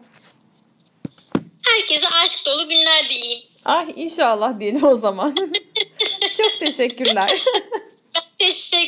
Herkese 1.66 2.08
aşk 2.08 2.46
dolu 2.46 2.68
günler 2.68 3.08
dileyim. 3.08 3.40
Ah 3.64 3.86
inşallah 3.96 4.60
diyelim 4.60 4.84
o 4.84 4.94
zaman. 4.96 5.34
Çok 6.36 6.60
teşekkürler. 6.60 7.30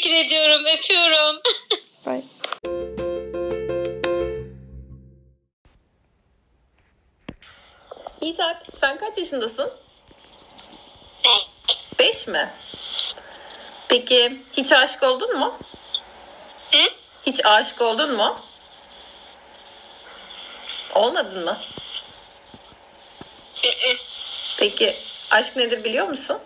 Teşekkür 0.07 0.25
ediyorum. 0.25 0.65
Öpüyorum. 0.67 1.43
Bye. 2.07 2.23
İzak 8.21 8.63
sen 8.81 8.99
kaç 8.99 9.19
yaşındasın? 9.19 9.73
Beş 11.99 12.27
mi? 12.29 12.51
Peki 13.89 14.43
hiç 14.53 14.73
aşık 14.73 15.03
oldun 15.03 15.39
mu? 15.39 15.59
Hı? 16.73 16.91
Hiç 17.27 17.45
aşık 17.45 17.81
oldun 17.81 18.17
mu? 18.17 18.41
Olmadın 20.95 21.45
mı? 21.45 21.61
Peki 24.59 24.97
aşk 25.31 25.57
nedir 25.57 25.85
biliyor 25.85 26.09
musun? 26.09 26.39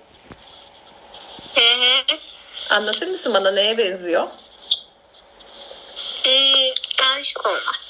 Hı 1.55 1.61
hı. 1.61 2.30
Anlatır 2.71 3.07
mısın 3.07 3.35
bana 3.35 3.51
neye 3.51 3.79
benziyor? 3.79 4.27
Hmm, 6.25 6.71
aşık 7.21 7.47
olmak. 7.47 7.81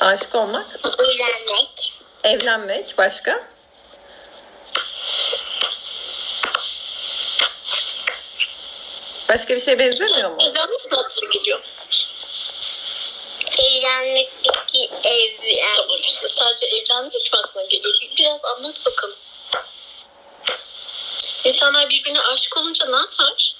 Aşık 0.00 0.34
olmak, 0.34 0.66
Evlenmek. 0.98 1.92
evlenmek, 2.24 2.98
başka? 2.98 3.44
Başka 9.28 9.54
bir 9.54 9.60
şey 9.60 9.78
benzemiyor 9.78 10.30
mu? 10.30 10.36
Evlenmek 10.42 10.80
aklına 10.92 11.30
geliyor? 11.32 11.60
Evlenmek 13.58 14.28
peki 14.44 14.90
evlenmek. 15.04 15.76
Tamam 15.76 15.96
işte 16.02 16.28
sadece 16.28 16.66
evlenmek 16.66 17.32
mi 17.32 17.38
aklına 17.44 17.64
geliyor? 17.64 17.94
Biraz 18.18 18.44
anlat 18.44 18.82
bakalım. 18.86 19.16
İnsanlar 21.44 21.90
birbirine 21.90 22.20
aşık 22.20 22.56
olunca 22.56 22.86
ne 22.86 22.96
yapar? 22.96 23.56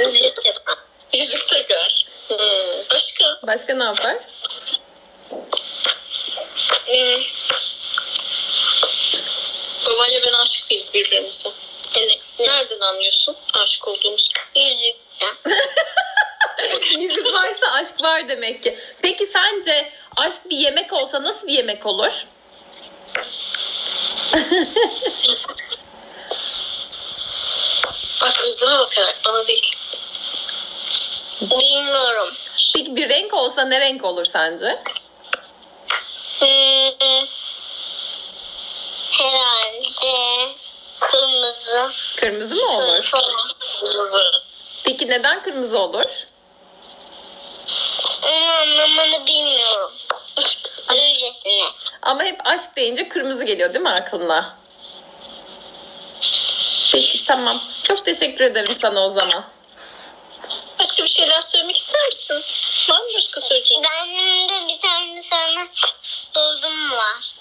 Yüzük 0.00 0.36
takar. 0.44 0.78
Yüzük 1.12 1.48
takar. 1.48 2.06
Hmm. 2.28 2.84
Başka? 2.90 3.38
Başka 3.46 3.74
ne 3.74 3.84
yapar? 3.84 4.16
Hmm. 6.86 7.22
Babayla 9.86 10.22
ben 10.26 10.32
aşık 10.32 10.70
mıyız 10.70 10.94
birbirimize? 10.94 11.48
Evet. 11.94 12.18
Nereden 12.38 12.80
anlıyorsun 12.80 13.36
aşık 13.54 13.88
olduğumuzu? 13.88 14.28
Yüzükten. 14.56 15.36
Yüzük 17.00 17.26
varsa 17.26 17.66
aşk 17.72 18.02
var 18.02 18.28
demek 18.28 18.62
ki. 18.62 18.78
Peki 19.02 19.26
sence 19.26 19.92
aşk 20.16 20.50
bir 20.50 20.56
yemek 20.56 20.92
olsa 20.92 21.22
nasıl 21.22 21.46
bir 21.46 21.52
yemek 21.52 21.86
olur? 21.86 22.26
Bak 28.22 28.38
gözleme 28.42 28.78
bakarak 28.78 29.16
bana 29.24 29.46
değil. 29.46 29.76
Bilmiyorum. 31.40 32.28
Peki 32.74 32.96
bir 32.96 33.08
renk 33.08 33.34
olsa 33.34 33.64
ne 33.64 33.80
renk 33.80 34.04
olur 34.04 34.24
sence? 34.24 34.82
Hmm, 36.38 37.26
herhalde 39.10 40.54
kırmızı. 41.00 41.92
Kırmızı 42.16 42.54
mı 42.54 42.76
olur? 42.76 43.10
Kırmızı. 43.80 44.22
Peki 44.84 45.08
neden 45.08 45.42
kırmızı 45.42 45.78
olur? 45.78 46.26
Onun 48.26 48.46
anlamını 48.46 49.26
bilmiyorum. 49.26 49.92
Öylesine. 50.88 51.64
Ama 52.02 52.22
hep 52.22 52.40
aşk 52.44 52.76
deyince 52.76 53.08
kırmızı 53.08 53.44
geliyor 53.44 53.74
değil 53.74 53.82
mi 53.82 53.90
aklına? 53.90 54.56
Peki 56.92 57.24
tamam. 57.24 57.60
Çok 57.82 58.04
teşekkür 58.04 58.44
ederim 58.44 58.76
sana 58.76 59.00
o 59.00 59.10
zaman. 59.10 59.44
Başka 60.80 61.02
bir 61.04 61.08
şeyler 61.08 61.40
söylemek 61.40 61.76
ister 61.76 62.06
misin? 62.06 62.42
Var 62.90 63.00
mı 63.00 63.08
başka 63.16 63.40
söyleyeceğin? 63.40 63.82
Benim 63.82 64.48
de 64.48 64.68
bir 64.68 64.78
tane 64.80 65.22
sana 65.22 65.66
sorum 66.32 66.90
var. 66.90 67.34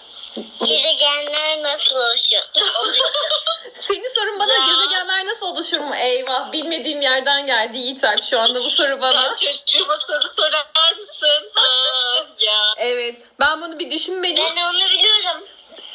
Gezegenler 0.66 1.64
nasıl 1.64 1.96
oluşuyor? 2.00 2.44
Senin 3.74 4.16
sorun 4.16 4.40
bana 4.40 4.54
gezegenler 4.68 5.26
nasıl 5.26 5.46
oluşur 5.46 5.80
mu? 5.80 5.96
Eyvah 5.96 6.52
bilmediğim 6.52 7.02
yerden 7.02 7.46
geldi 7.48 7.78
Yiğit 7.78 8.04
Alp 8.04 8.24
şu 8.24 8.40
anda 8.40 8.64
bu 8.64 8.70
soru 8.70 9.02
bana. 9.02 9.36
çocuğuma 9.36 9.98
soru 9.98 10.28
sorar 10.38 10.96
mısın? 10.98 11.52
Ha, 11.54 11.66
ya. 12.40 12.54
Evet 12.78 13.16
ben 13.40 13.62
bunu 13.62 13.80
bir 13.80 13.90
düşünmeliyim. 13.90 14.56
Ben 14.56 14.64
onu 14.64 14.78
biliyorum. 14.78 15.44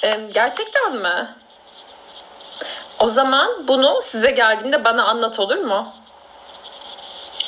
Ee, 0.04 0.20
gerçekten 0.34 0.92
mi? 0.96 1.34
O 2.98 3.08
zaman 3.08 3.68
bunu 3.68 4.00
size 4.02 4.30
geldiğimde 4.30 4.84
bana 4.84 5.04
anlat 5.04 5.38
olur 5.40 5.56
mu? 5.56 5.94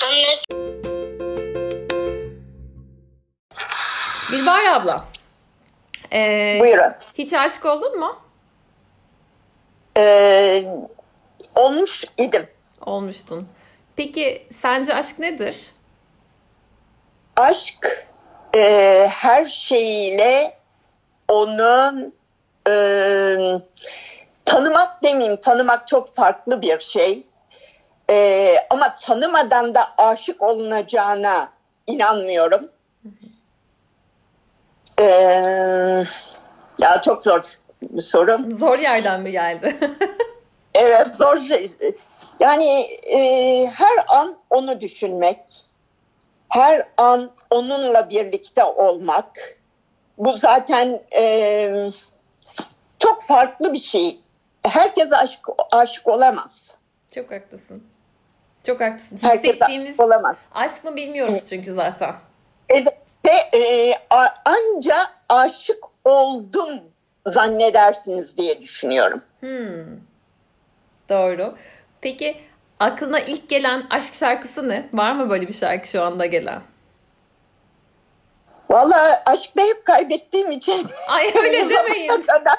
Anlat. 0.04 0.44
Bilbay 4.32 4.68
abla. 4.68 4.96
Ee, 6.12 6.58
Buyurun. 6.60 6.94
hiç 7.14 7.32
aşık 7.32 7.66
oldun 7.66 7.98
mu? 8.00 8.16
Ee, 9.98 10.64
olmuş 11.54 12.04
idim. 12.18 12.46
Olmuştun. 12.86 13.48
Peki 13.96 14.46
sence 14.50 14.94
aşk 14.94 15.18
nedir? 15.18 15.74
Aşk 17.36 18.06
e, 18.56 18.60
her 19.10 19.46
şeyiyle 19.46 20.58
onu 21.28 21.94
e, 22.68 22.74
tanımak 24.44 25.02
demeyeyim. 25.02 25.40
Tanımak 25.40 25.86
çok 25.86 26.14
farklı 26.14 26.62
bir 26.62 26.78
şey. 26.78 27.22
E, 28.10 28.56
ama 28.70 28.96
tanımadan 28.96 29.74
da 29.74 29.94
aşık 29.98 30.42
olunacağına 30.42 31.52
inanmıyorum. 31.86 32.70
Ee, 35.00 35.04
ya 36.78 37.02
çok 37.04 37.22
zor 37.22 37.42
bir 37.82 38.02
soru. 38.02 38.56
Zor 38.58 38.78
yerden 38.78 39.20
mi 39.20 39.32
geldi? 39.32 39.76
Evet 40.74 41.16
zor 41.16 41.38
şey. 41.38 41.70
Yani 42.40 42.80
e, 43.02 43.18
her 43.66 44.04
an 44.08 44.36
onu 44.50 44.80
düşünmek, 44.80 45.38
her 46.48 46.88
an 46.96 47.30
onunla 47.50 48.10
birlikte 48.10 48.64
olmak. 48.64 49.58
Bu 50.18 50.36
zaten 50.36 51.00
e, 51.16 51.90
çok 52.98 53.22
farklı 53.22 53.72
bir 53.72 53.78
şey. 53.78 54.20
Herkes 54.66 55.12
aşık, 55.12 55.46
aşık 55.72 56.06
olamaz. 56.08 56.74
Çok 57.14 57.32
haklısın. 57.32 57.82
Çok 58.66 58.80
haklısın. 58.80 59.18
Herkes 59.22 59.54
Hissettiğimiz 59.54 59.90
aşık 59.90 60.00
olamaz. 60.00 60.36
aşk 60.54 60.84
mı 60.84 60.96
bilmiyoruz 60.96 61.44
çünkü 61.48 61.72
zaten. 61.72 62.14
Evet, 62.68 62.98
ve 63.24 63.58
e, 63.58 63.92
a- 64.10 64.34
anca 64.44 64.96
aşık 65.28 65.84
oldum 66.04 66.80
zannedersiniz 67.26 68.36
diye 68.36 68.62
düşünüyorum. 68.62 69.22
Hmm. 69.40 69.98
Doğru. 71.08 71.54
Peki 72.00 72.36
aklına 72.80 73.20
ilk 73.20 73.48
gelen 73.48 73.86
aşk 73.90 74.14
şarkısı 74.14 74.68
ne? 74.68 74.88
Var 74.92 75.12
mı 75.12 75.30
böyle 75.30 75.48
bir 75.48 75.52
şarkı 75.52 75.88
şu 75.88 76.02
anda 76.02 76.26
gelen? 76.26 76.62
Vallahi 78.70 79.14
aşkta 79.26 79.62
hep 79.62 79.84
kaybettiğim 79.84 80.52
için. 80.52 80.86
Ay 81.08 81.32
öyle 81.44 81.68
demeyin. 81.70 82.08
kadar 82.08 82.56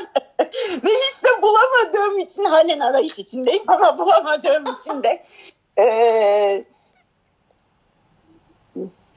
Ve 0.83 0.89
hiç 0.89 1.23
de 1.23 1.41
bulamadığım 1.41 2.19
için 2.19 2.43
halen 2.45 2.79
arayış 2.79 3.19
içindeyim 3.19 3.63
ama 3.67 3.97
bulamadığım 3.97 4.75
için 4.79 5.03
de 5.03 5.23
eee, 5.77 6.65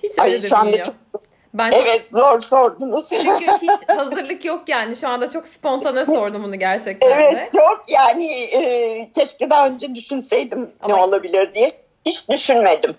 Hiç 0.03 0.19
öyle 0.19 0.35
ay, 0.35 0.41
şu 0.41 0.57
anda 0.57 0.83
çok, 0.83 0.95
Ben 1.55 1.71
çok- 1.71 1.81
evet 1.87 2.05
zor 2.09 2.41
sordunuz. 2.41 3.09
çünkü 3.23 3.47
hiç 3.63 3.89
hazırlık 3.89 4.45
yok 4.45 4.69
yani. 4.69 4.97
Şu 4.97 5.09
anda 5.09 5.31
çok 5.31 5.47
spontane 5.47 6.05
sordum 6.07 6.43
bunu 6.45 6.59
gerçekten 6.59 7.11
de. 7.11 7.15
evet 7.15 7.53
çok 7.53 7.83
yani 7.89 8.27
eee, 8.27 9.11
keşke 9.15 9.51
daha 9.51 9.67
önce 9.67 9.95
düşünseydim 9.95 10.71
Ama- 10.81 10.97
ne 10.97 11.03
olabilir 11.03 11.55
diye. 11.55 11.73
Hiç 12.07 12.29
düşünmedim. 12.29 12.97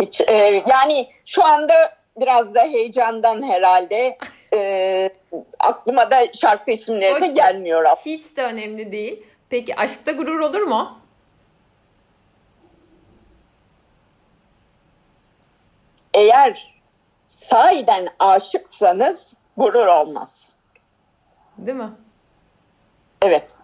Hiç, 0.00 0.20
eee, 0.20 0.62
yani 0.68 1.08
şu 1.26 1.44
anda 1.44 1.74
biraz 2.20 2.54
da 2.54 2.62
heyecandan 2.62 3.42
herhalde 3.42 4.18
eee, 4.52 5.10
aklıma 5.60 6.10
da 6.10 6.16
şarkı 6.40 6.70
isimleri 6.70 7.22
de 7.22 7.26
Hoş- 7.28 7.34
gelmiyor. 7.34 7.84
Hiç 8.06 8.36
de 8.36 8.42
önemli 8.44 8.92
değil. 8.92 9.22
Peki 9.50 9.76
aşkta 9.76 10.12
gurur 10.12 10.40
olur 10.40 10.60
mu? 10.62 10.98
Eğer 16.14 16.71
sahiden 17.52 18.08
aşıksanız 18.18 19.34
gurur 19.56 19.86
olmaz. 19.86 20.52
Değil 21.58 21.76
mi? 21.76 21.90
Evet. 23.22 23.56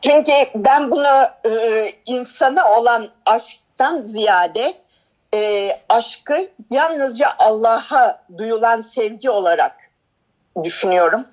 Çünkü 0.00 0.32
ben 0.54 0.90
bunu 0.90 1.26
e, 1.46 1.92
insana 2.06 2.78
olan 2.78 3.10
aşktan 3.26 3.98
ziyade 3.98 4.74
e, 5.34 5.70
aşkı 5.88 6.48
yalnızca 6.70 7.34
Allah'a 7.38 8.22
duyulan 8.38 8.80
sevgi 8.80 9.30
olarak 9.30 9.76
düşünüyorum. 10.64 11.26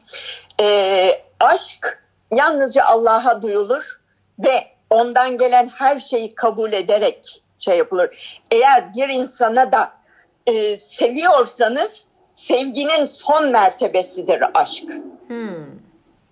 E, 0.61 1.09
aşk 1.39 2.03
yalnızca 2.31 2.85
Allah'a 2.85 3.41
duyulur 3.41 4.01
ve 4.39 4.67
ondan 4.89 5.37
gelen 5.37 5.69
her 5.69 5.99
şeyi 5.99 6.35
kabul 6.35 6.73
ederek 6.73 7.43
şey 7.59 7.77
yapılır. 7.77 8.41
Eğer 8.51 8.93
bir 8.93 9.09
insana 9.09 9.71
da 9.71 10.00
e, 10.47 10.77
seviyorsanız 10.77 12.05
sevginin 12.31 13.05
son 13.05 13.51
mertebesidir 13.51 14.43
aşk. 14.53 14.83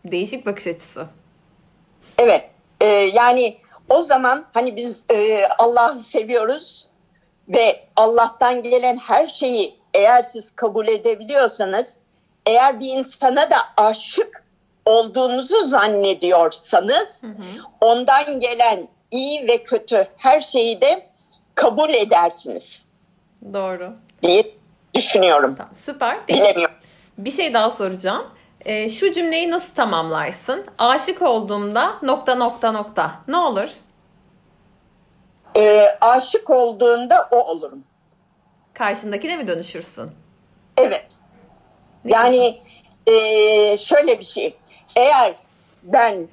Değişik 0.05 0.45
bakış 0.45 0.67
açısı. 0.67 1.07
Evet. 2.17 2.51
e, 2.81 2.85
yani 2.85 3.57
o 3.89 4.01
zaman 4.01 4.45
hani 4.53 4.75
biz 4.75 5.05
e, 5.11 5.47
Allah'ı 5.59 5.99
seviyoruz 5.99 6.87
ve 7.47 7.83
Allah'tan 7.95 8.63
gelen 8.63 8.97
her 8.97 9.27
şeyi 9.27 9.79
eğer 9.93 10.23
siz 10.23 10.51
kabul 10.55 10.87
edebiliyorsanız, 10.87 11.97
eğer 12.45 12.79
bir 12.79 12.87
insana 12.87 13.49
da 13.49 13.57
aşık 13.77 14.43
olduğunuzu 14.85 15.61
zannediyorsanız, 15.61 17.23
ondan 17.81 18.39
gelen 18.39 18.87
iyi 19.11 19.47
ve 19.47 19.63
kötü 19.63 20.07
her 20.17 20.41
şeyi 20.41 20.81
de 20.81 21.09
kabul 21.55 21.93
edersiniz 21.93 22.85
Doğru. 23.53 23.93
diye 24.23 24.43
düşünüyorum. 24.95 25.55
Tamam, 25.57 25.71
süper. 25.75 26.19
Peki, 26.27 26.39
Bilemiyorum. 26.41 26.75
bir 27.17 27.31
şey 27.31 27.53
daha 27.53 27.69
soracağım. 27.71 28.27
Ee, 28.65 28.89
şu 28.89 29.11
cümleyi 29.13 29.51
nasıl 29.51 29.73
tamamlarsın? 29.75 30.65
Aşık 30.77 31.21
olduğumda 31.21 31.95
nokta 32.01 32.35
nokta 32.35 32.71
nokta. 32.71 33.11
Ne 33.27 33.37
olur? 33.37 33.69
E, 35.57 35.85
aşık 36.01 36.49
olduğunda 36.49 37.27
o 37.31 37.37
olurum. 37.43 37.83
Karşındakine 38.73 39.37
mi 39.37 39.47
dönüşürsün? 39.47 40.11
Evet. 40.77 41.15
Yani 42.05 42.61
eee, 43.07 43.77
şöyle 43.79 44.19
bir 44.19 44.23
şey. 44.25 44.57
Eğer 44.95 45.35
ben 45.83 46.27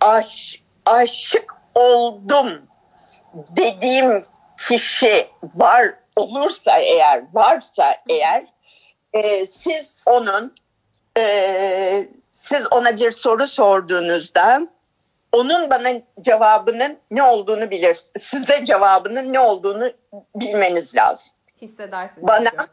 aş, 0.00 0.62
aşık 0.86 1.54
oldum 1.74 2.62
dediğim 3.34 4.22
kişi 4.58 5.28
var 5.54 5.94
olursa 6.16 6.78
eğer 6.78 7.24
varsa 7.32 7.96
eğer 8.08 8.46
eee, 9.14 9.46
siz 9.46 9.96
onun 10.06 10.54
eee, 11.16 12.08
siz 12.30 12.72
ona 12.72 12.96
bir 12.96 13.10
soru 13.10 13.46
sorduğunuzda 13.46 14.68
onun 15.32 15.70
bana 15.70 15.88
cevabının 16.20 16.98
ne 17.10 17.22
olduğunu 17.22 17.70
bilir. 17.70 17.98
Size 18.18 18.64
cevabının 18.64 19.32
ne 19.32 19.40
olduğunu 19.40 19.92
bilmeniz 20.34 20.96
lazım. 20.96 21.32
Hissedersin. 21.62 22.16
Bana 22.16 22.50
çünkü. 22.50 22.66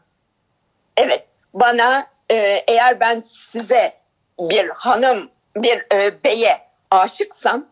Evet, 0.96 1.26
bana 1.54 2.06
e, 2.30 2.34
eğer 2.68 3.00
ben 3.00 3.20
size 3.20 3.94
bir 4.40 4.68
hanım, 4.68 5.30
bir 5.56 5.86
e, 5.94 6.24
beye 6.24 6.58
aşıksam, 6.90 7.66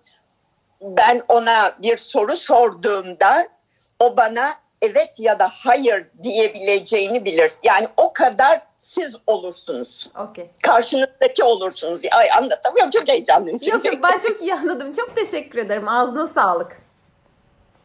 ben 0.81 1.23
ona 1.29 1.77
bir 1.83 1.97
soru 1.97 2.37
sorduğumda 2.37 3.49
o 4.01 4.16
bana 4.16 4.55
evet 4.82 5.11
ya 5.18 5.38
da 5.38 5.49
hayır 5.64 6.07
diyebileceğini 6.22 7.24
bilir. 7.24 7.53
Yani 7.62 7.88
o 7.97 8.12
kadar 8.12 8.62
siz 8.76 9.16
olursunuz. 9.26 10.11
Okey. 10.18 10.51
Karşınızdaki 10.64 11.45
olursunuz. 11.45 12.03
Ay 12.12 12.30
anlatamıyorum 12.30 12.90
çok 12.90 13.09
heyecanlıyım 13.09 13.59
çünkü. 13.59 13.76
Yok 13.76 13.84
yok 13.84 14.03
ben 14.03 14.18
çok 14.18 14.42
iyi 14.42 14.55
anladım. 14.55 14.92
Çok 14.92 15.16
teşekkür 15.16 15.59
ederim. 15.59 15.88
Ağzına 15.88 16.26
sağlık. 16.26 16.78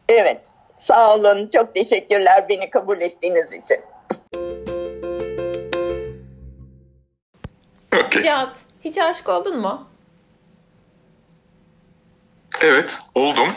Evet, 0.08 0.54
sağ 0.74 1.14
olun. 1.14 1.48
Çok 1.54 1.74
teşekkürler 1.74 2.46
beni 2.48 2.70
kabul 2.70 3.00
ettiğiniz 3.00 3.54
için. 3.54 3.80
Okey. 8.06 8.22
Cihat 8.22 8.56
hiç 8.84 8.98
aşık 8.98 9.28
oldun 9.28 9.58
mu? 9.60 9.88
Evet, 12.60 12.98
oldum. 13.14 13.48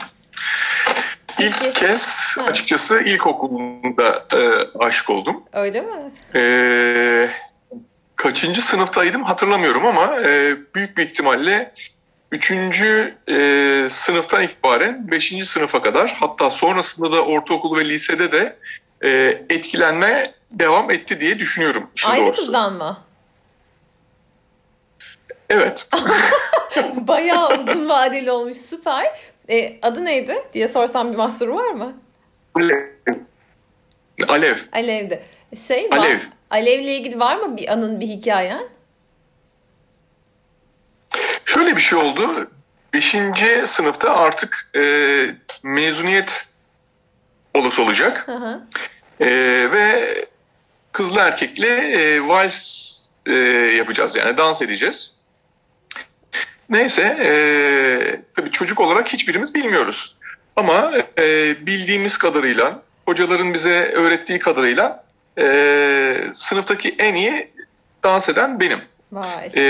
İlk 1.39 1.59
Peki. 1.59 1.73
kez 1.73 2.19
Ha. 2.37 2.43
açıkçası 2.43 2.99
ilkokulunda 2.99 4.25
e, 4.33 4.39
aşık 4.79 5.09
oldum. 5.09 5.43
Öyle 5.53 5.81
mi? 5.81 6.11
E, 6.35 7.29
kaçıncı 8.15 8.61
sınıftaydım 8.61 9.23
hatırlamıyorum 9.23 9.85
ama 9.85 10.21
e, 10.21 10.57
büyük 10.75 10.97
bir 10.97 11.05
ihtimalle 11.05 11.73
üçüncü 12.31 13.17
e, 13.27 13.35
sınıftan 13.89 14.43
itibaren 14.43 15.11
beşinci 15.11 15.45
sınıfa 15.45 15.81
kadar 15.81 16.17
hatta 16.19 16.51
sonrasında 16.51 17.11
da 17.11 17.25
ortaokul 17.25 17.77
ve 17.79 17.85
lisede 17.85 18.31
de 18.31 18.57
e, 19.01 19.09
etkilenme 19.49 20.33
devam 20.51 20.91
etti 20.91 21.19
diye 21.19 21.39
düşünüyorum. 21.39 21.89
Aynı 22.07 22.25
doğrusu. 22.25 22.41
kızdan 22.41 22.73
mı? 22.73 22.97
Evet. 25.49 25.89
Bayağı 26.95 27.59
uzun 27.59 27.89
vadeli 27.89 28.31
olmuş. 28.31 28.57
Süper. 28.57 29.32
E, 29.49 29.79
adı 29.81 30.05
neydi 30.05 30.35
diye 30.53 30.67
sorsam 30.67 31.11
bir 31.11 31.17
mahsuru 31.17 31.55
var 31.55 31.71
mı? 31.71 31.93
Alev. 32.55 32.87
Alev. 34.27 34.57
Alev'de. 34.73 35.23
Şey 35.67 35.91
var. 35.91 35.97
Alev. 35.97 36.19
Alev'le 36.49 36.97
ilgili 36.97 37.19
var 37.19 37.35
mı 37.35 37.57
bir 37.57 37.73
anın, 37.73 37.99
bir 37.99 38.07
hikayen? 38.07 38.67
Şöyle 41.45 41.75
bir 41.75 41.81
şey 41.81 41.99
oldu. 41.99 42.51
Beşinci 42.93 43.63
sınıfta 43.65 44.15
artık 44.15 44.69
e, 44.75 44.81
mezuniyet 45.63 46.47
olası 47.53 47.83
olacak. 47.83 48.23
Hı 48.27 48.35
hı. 48.35 48.61
E, 49.19 49.27
ve 49.71 50.15
kızlı 50.91 51.19
erkekli 51.19 51.67
e, 51.67 52.27
vals 52.27 52.83
e, 53.25 53.31
yapacağız 53.77 54.15
yani 54.15 54.37
dans 54.37 54.61
edeceğiz. 54.61 55.15
Neyse 56.73 57.01
e, 57.01 57.31
tabii 58.35 58.51
çocuk 58.51 58.79
olarak 58.79 59.13
hiçbirimiz 59.13 59.53
bilmiyoruz. 59.53 60.17
Ama 60.55 60.93
e, 61.17 61.55
bildiğimiz 61.65 62.17
kadarıyla 62.17 62.81
hocaların 63.05 63.53
bize 63.53 63.91
öğrettiği 63.95 64.39
kadarıyla 64.39 65.03
e, 65.39 66.27
sınıftaki 66.33 66.95
en 66.99 67.15
iyi 67.15 67.51
dans 68.03 68.29
eden 68.29 68.59
benim. 68.59 68.79
Vay. 69.11 69.49
E, 69.55 69.63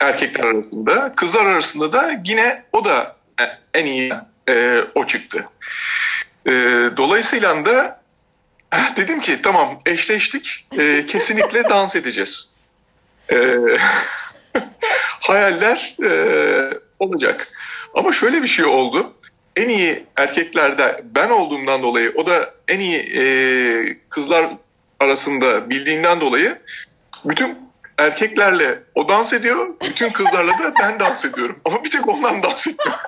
erkekler 0.00 0.44
arasında. 0.44 1.12
Kızlar 1.16 1.44
arasında 1.44 1.92
da 1.92 2.10
yine 2.24 2.62
o 2.72 2.84
da 2.84 3.16
en 3.74 3.86
iyi 3.86 4.12
e, 4.48 4.80
o 4.94 5.06
çıktı. 5.06 5.48
E, 6.46 6.52
dolayısıyla 6.96 7.64
da 7.66 8.00
eh, 8.72 8.96
dedim 8.96 9.20
ki 9.20 9.42
tamam 9.42 9.80
eşleştik. 9.86 10.66
E, 10.78 11.06
kesinlikle 11.06 11.64
dans 11.64 11.96
edeceğiz. 11.96 12.50
E, 13.30 13.56
hayaller 15.20 15.96
e, 16.04 16.10
olacak. 16.98 17.48
Ama 17.94 18.12
şöyle 18.12 18.42
bir 18.42 18.48
şey 18.48 18.64
oldu. 18.64 19.12
En 19.56 19.68
iyi 19.68 20.06
erkeklerde 20.16 21.00
ben 21.04 21.30
olduğumdan 21.30 21.82
dolayı 21.82 22.12
o 22.16 22.26
da 22.26 22.54
en 22.68 22.80
iyi 22.80 22.98
e, 22.98 23.24
kızlar 24.08 24.46
arasında 25.00 25.70
bildiğinden 25.70 26.20
dolayı 26.20 26.58
bütün 27.24 27.58
erkeklerle 27.98 28.82
o 28.94 29.08
dans 29.08 29.32
ediyor. 29.32 29.74
Bütün 29.82 30.10
kızlarla 30.10 30.52
da 30.52 30.72
ben 30.80 31.00
dans 31.00 31.24
ediyorum. 31.24 31.60
Ama 31.64 31.84
bir 31.84 31.90
tek 31.90 32.08
ondan 32.08 32.42
dans 32.42 32.66
ediyorum. 32.66 33.00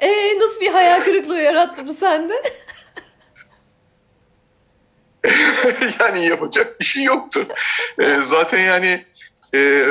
Ee, 0.00 0.38
nasıl 0.40 0.60
bir 0.60 0.72
hayal 0.72 1.04
kırıklığı 1.04 1.40
yarattı 1.40 1.86
bu 1.86 1.94
sende? 1.94 2.34
yani 6.00 6.26
yapacak 6.26 6.80
bir 6.80 6.84
şey 6.84 7.02
yoktu. 7.02 7.46
Ee, 7.98 8.18
zaten 8.22 8.58
yani 8.58 9.04
e, 9.54 9.84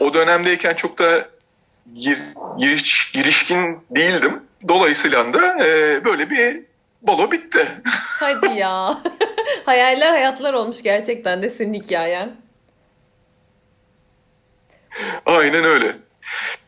o 0.00 0.14
dönemdeyken 0.14 0.74
çok 0.74 0.98
da 0.98 1.28
gir, 1.94 2.18
giriş, 2.58 3.12
girişkin 3.12 3.78
değildim. 3.90 4.42
Dolayısıyla 4.68 5.34
da 5.34 5.64
e, 5.66 6.04
böyle 6.04 6.30
bir 6.30 6.62
balo 7.02 7.30
bitti. 7.30 7.68
Hadi 8.20 8.58
ya. 8.58 8.98
Hayaller 9.64 10.10
hayatlar 10.10 10.54
olmuş 10.54 10.82
gerçekten 10.82 11.42
de 11.42 11.48
senin 11.48 11.74
hikayen. 11.74 12.36
Aynen 15.26 15.64
öyle. 15.64 15.96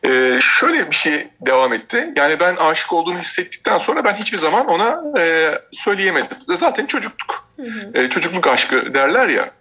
Ee, 0.05 0.39
şöyle 0.41 0.91
bir 0.91 0.95
şey 0.95 1.27
devam 1.41 1.73
etti. 1.73 2.13
Yani 2.15 2.39
ben 2.39 2.55
aşık 2.55 2.93
olduğunu 2.93 3.19
hissettikten 3.19 3.77
sonra 3.77 4.03
ben 4.03 4.13
hiçbir 4.13 4.37
zaman 4.37 4.67
ona 4.67 5.19
e, 5.21 5.53
söyleyemedim. 5.71 6.37
Zaten 6.47 6.85
çocuktuk. 6.85 7.49
Hı 7.55 7.63
hı. 7.63 7.91
E, 7.93 8.09
çocukluk 8.09 8.47
aşkı 8.47 8.93
derler 8.93 9.29
ya. 9.29 9.51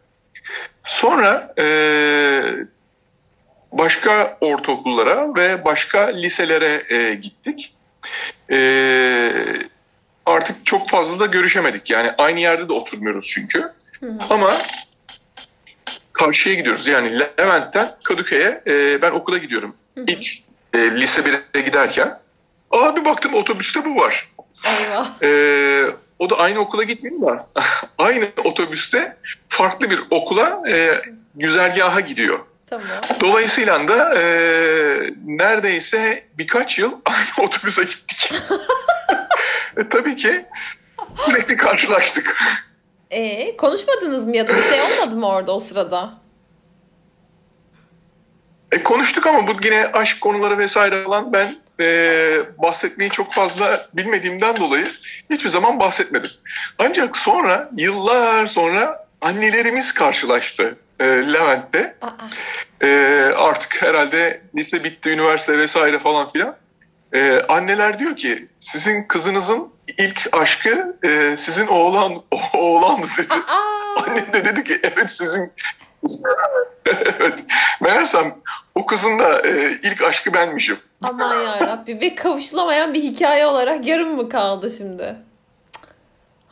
Sonra 0.84 1.54
e, 1.58 1.66
başka 3.72 4.38
ortaokullara 4.40 5.34
ve 5.34 5.64
başka 5.64 6.06
liselere 6.06 6.82
e, 6.88 7.14
gittik. 7.14 7.74
E, 8.52 8.58
artık 10.26 10.66
çok 10.66 10.90
fazla 10.90 11.20
da 11.20 11.26
görüşemedik. 11.26 11.90
Yani 11.90 12.12
aynı 12.18 12.40
yerde 12.40 12.68
de 12.68 12.72
oturmuyoruz 12.72 13.26
çünkü. 13.26 13.72
Hı 14.00 14.06
hı. 14.06 14.18
Ama 14.30 14.52
karşıya 16.12 16.54
gidiyoruz. 16.54 16.86
Yani 16.86 17.20
Levent'ten 17.20 17.90
Kadıköy'e 18.04 18.62
e, 18.66 19.02
ben 19.02 19.10
okula 19.10 19.38
gidiyorum. 19.38 19.76
İlk 20.06 20.42
e, 20.74 20.78
lise 20.78 21.20
1'e 21.20 21.60
giderken. 21.60 22.20
Aa 22.70 22.96
bir 22.96 23.04
baktım 23.04 23.34
otobüste 23.34 23.84
bu 23.84 23.96
var. 23.96 24.28
Eyvah. 24.64 25.22
E, 25.22 25.30
o 26.18 26.30
da 26.30 26.38
aynı 26.38 26.58
okula 26.58 26.82
gitmiyor 26.82 27.20
da 27.22 27.46
aynı 27.98 28.28
otobüste 28.44 29.16
farklı 29.48 29.90
bir 29.90 30.00
okula 30.10 30.62
e, 30.70 31.02
güzergaha 31.34 32.00
gidiyor. 32.00 32.38
Tamam. 32.70 32.86
Dolayısıyla 33.20 33.88
da 33.88 34.14
e, 34.14 34.22
neredeyse 35.26 36.24
birkaç 36.38 36.78
yıl 36.78 36.92
aynı 37.04 37.48
otobüse 37.48 37.84
gittik. 37.84 38.32
e, 39.76 39.88
tabii 39.88 40.16
ki 40.16 40.44
sürekli 41.26 41.56
karşılaştık. 41.56 42.36
E, 43.10 43.56
konuşmadınız 43.56 44.26
mı 44.26 44.36
ya 44.36 44.48
da 44.48 44.56
bir 44.56 44.62
şey 44.62 44.80
olmadı 44.80 45.16
mı 45.16 45.28
orada 45.28 45.52
o 45.52 45.58
sırada? 45.58 46.14
E, 48.72 48.82
konuştuk 48.82 49.26
ama 49.26 49.48
bu 49.48 49.52
yine 49.64 49.86
aşk 49.86 50.20
konuları 50.20 50.58
vesaire 50.58 51.04
falan 51.04 51.32
ben 51.32 51.56
e, 51.80 51.86
bahsetmeyi 52.58 53.10
çok 53.10 53.32
fazla 53.32 53.86
bilmediğimden 53.94 54.56
dolayı 54.56 54.86
hiçbir 55.30 55.48
zaman 55.48 55.80
bahsetmedim. 55.80 56.30
Ancak 56.78 57.16
sonra 57.16 57.70
yıllar 57.76 58.46
sonra 58.46 59.06
annelerimiz 59.20 59.94
karşılaştı 59.94 60.78
e, 61.00 61.04
Levent'te. 61.04 61.96
E, 62.80 62.88
artık 63.36 63.82
herhalde 63.82 64.42
lise 64.56 64.84
bitti, 64.84 65.10
üniversite 65.10 65.58
vesaire 65.58 65.98
falan 65.98 66.30
filan. 66.30 66.56
E, 67.12 67.40
anneler 67.48 67.98
diyor 67.98 68.16
ki 68.16 68.48
sizin 68.60 69.04
kızınızın 69.04 69.72
ilk 69.98 70.28
aşkı 70.32 70.96
e, 71.02 71.36
sizin 71.36 71.66
oğlan 71.66 72.22
o, 72.30 72.38
oğlandı 72.58 73.06
dedi. 73.18 73.34
Anne 73.96 74.32
de 74.32 74.44
dedi 74.44 74.64
ki 74.64 74.80
evet 74.82 75.10
sizin 75.10 75.52
evet. 77.18 77.44
Meğersem 77.80 78.34
o 78.74 78.86
kızın 78.86 79.18
da 79.18 79.48
e, 79.48 79.78
ilk 79.82 80.02
aşkı 80.02 80.34
benmişim. 80.34 80.78
Aman 81.02 81.34
yarabbi. 81.34 82.00
Ve 82.00 82.14
kavuşulamayan 82.14 82.94
bir 82.94 83.02
hikaye 83.02 83.46
olarak 83.46 83.86
yarım 83.86 84.16
mı 84.16 84.28
kaldı 84.28 84.70
şimdi? 84.70 85.16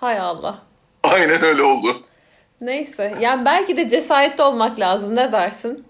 Hay 0.01 0.19
Allah. 0.19 0.59
Aynen 1.03 1.45
öyle 1.45 1.63
oldu. 1.63 2.03
Neyse. 2.61 3.15
Yani 3.21 3.45
belki 3.45 3.77
de 3.77 3.89
cesaretli 3.89 4.43
olmak 4.43 4.79
lazım. 4.81 5.17
Ne 5.17 5.33
dersin? 5.33 5.85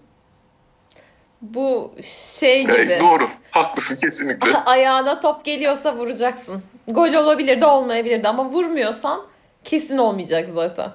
Bu 1.41 1.93
şey 2.01 2.61
gibi. 2.61 2.71
Evet, 2.71 3.01
doğru. 3.01 3.29
Haklısın 3.51 3.95
kesinlikle. 3.95 4.57
Ayağına 4.65 5.19
top 5.19 5.45
geliyorsa 5.45 5.95
vuracaksın. 5.95 6.63
Gol 6.87 7.13
olabilir 7.13 7.61
de 7.61 7.65
olmayabilir 7.65 8.23
de 8.23 8.27
ama 8.27 8.45
vurmuyorsan 8.45 9.25
kesin 9.63 9.97
olmayacak 9.97 10.47
zaten. 10.53 10.91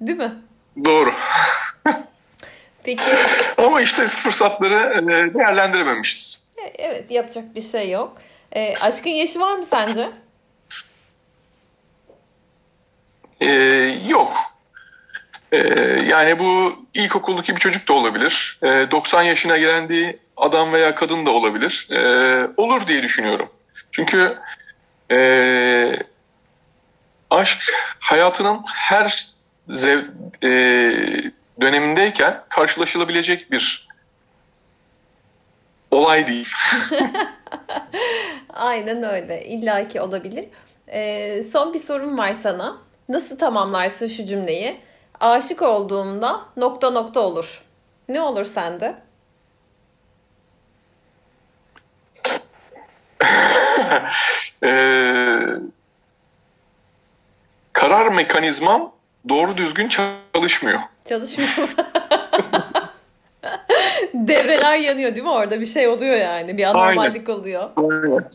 Değil 0.00 0.18
mi? 0.18 0.32
Doğru. 0.84 1.12
Peki. 2.84 3.02
Ama 3.58 3.80
işte 3.80 4.06
fırsatları 4.06 5.00
e, 5.00 5.34
değerlendirememişiz. 5.34 6.44
E, 6.56 6.62
evet 6.78 7.10
yapacak 7.10 7.54
bir 7.54 7.62
şey 7.62 7.90
yok. 7.90 8.16
E, 8.52 8.74
aşkın 8.76 9.10
yaşı 9.10 9.40
var 9.40 9.56
mı 9.56 9.64
sence? 9.64 10.10
Ee, 13.40 13.52
yok. 14.08 14.32
Ee, 15.52 15.58
yani 16.08 16.38
bu 16.38 16.76
ilkokuldaki 16.94 17.54
bir 17.54 17.60
çocuk 17.60 17.88
da 17.88 17.92
olabilir. 17.92 18.58
Ee, 18.62 18.66
90 18.66 19.22
yaşına 19.22 19.56
gelen 19.56 19.88
bir 19.88 20.16
adam 20.36 20.72
veya 20.72 20.94
kadın 20.94 21.26
da 21.26 21.30
olabilir. 21.30 21.88
Ee, 21.90 22.48
olur 22.56 22.86
diye 22.86 23.02
düşünüyorum. 23.02 23.48
Çünkü 23.92 24.38
e, 25.10 25.96
aşk 27.30 27.58
hayatının 27.98 28.60
her 28.74 29.24
zev, 29.68 30.00
e, 30.44 30.50
dönemindeyken 31.60 32.44
karşılaşılabilecek 32.48 33.50
bir 33.50 33.88
olay 35.90 36.26
değil. 36.26 36.48
Aynen 38.54 39.02
öyle. 39.02 39.44
İlla 39.44 39.88
ki 39.88 40.00
olabilir. 40.00 40.48
Ee, 40.88 41.42
son 41.42 41.74
bir 41.74 41.78
sorum 41.78 42.18
var 42.18 42.32
sana. 42.32 42.78
Nasıl 43.08 43.38
tamamlarsın 43.38 44.06
şu 44.06 44.26
cümleyi? 44.26 44.80
Aşık 45.20 45.62
olduğumda 45.62 46.40
nokta 46.56 46.90
nokta 46.90 47.20
olur. 47.20 47.62
Ne 48.08 48.20
olur 48.20 48.44
sende? 48.44 48.94
ee, 54.64 55.40
karar 57.72 58.12
mekanizmam 58.12 58.93
doğru 59.28 59.56
düzgün 59.56 59.88
çalışmıyor. 59.88 60.80
Çalışmıyor. 61.04 61.50
Devreler 64.14 64.76
yanıyor 64.76 65.14
değil 65.14 65.22
mi 65.24 65.30
orada? 65.30 65.60
Bir 65.60 65.66
şey 65.66 65.88
oluyor 65.88 66.16
yani. 66.16 66.58
Bir 66.58 66.64
anormallik 66.64 67.28
Aynen. 67.28 67.40
oluyor. 67.40 67.70
Aynen. 67.76 68.30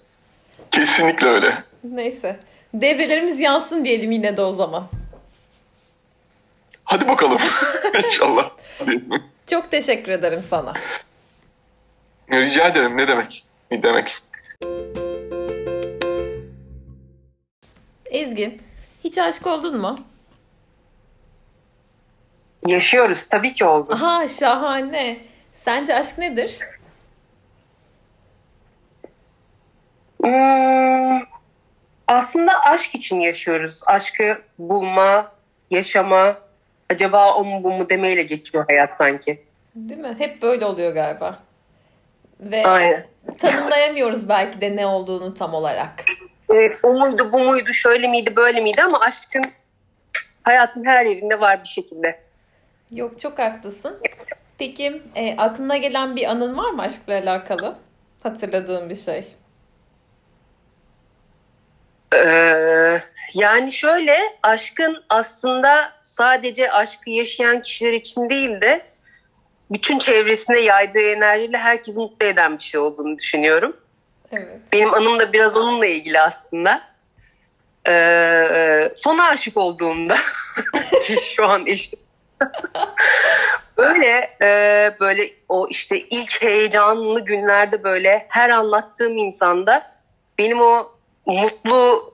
Kesinlikle 0.72 1.28
öyle. 1.28 1.64
Neyse. 1.84 2.40
Devrelerimiz 2.74 3.40
yansın 3.40 3.86
diyelim 3.86 4.12
yine 4.12 4.38
de 4.38 4.42
o 4.42 4.52
zaman. 4.52 4.88
Hadi 6.84 7.08
bakalım. 7.08 7.38
İnşallah. 8.06 8.52
Çok 9.48 9.72
teşekkür 9.72 10.12
ederim 10.12 10.42
sana. 10.50 10.74
Rica 12.32 12.68
ederim. 12.68 12.98
Ne 12.98 13.08
demek? 13.08 13.44
Ne 13.72 13.84
demek? 13.84 14.18
Ezgi, 18.06 18.58
hiç 19.04 19.18
aşık 19.18 19.48
oldun 19.48 19.78
mu? 19.82 19.98
Yaşıyoruz. 22.68 23.28
Tabii 23.30 23.54
ki 23.54 23.66
oldu. 23.66 23.92
Aha 23.94 24.28
şahane. 24.28 25.18
Sence 25.54 25.96
aşk 25.96 26.18
nedir? 26.18 26.60
Hmm, 30.24 31.20
aslında 32.08 32.52
aşk 32.64 32.96
için 32.96 33.20
yaşıyoruz. 33.20 33.82
Aşkı 33.86 34.42
bulma, 34.60 35.32
yaşama, 35.72 36.38
acaba 36.90 37.36
o 37.36 37.44
mu 37.44 37.64
bu 37.64 37.72
mu 37.72 37.90
demeyle 37.90 38.24
geçiyor 38.24 38.66
hayat 38.68 38.96
sanki. 38.96 39.44
Değil 39.76 40.00
mi? 40.00 40.16
Hep 40.20 40.42
böyle 40.42 40.66
oluyor 40.66 40.94
galiba. 40.94 41.40
Ve 42.40 42.64
Aynen. 42.68 43.06
tanımlayamıyoruz 43.38 44.30
belki 44.30 44.62
de 44.62 44.76
ne 44.76 44.86
olduğunu 44.86 45.34
tam 45.34 45.54
olarak. 45.54 46.04
e, 46.54 46.72
o 46.84 46.94
muydu 46.94 47.30
bu 47.34 47.40
muydu 47.40 47.74
şöyle 47.74 48.08
miydi 48.08 48.36
böyle 48.36 48.62
miydi 48.62 48.84
ama 48.84 49.00
aşkın 49.00 49.44
hayatın 50.44 50.86
her 50.86 51.06
yerinde 51.06 51.40
var 51.40 51.64
bir 51.64 51.68
şekilde. 51.68 52.20
Yok 52.92 53.20
çok 53.20 53.40
haklısın. 53.40 54.02
Peki 54.58 55.02
e, 55.16 55.38
aklına 55.38 55.78
gelen 55.78 56.16
bir 56.16 56.26
anın 56.26 56.58
var 56.58 56.70
mı 56.70 56.82
aşkla 56.82 57.14
alakalı? 57.14 57.76
Hatırladığın 58.24 58.90
bir 58.90 58.96
şey. 58.96 59.28
Ee, 62.14 63.02
yani 63.34 63.72
şöyle 63.72 64.18
aşkın 64.44 65.04
aslında 65.10 65.92
sadece 66.02 66.72
aşkı 66.72 67.10
yaşayan 67.10 67.62
kişiler 67.62 67.94
için 67.94 68.30
değil 68.30 68.62
de 68.62 68.82
bütün 69.72 70.00
çevresine 70.00 70.60
yaydığı 70.60 71.12
enerjiyle 71.12 71.58
herkesi 71.58 72.00
mutlu 72.00 72.26
eden 72.26 72.58
bir 72.58 72.64
şey 72.64 72.80
olduğunu 72.80 73.18
düşünüyorum. 73.18 73.78
Evet. 74.32 74.60
Benim 74.72 74.94
anım 74.94 75.20
da 75.20 75.34
biraz 75.34 75.56
onunla 75.56 75.86
ilgili 75.86 76.22
aslında. 76.22 76.82
Ee, 77.88 78.92
sona 78.96 79.28
aşık 79.28 79.58
olduğumda 79.58 80.18
şu 81.36 81.46
an 81.46 81.68
eşim 81.68 82.00
böyle 83.78 84.30
e, 84.42 84.92
böyle 85.00 85.30
o 85.50 85.68
işte 85.70 86.00
ilk 86.00 86.42
heyecanlı 86.42 87.26
günlerde 87.26 87.84
böyle 87.84 88.26
her 88.30 88.50
anlattığım 88.50 89.18
insanda 89.18 89.92
benim 90.38 90.62
o 90.62 90.92
mutlu 91.26 92.14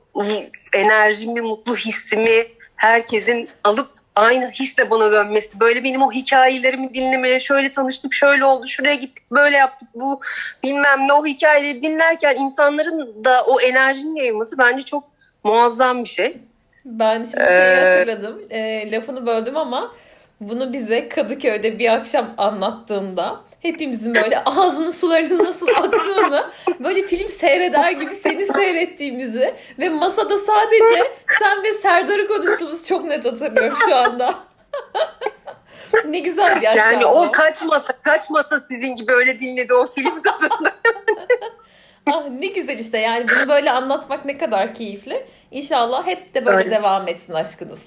enerjimi, 0.74 1.42
mutlu 1.42 1.76
hissimi 1.76 2.48
herkesin 2.76 3.50
alıp 3.64 3.90
aynı 4.16 4.50
hisle 4.50 4.90
bana 4.90 5.12
dönmesi. 5.12 5.60
Böyle 5.60 5.84
benim 5.84 6.02
o 6.02 6.12
hikayelerimi 6.12 6.94
dinlemeye, 6.94 7.40
şöyle 7.40 7.72
tanıştık, 7.72 8.14
şöyle 8.14 8.46
oldu, 8.46 8.68
şuraya 8.68 8.96
gittik, 8.96 9.32
böyle 9.32 9.58
yaptık, 9.58 9.90
bu 9.96 10.22
bilmem 10.64 11.08
ne 11.08 11.14
o 11.14 11.26
hikayeleri 11.26 11.82
dinlerken 11.82 12.36
insanların 12.36 13.24
da 13.24 13.44
o 13.44 13.62
enerjinin 13.62 14.16
yayılması 14.16 14.58
bence 14.58 14.86
çok 14.86 15.04
muazzam 15.44 16.04
bir 16.04 16.10
şey. 16.10 16.38
Ben 16.86 17.16
şimdi 17.16 17.46
şeyi 17.48 17.60
ee, 17.60 17.98
hatırladım. 17.98 18.42
E, 18.50 18.92
lafını 18.92 19.28
böldüm 19.28 19.58
ama 19.58 19.92
bunu 20.42 20.74
bize 20.74 21.10
Kadıköy'de 21.10 21.80
bir 21.80 21.94
akşam 21.94 22.34
anlattığında 22.38 23.42
hepimizin 23.60 24.16
böyle 24.16 24.44
ağzının 24.44 24.92
sularının 24.92 25.44
nasıl 25.44 25.68
aktığını 25.68 26.50
böyle 26.80 27.08
film 27.08 27.30
seyreder 27.30 27.92
gibi 27.92 28.16
seni 28.16 28.46
seyrettiğimizi 28.46 29.56
ve 29.80 29.90
masada 29.90 30.38
sadece 30.38 31.12
sen 31.40 31.64
ve 31.64 31.74
Serdar'ı 31.74 32.28
konuştuğumuz 32.28 32.88
çok 32.88 33.06
net 33.06 33.26
hatırlıyorum 33.26 33.78
şu 33.86 33.96
anda. 33.96 34.36
ne 36.06 36.20
güzel 36.20 36.62
bir 36.62 36.68
akşam. 36.68 36.94
Yani 36.94 37.06
o 37.06 37.32
kaç 37.32 37.62
masa 37.62 37.94
kaç 38.02 38.30
masa 38.30 38.60
sizin 38.60 38.96
gibi 38.96 39.14
öyle 39.14 39.40
dinledi 39.40 39.74
o 39.74 39.92
film 39.94 40.22
tadında. 40.22 40.72
ah 42.06 42.30
ne 42.40 42.48
güzel 42.48 42.80
işte 42.80 42.98
yani 42.98 43.26
bunu 43.30 43.50
böyle 43.50 43.72
anlatmak 43.72 44.26
ne 44.26 44.38
kadar 44.38 44.74
keyifli. 44.74 45.26
İnşallah 45.52 46.08
hep 46.08 46.34
de 46.34 46.46
böyle 46.46 46.58
Aynen. 46.58 46.72
devam 46.72 47.08
etsin 47.08 47.34
aşkınız. 47.34 47.84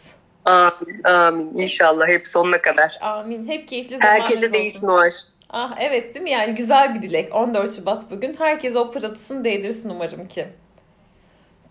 Amin, 0.49 1.05
amin. 1.05 1.59
İnşallah 1.59 2.09
hep 2.09 2.29
sonuna 2.29 2.63
kadar. 2.63 2.99
Amin. 3.01 3.49
Hep 3.49 3.69
keyifli 3.69 3.99
zamanınız 3.99 4.31
Herkese 4.31 4.53
değilsin 4.53 4.87
o 4.89 4.99
aşk. 4.99 5.27
Ah 5.51 5.75
evet 5.81 6.15
değil 6.15 6.23
mi? 6.23 6.31
Yani 6.31 6.55
güzel 6.55 6.95
bir 6.95 7.03
dilek. 7.03 7.35
14 7.35 7.77
Şubat 7.77 8.11
bugün. 8.11 8.37
Herkes 8.39 8.77
o 8.77 8.91
pırıltısını 8.91 9.45
değdirsin 9.45 9.89
umarım 9.89 10.29
ki. 10.29 10.49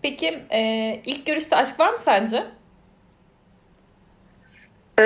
Peki 0.02 0.42
e, 0.50 0.60
ilk 1.06 1.26
görüşte 1.26 1.56
aşk 1.56 1.80
var 1.80 1.92
mı 1.92 1.98
sence? 1.98 2.46
Ee, 4.98 5.02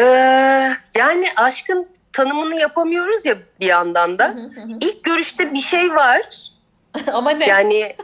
yani 0.97 1.29
aşkın 1.37 1.89
tanımını 2.13 2.55
yapamıyoruz 2.55 3.27
ya 3.27 3.37
bir 3.61 3.67
yandan 3.67 4.19
da. 4.19 4.35
İlk 4.81 5.05
görüşte 5.05 5.53
bir 5.53 5.59
şey 5.59 5.95
var. 5.95 6.51
Ama 7.13 7.31
ne? 7.31 7.47
Yani 7.47 7.79
e, 7.79 7.97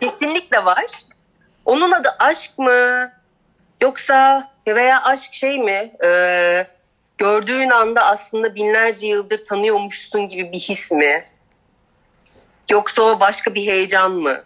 kesinlikle 0.00 0.64
var. 0.64 0.86
Onun 1.64 1.92
adı 1.92 2.08
aşk 2.18 2.58
mı? 2.58 3.10
Yoksa 3.82 4.53
veya 4.66 5.02
aşk 5.02 5.34
şey 5.34 5.58
mi? 5.58 5.92
E, 6.04 6.66
gördüğün 7.18 7.70
anda 7.70 8.04
aslında 8.04 8.54
binlerce 8.54 9.06
yıldır 9.06 9.44
tanıyormuşsun 9.44 10.28
gibi 10.28 10.52
bir 10.52 10.58
his 10.58 10.90
mi? 10.90 11.24
Yoksa 12.70 13.02
o 13.02 13.20
başka 13.20 13.54
bir 13.54 13.66
heyecan 13.66 14.12
mı? 14.12 14.44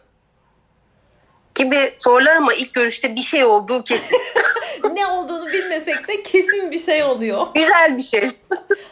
Gibi 1.54 1.92
sorular 1.96 2.36
ama 2.36 2.54
ilk 2.54 2.74
görüşte 2.74 3.16
bir 3.16 3.20
şey 3.20 3.44
olduğu 3.44 3.84
kesin. 3.84 4.20
ne 4.94 5.06
olduğunu 5.06 5.46
bilmesek 5.52 6.08
de 6.08 6.22
kesin 6.22 6.70
bir 6.70 6.78
şey 6.78 7.04
oluyor. 7.04 7.46
Güzel 7.54 7.96
bir 7.96 8.02
şey. 8.02 8.30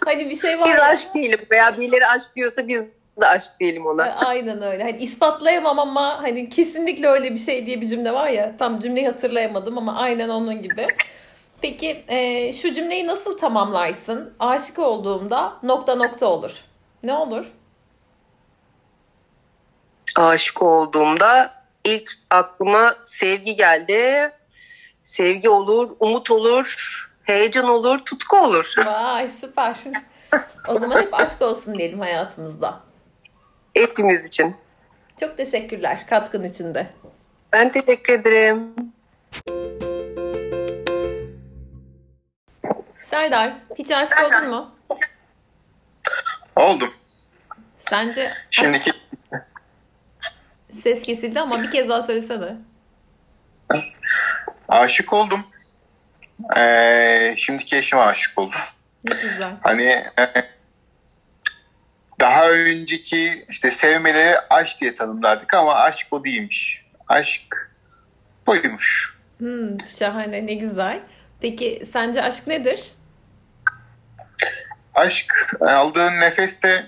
hani 0.04 0.30
bir 0.30 0.36
şey 0.36 0.60
var. 0.60 0.68
Biz 0.68 0.80
aşk 0.80 1.14
değilim 1.14 1.40
veya 1.50 1.78
birileri 1.78 2.06
aşk 2.06 2.36
diyorsa 2.36 2.68
biz 2.68 2.84
de 3.20 3.26
aşk 3.26 3.52
diyelim 3.60 3.86
ona. 3.86 4.02
Aynen 4.04 4.62
öyle. 4.62 4.82
Hani 4.82 4.96
ispatlayamam 4.96 5.78
ama 5.78 6.22
hani 6.22 6.48
kesinlikle 6.48 7.08
öyle 7.08 7.32
bir 7.32 7.38
şey 7.38 7.66
diye 7.66 7.80
bir 7.80 7.86
cümle 7.88 8.12
var 8.12 8.28
ya. 8.28 8.56
Tam 8.56 8.80
cümleyi 8.80 9.06
hatırlayamadım 9.06 9.78
ama 9.78 9.96
aynen 9.96 10.28
onun 10.28 10.62
gibi. 10.62 10.86
Peki 11.62 12.04
e, 12.08 12.52
şu 12.52 12.72
cümleyi 12.72 13.06
nasıl 13.06 13.38
tamamlarsın? 13.38 14.34
Aşık 14.40 14.78
olduğumda 14.78 15.52
nokta 15.62 15.94
nokta 15.94 16.26
olur. 16.26 16.64
Ne 17.02 17.12
olur? 17.12 17.52
Aşık 20.16 20.62
olduğumda 20.62 21.52
ilk 21.84 22.10
aklıma 22.30 22.94
sevgi 23.02 23.54
geldi. 23.54 24.32
Sevgi 25.00 25.48
olur, 25.48 25.90
umut 26.00 26.30
olur, 26.30 27.00
heyecan 27.22 27.68
olur, 27.68 27.98
tutku 27.98 28.36
olur. 28.36 28.74
Vay 28.86 29.28
süper. 29.28 29.76
o 30.68 30.78
zaman 30.78 31.02
hep 31.02 31.14
aşk 31.14 31.42
olsun 31.42 31.78
diyelim 31.78 32.00
hayatımızda. 32.00 32.85
Hepimiz 33.76 34.24
için. 34.24 34.56
Çok 35.20 35.36
teşekkürler 35.36 36.06
katkın 36.06 36.44
içinde. 36.44 36.86
Ben 37.52 37.72
teşekkür 37.72 38.12
ederim. 38.12 38.74
Serdar, 43.00 43.54
hiç 43.78 43.90
aşık 43.90 44.18
oldun 44.24 44.48
mu? 44.48 44.74
Oldum. 46.56 46.94
Sence 47.76 48.32
Şimdiki 48.50 48.92
ses 50.70 51.02
kesildi 51.02 51.40
ama 51.40 51.62
bir 51.62 51.70
kez 51.70 51.88
daha 51.88 52.02
söylesene. 52.02 52.56
Aşık 54.68 55.12
oldum. 55.12 55.46
Ee, 56.56 57.34
şimdiki 57.38 57.76
eşime 57.76 58.02
aşık 58.02 58.38
oldum. 58.38 58.60
Ne 59.04 59.14
güzel. 59.14 59.52
Hani 59.62 60.04
e, 60.18 60.55
daha 62.20 62.50
önceki 62.50 63.46
işte 63.48 63.70
sevmeleri 63.70 64.38
aşk 64.50 64.80
diye 64.80 64.94
tanımlardık 64.96 65.54
ama 65.54 65.74
aşk 65.74 66.06
o 66.10 66.24
değilmiş. 66.24 66.86
Aşk 67.08 67.70
buymuş. 68.46 69.16
Hmm, 69.38 69.88
şahane 69.98 70.46
ne 70.46 70.54
güzel. 70.54 71.00
Peki 71.40 71.82
sence 71.92 72.22
aşk 72.22 72.46
nedir? 72.46 72.92
Aşk 74.94 75.56
aldığın 75.60 76.20
nefeste 76.20 76.86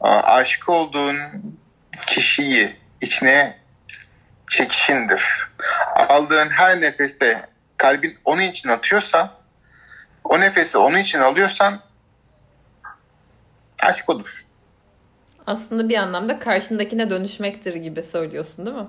aşık 0.00 0.68
olduğun 0.68 1.16
kişiyi 2.06 2.76
içine 3.00 3.58
çekişindir. 4.50 5.50
Aldığın 5.94 6.50
her 6.50 6.80
nefeste 6.80 7.48
kalbin 7.76 8.18
onun 8.24 8.42
için 8.42 8.68
atıyorsa 8.68 9.34
o 10.24 10.40
nefesi 10.40 10.78
onun 10.78 10.98
için 10.98 11.18
alıyorsan 11.18 11.82
aşk 13.82 14.10
odur. 14.10 14.44
Aslında 15.46 15.88
bir 15.88 15.96
anlamda 15.96 16.38
karşındakine 16.38 17.10
dönüşmektir 17.10 17.74
gibi 17.74 18.02
söylüyorsun 18.02 18.66
değil 18.66 18.76
mi? 18.76 18.88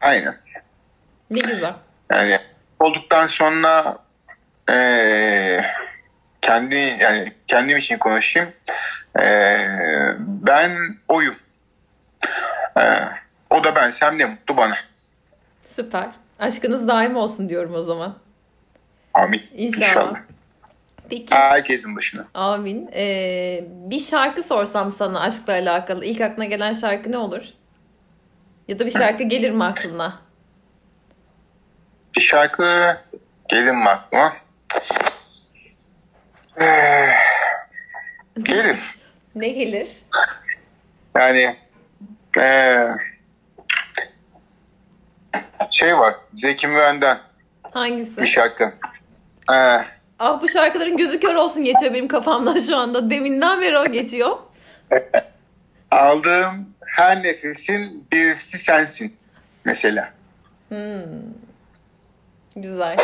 Aynen. 0.00 0.34
Ne 1.30 1.40
güzel. 1.40 1.74
Yani 2.10 2.38
olduktan 2.80 3.26
sonra 3.26 3.98
ee, 4.70 5.60
kendi 6.40 6.76
yani 6.76 7.32
kendim 7.46 7.76
için 7.76 7.98
konuşayım. 7.98 8.48
Ee, 9.22 9.68
ben 10.18 10.96
oyum. 11.08 11.34
Ee, 12.78 12.98
o 13.50 13.64
da 13.64 13.74
bensem 13.74 14.18
ne 14.18 14.24
mutlu 14.24 14.56
bana. 14.56 14.74
Süper. 15.64 16.08
Aşkınız 16.38 16.88
daim 16.88 17.16
olsun 17.16 17.48
diyorum 17.48 17.74
o 17.74 17.82
zaman. 17.82 18.18
Amin. 19.14 19.42
İnşallah. 19.52 19.88
İnşallah. 19.88 20.20
Peki. 21.12 21.34
Herkesin 21.34 21.96
başına. 21.96 22.24
Amin. 22.34 22.90
Ee, 22.94 23.64
bir 23.68 23.98
şarkı 23.98 24.42
sorsam 24.42 24.90
sana 24.90 25.20
aşkla 25.20 25.52
alakalı. 25.52 26.04
ilk 26.04 26.20
aklına 26.20 26.44
gelen 26.44 26.72
şarkı 26.72 27.12
ne 27.12 27.16
olur? 27.18 27.42
Ya 28.68 28.78
da 28.78 28.86
bir 28.86 28.90
şarkı 28.90 29.22
gelir 29.22 29.50
mi 29.50 29.64
aklına? 29.64 30.22
Bir 32.16 32.20
şarkı 32.20 32.96
gelir 33.48 33.70
mi 33.70 33.88
aklıma? 33.88 34.36
Ee, 36.60 37.06
gelir. 38.42 38.78
ne 39.34 39.48
gelir? 39.48 40.02
Yani 41.16 41.56
ee, 42.38 42.88
şey 45.70 45.98
var. 45.98 46.14
Zeki 46.34 46.66
Müren'den. 46.66 47.18
Hangisi? 47.62 48.22
Bir 48.22 48.26
şarkı. 48.26 48.74
Ee, 49.52 49.78
ah 50.22 50.42
bu 50.42 50.48
şarkıların 50.48 50.96
gözü 50.96 51.20
kör 51.20 51.34
olsun 51.34 51.64
geçiyor 51.64 51.94
benim 51.94 52.08
kafamdan 52.08 52.58
şu 52.58 52.76
anda. 52.76 53.10
Deminden 53.10 53.60
beri 53.60 53.78
o 53.78 53.86
geçiyor. 53.86 54.36
Aldığım 55.90 56.74
her 56.86 57.22
nefesin 57.22 58.06
birisi 58.12 58.58
sensin. 58.58 59.16
mesela. 59.64 60.12
Güzel. 62.56 62.96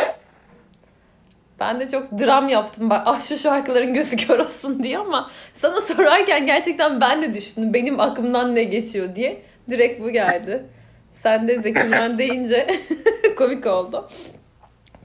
Ben 1.59 1.79
de 1.79 1.87
çok 1.87 2.11
dram 2.19 2.47
yaptım. 2.47 2.89
Bak, 2.89 3.03
ah 3.05 3.19
şu 3.19 3.37
şarkıların 3.37 3.93
gözü 3.93 4.17
kör 4.17 4.39
olsun 4.39 4.83
diye 4.83 4.97
ama 4.97 5.31
sana 5.53 5.81
sorarken 5.81 6.45
gerçekten 6.45 7.01
ben 7.01 7.21
de 7.21 7.33
düşündüm. 7.33 7.73
Benim 7.73 7.99
aklımdan 7.99 8.55
ne 8.55 8.63
geçiyor 8.63 9.15
diye. 9.15 9.41
Direkt 9.69 10.01
bu 10.01 10.09
geldi. 10.09 10.65
Sen 11.11 11.47
de 11.47 11.59
Zeki 11.59 12.17
deyince 12.17 12.67
komik 13.37 13.65
oldu. 13.65 14.09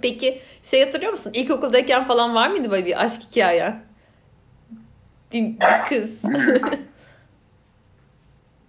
Peki 0.04 0.42
şey 0.62 0.84
hatırlıyor 0.84 1.12
musun? 1.12 1.30
İlkokuldayken 1.34 2.04
falan 2.04 2.34
var 2.34 2.48
mıydı 2.48 2.70
böyle 2.70 2.86
bir 2.86 3.04
aşk 3.04 3.22
hikayen? 3.30 3.82
Bir, 5.32 5.42
bir 5.42 5.88
kız. 5.88 6.10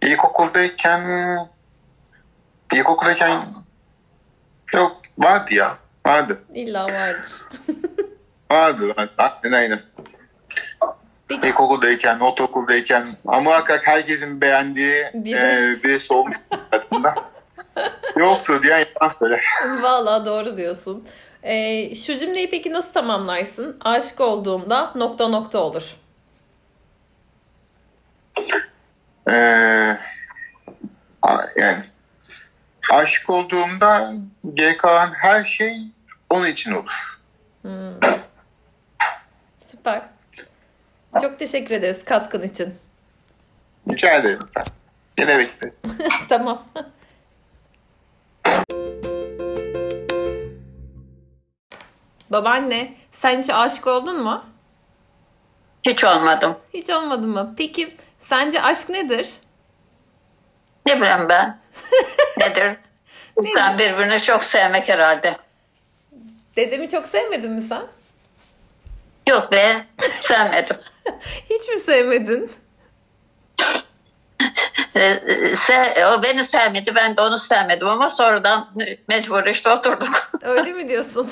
İlkokuldayken 0.01 1.38
ilkokuldayken 2.73 3.41
yok 4.73 5.01
vardı 5.17 5.53
ya. 5.53 5.77
Vardı. 6.05 6.43
İlla 6.53 6.86
vardır. 6.86 7.31
Vardı. 8.51 8.89
vardı. 8.97 9.11
Aynen 9.17 9.51
aynen. 9.57 9.79
Peki. 11.27 11.47
İlkokuldayken, 11.47 12.19
ortaokuldayken 12.19 13.07
ama 13.25 13.41
muhakkak 13.41 13.88
herkesin 13.88 14.41
beğendiği 14.41 15.05
Biri. 15.13 15.38
e, 15.38 15.83
birisi 15.83 16.13
olmuş 16.13 16.38
hayatında. 16.49 17.15
Yoktu 18.15 18.63
diye 18.63 18.73
yalan 18.73 19.13
söyler. 19.19 19.45
Vallahi 19.82 20.26
doğru 20.26 20.57
diyorsun. 20.57 21.07
Ee, 21.43 21.95
şu 21.95 22.19
cümleyi 22.19 22.49
peki 22.49 22.73
nasıl 22.73 22.93
tamamlarsın? 22.93 23.78
Aşık 23.82 24.21
olduğumda 24.21 24.91
nokta 24.95 25.28
nokta 25.28 25.59
olur. 25.59 25.95
Ee, 29.30 29.97
yani 31.55 31.84
aşık 32.91 33.30
olduğumda 33.30 34.13
kalan 34.78 35.13
her 35.13 35.43
şey 35.43 35.78
onun 36.30 36.45
için 36.45 36.71
olur. 36.71 37.19
Süper. 39.61 40.01
Çok 41.21 41.39
teşekkür 41.39 41.76
ederiz 41.76 42.05
katkın 42.05 42.41
için. 42.41 42.76
Rica 43.89 44.11
ederim 44.13 44.39
efendim. 44.49 44.73
Yine 45.19 45.38
beklerim. 45.39 45.76
tamam. 46.30 46.65
Babaanne, 52.30 52.93
sen 53.11 53.41
hiç 53.41 53.49
aşık 53.49 53.88
oldun 53.88 54.23
mu? 54.23 54.45
Hiç 55.84 56.03
olmadım. 56.03 56.57
Hiç 56.73 56.89
olmadı 56.89 57.28
mı? 57.28 57.53
Peki 57.57 57.97
sence 58.19 58.61
aşk 58.61 58.89
nedir? 58.89 59.30
Ne 60.86 61.01
bileyim 61.01 61.30
ben. 61.30 61.59
Nedir? 62.38 62.78
İnsan 63.43 63.78
birbirini 63.80 64.21
çok 64.21 64.43
sevmek 64.43 64.89
herhalde. 64.89 65.38
Dedemi 66.55 66.89
çok 66.89 67.07
sevmedin 67.07 67.51
mi 67.51 67.61
sen? 67.61 67.84
Yok 69.30 69.51
be. 69.51 69.86
Sevmedim. 70.19 70.78
Hiç 71.49 71.69
mi 71.69 71.80
sevmedin? 71.80 72.51
Ee, 74.95 75.55
Se, 75.55 76.05
o 76.07 76.23
beni 76.23 76.45
sevmedi. 76.45 76.95
Ben 76.95 77.17
de 77.17 77.21
onu 77.21 77.38
sevmedim 77.38 77.88
ama 77.88 78.09
sonradan 78.09 78.69
mecbur 79.07 79.45
işte 79.45 79.69
oturduk. 79.69 80.32
Öyle 80.41 80.73
mi 80.73 80.88
diyorsun? 80.88 81.30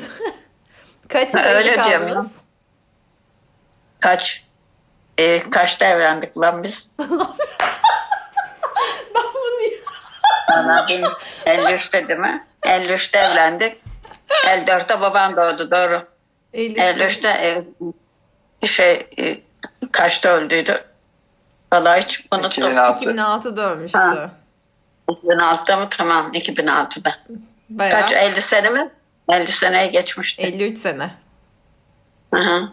Kaç 1.13 1.35
Öyle 1.35 1.73
diyorum 1.73 2.07
kaldınız? 2.07 2.31
Kaç? 3.99 4.43
E, 5.17 5.49
kaçta 5.49 5.85
evlendik 5.85 6.37
lan 6.37 6.63
biz? 6.63 6.89
Ben 9.15 9.23
bunu 9.33 10.87
benim 10.89 11.11
53'te 11.45 12.07
değil 12.07 12.19
mi? 12.19 12.47
53'te 12.61 13.19
evlendik. 13.19 13.81
54'te 14.29 15.01
baban 15.01 15.35
doğdu 15.35 15.71
doğru. 15.71 16.01
53 16.53 16.79
53'te 16.79 17.29
e, 18.61 18.67
şey 18.67 19.07
e, 19.19 19.41
kaçta 19.91 20.29
öldüydü? 20.29 20.83
Valla 21.73 21.97
hiç 21.97 22.25
unuttum. 22.31 22.49
2006. 22.49 23.05
2006'da 23.05 23.71
ölmüştü. 23.73 23.97
Ha. 23.97 24.31
2006'da 25.07 25.77
mı? 25.77 25.87
Tamam 25.89 26.31
2006'da. 26.33 27.15
Bayağı 27.69 28.01
Kaç 28.01 28.13
50 28.13 28.41
sene 28.41 28.69
mi? 28.69 28.91
50 29.29 29.51
seneye 29.51 29.87
geçmişti. 29.87 30.41
53 30.41 30.77
sene. 30.77 31.11
Hı 32.33 32.39
hı. 32.39 32.69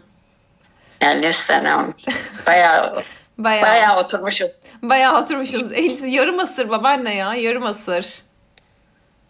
53 1.01 1.35
sene 1.35 1.75
olmuş. 1.75 1.95
Bayağı, 2.47 3.03
Bayağı, 3.37 3.63
bayağı, 3.63 3.97
bayağı 4.81 5.21
oturmuşuz. 5.21 5.71
50, 5.71 6.11
yarım 6.15 6.39
asır 6.39 6.69
babaanne 6.69 7.15
ya 7.15 7.33
yarım 7.33 7.63
asır. 7.65 8.21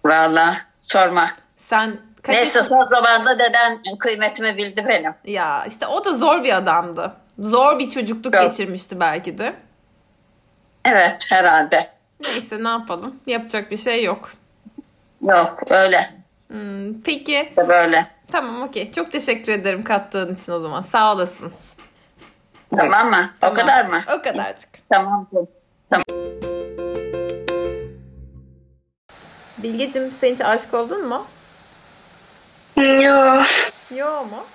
Valla 0.05 0.57
sorma. 0.81 1.29
Sen 1.55 1.97
kaç 2.23 2.35
Neyse 2.35 2.59
yaşın- 2.59 2.69
son 2.69 2.85
zamanda 2.85 3.39
deden 3.39 3.83
kıymetimi 3.99 4.57
bildi 4.57 4.85
benim. 4.87 5.13
Ya 5.25 5.65
işte 5.67 5.87
o 5.87 6.05
da 6.05 6.13
zor 6.13 6.43
bir 6.43 6.55
adamdı. 6.57 7.13
Zor 7.39 7.79
bir 7.79 7.89
çocukluk 7.89 8.33
Yok. 8.35 8.43
geçirmişti 8.43 8.99
belki 8.99 9.37
de. 9.37 9.53
Evet 10.85 11.25
herhalde. 11.29 11.89
Neyse 12.23 12.63
ne 12.63 12.67
yapalım? 12.69 13.19
Yapacak 13.27 13.71
bir 13.71 13.77
şey 13.77 14.03
yok. 14.03 14.31
Yok 15.21 15.59
öyle. 15.69 16.20
Hmm, 16.51 17.01
peki 17.05 17.53
Böyle. 17.57 18.07
tamam 18.31 18.61
okey. 18.61 18.91
Çok 18.91 19.11
teşekkür 19.11 19.51
ederim 19.51 19.83
kattığın 19.83 20.35
için 20.35 20.51
o 20.51 20.59
zaman. 20.59 20.81
Sağ 20.81 21.13
olasın. 21.13 21.51
Tamam 22.77 23.09
mı? 23.09 23.29
O 23.41 23.53
kadar 23.53 23.85
mı? 23.85 24.03
O 24.17 24.21
kadarcık. 24.21 24.69
Tamam. 24.89 25.27
Bilgeciğim 29.57 30.11
sen 30.11 30.33
hiç 30.33 30.41
aşık 30.41 30.73
oldun 30.73 31.07
mu? 31.07 31.27
Yok. 32.77 33.45
Yok 33.95 34.31
mu? 34.31 34.45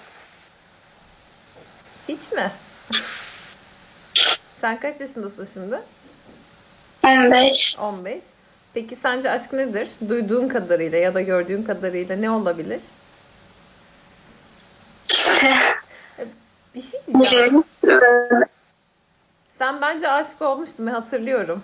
Hiç 2.08 2.32
mi? 2.32 2.50
Sen 4.60 4.80
kaç 4.80 5.00
yaşındasın 5.00 5.44
şimdi? 5.44 5.80
15. 7.04 7.76
15. 7.78 8.22
Peki 8.76 8.96
sence 8.96 9.30
aşk 9.30 9.52
nedir? 9.52 9.88
Duyduğun 10.08 10.48
kadarıyla 10.48 10.98
ya 10.98 11.14
da 11.14 11.20
gördüğün 11.20 11.62
kadarıyla 11.62 12.16
ne 12.16 12.30
olabilir? 12.30 12.80
Bir 16.74 16.82
şey 16.82 17.00
diyeceğim. 17.14 17.64
Sen 19.58 19.80
bence 19.80 20.08
aşık 20.08 20.42
olmuştun 20.42 20.86
ben 20.86 20.92
hatırlıyorum. 20.92 21.62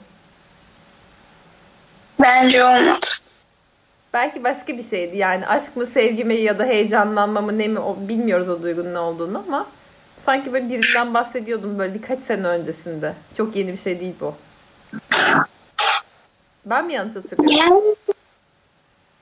Bence 2.21 2.65
olmadı. 2.65 3.07
Belki 4.13 4.45
başka 4.45 4.79
bir 4.79 4.83
şeydi 4.83 5.17
yani 5.17 5.47
aşk 5.47 5.77
mı 5.77 5.87
sevgi 5.87 6.25
mi 6.25 6.35
ya 6.35 6.59
da 6.59 6.65
heyecanlanma 6.65 7.41
mı 7.41 7.59
ne 7.59 7.69
mi 7.69 7.79
o, 7.79 7.97
bilmiyoruz 8.09 8.49
o 8.49 8.63
duygunun 8.63 8.95
ne 8.95 8.99
olduğunu 8.99 9.45
ama 9.47 9.67
sanki 10.27 10.53
böyle 10.53 10.69
birinden 10.69 11.15
bahsediyordun 11.15 11.79
böyle 11.79 11.95
birkaç 11.95 12.21
sene 12.21 12.47
öncesinde. 12.47 13.15
Çok 13.37 13.57
yeni 13.57 13.73
bir 13.73 13.79
şey 13.79 14.01
değil 14.01 14.15
bu. 14.21 14.35
Ben 16.65 16.87
mi 16.87 16.93
yanlış 16.93 17.17
hatırlıyorum? 17.17 17.97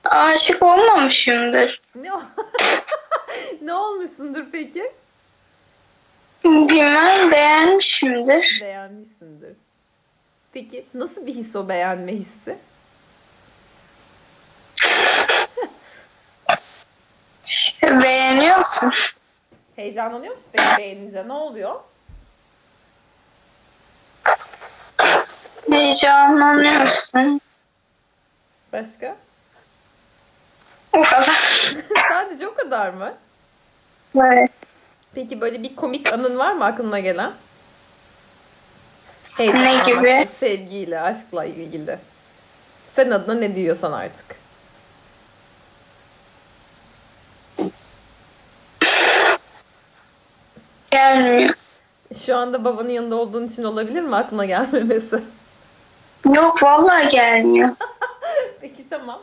Aşık 0.04 0.62
olmamışımdır. 0.62 1.80
Ne, 1.94 2.10
ne 3.62 3.74
olmuşsundur 3.74 4.44
peki? 4.52 4.92
Bilmem 6.44 7.30
beğenmişimdir. 7.30 8.58
Beğenmişsindir. 8.60 9.56
Peki 10.52 10.86
nasıl 10.94 11.26
bir 11.26 11.34
his 11.34 11.56
o 11.56 11.68
beğenme 11.68 12.12
hissi? 12.12 12.58
Beğeniyorsun. 17.82 18.92
Heyecanlanıyor 19.76 20.34
musun 20.34 20.48
peki 20.52 20.76
beğenince? 20.78 21.28
Ne 21.28 21.32
oluyor? 21.32 21.80
Heyecanlanıyorsun. 25.80 27.40
Başka? 28.72 29.16
O 30.92 31.02
kadar. 31.02 31.74
Sadece 32.08 32.48
o 32.48 32.54
kadar 32.54 32.90
mı? 32.90 33.14
Evet. 34.16 34.50
Peki 35.14 35.40
böyle 35.40 35.62
bir 35.62 35.76
komik 35.76 36.12
anın 36.12 36.38
var 36.38 36.52
mı 36.52 36.64
aklına 36.64 36.98
gelen? 36.98 37.32
Ne 39.38 39.44
Heyecanlanmak, 39.44 39.86
gibi? 39.86 40.28
Sevgiyle, 40.40 41.00
aşkla 41.00 41.44
ilgili. 41.44 41.98
Sen 42.96 43.10
adına 43.10 43.34
ne 43.34 43.54
diyorsan 43.54 43.92
artık. 43.92 44.36
Gelmiyor. 50.90 51.54
Şu 52.26 52.36
anda 52.36 52.64
babanın 52.64 52.90
yanında 52.90 53.16
olduğun 53.16 53.48
için 53.48 53.64
olabilir 53.64 54.00
mi 54.00 54.16
aklına 54.16 54.44
gelmemesi? 54.44 55.22
Yok 56.34 56.62
vallahi 56.62 57.08
gelmiyor. 57.08 57.68
Peki 58.60 58.88
tamam. 58.90 59.22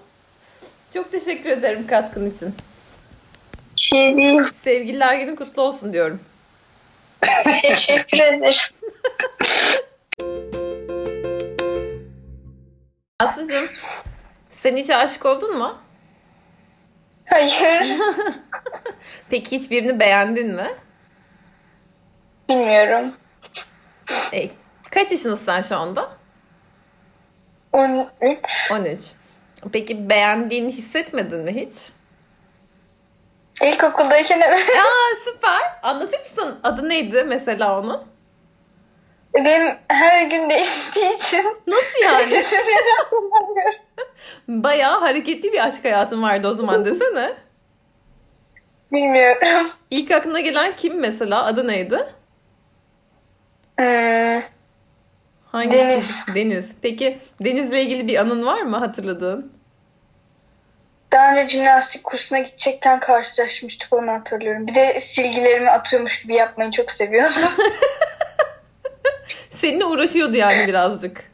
Çok 0.93 1.11
teşekkür 1.11 1.49
ederim 1.49 1.87
katkın 1.87 2.31
için. 2.31 2.55
Şey 3.75 4.17
değil. 4.17 4.41
Sevgililer 4.63 5.15
günün 5.15 5.35
kutlu 5.35 5.61
olsun 5.61 5.93
diyorum. 5.93 6.19
Teşekkür 7.61 8.17
ederim. 8.17 8.53
Aslıcığım 13.19 13.69
Sen 14.49 14.77
hiç 14.77 14.89
aşık 14.89 15.25
oldun 15.25 15.57
mu? 15.57 15.77
Hayır. 17.29 17.85
Peki 19.29 19.59
hiçbirini 19.59 19.99
beğendin 19.99 20.55
mi? 20.55 20.67
Bilmiyorum. 22.49 23.13
E, 24.33 24.49
kaç 24.91 25.11
yaşındasın 25.11 25.45
sen 25.45 25.61
şu 25.61 25.77
anda? 25.77 26.16
13. 27.77 28.71
13. 28.71 28.99
Peki 29.73 30.09
beğendiğini 30.09 30.71
hissetmedin 30.71 31.39
mi 31.39 31.55
hiç? 31.55 31.89
İlkokuldayken 33.61 34.39
evet. 34.39 34.69
Aa 34.79 35.15
süper. 35.25 35.61
Anlatır 35.83 36.19
mısın? 36.19 36.59
Adı 36.63 36.89
neydi 36.89 37.23
mesela 37.23 37.79
onun? 37.79 38.03
Benim 39.35 39.75
her 39.87 40.25
gün 40.25 40.49
değiştiği 40.49 41.15
için. 41.15 41.57
Nasıl 41.67 42.03
yani? 42.03 42.43
Bayağı 44.47 44.99
hareketli 44.99 45.53
bir 45.53 45.67
aşk 45.67 45.85
hayatın 45.85 46.23
vardı 46.23 46.47
o 46.47 46.53
zaman 46.53 46.85
desene. 46.85 47.33
Bilmiyorum. 48.91 49.67
İlk 49.91 50.11
aklına 50.11 50.39
gelen 50.39 50.75
kim 50.75 50.99
mesela? 50.99 51.45
Adı 51.45 51.67
neydi? 51.67 52.07
Hmm, 53.77 54.41
Hangisi? 55.57 55.77
Deniz. 55.77 56.23
Deniz. 56.35 56.71
Peki 56.81 57.19
Deniz'le 57.41 57.73
ilgili 57.73 58.07
bir 58.07 58.17
anın 58.17 58.45
var 58.45 58.61
mı 58.61 58.77
hatırladığın? 58.77 59.51
Daha 61.11 61.31
önce 61.31 61.47
jimnastik 61.47 62.03
kursuna 62.03 62.39
gidecekken 62.39 62.99
karşılaşmıştık 62.99 63.93
onu 63.93 64.11
hatırlıyorum. 64.11 64.67
Bir 64.67 64.75
de 64.75 64.99
silgilerimi 64.99 65.69
atıyormuş 65.69 66.21
gibi 66.21 66.33
yapmayı 66.33 66.71
çok 66.71 66.91
seviyordum. 66.91 67.41
Seninle 69.49 69.85
uğraşıyordu 69.85 70.37
yani 70.37 70.67
birazcık. 70.67 71.31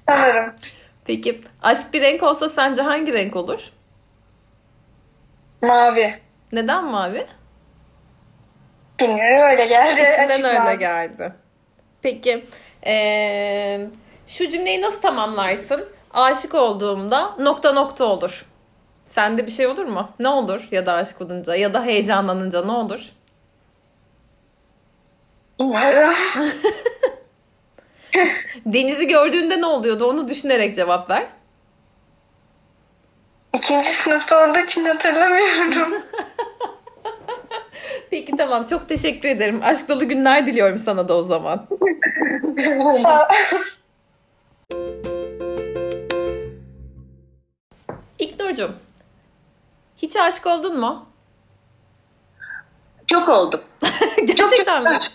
Sanırım. 0.00 0.54
Peki 1.04 1.40
aşk 1.62 1.92
bir 1.92 2.02
renk 2.02 2.22
olsa 2.22 2.48
sence 2.48 2.82
hangi 2.82 3.12
renk 3.12 3.36
olur? 3.36 3.60
Mavi. 5.62 6.18
Neden 6.52 6.84
mavi? 6.84 7.26
Bilmiyorum 9.00 9.50
öyle 9.50 9.66
geldi. 9.66 10.00
İçinden 10.00 10.60
öyle 10.66 10.74
geldi. 10.74 11.32
Peki 12.02 12.44
eee, 12.88 13.90
şu 14.26 14.50
cümleyi 14.50 14.82
nasıl 14.82 15.00
tamamlarsın? 15.00 15.84
Aşık 16.14 16.54
olduğumda 16.54 17.36
nokta 17.38 17.72
nokta 17.72 18.04
olur. 18.04 18.46
Sende 19.06 19.46
bir 19.46 19.50
şey 19.50 19.66
olur 19.66 19.84
mu? 19.84 20.10
Ne 20.18 20.28
olur 20.28 20.68
ya 20.70 20.86
da 20.86 20.92
aşık 20.92 21.20
olunca 21.20 21.54
ya 21.54 21.74
da 21.74 21.84
heyecanlanınca 21.84 22.64
ne 22.64 22.72
olur? 22.72 23.00
Bilmiyorum. 25.60 26.14
Deniz'i 28.66 29.06
gördüğünde 29.06 29.60
ne 29.60 29.66
oluyordu? 29.66 30.04
Onu 30.06 30.28
düşünerek 30.28 30.76
cevap 30.76 31.10
ver. 31.10 31.26
İkinci 33.54 33.88
sınıfta 33.88 34.48
olduğu 34.48 34.58
için 34.58 34.84
hatırlamıyorum. 34.84 35.94
Peki 38.10 38.36
tamam 38.36 38.64
çok 38.64 38.88
teşekkür 38.88 39.28
ederim. 39.28 39.60
Aşk 39.62 39.88
dolu 39.88 40.08
günler 40.08 40.46
diliyorum 40.46 40.78
sana 40.78 41.08
da 41.08 41.16
o 41.16 41.22
zaman. 41.22 41.66
Sağ 43.02 43.28
İlknur'cum 48.18 48.76
hiç 49.96 50.16
aşık 50.16 50.46
oldun 50.46 50.80
mu? 50.80 51.06
Çok 53.06 53.28
oldum. 53.28 53.60
Gerçekten 54.24 54.82
mi? 54.82 54.98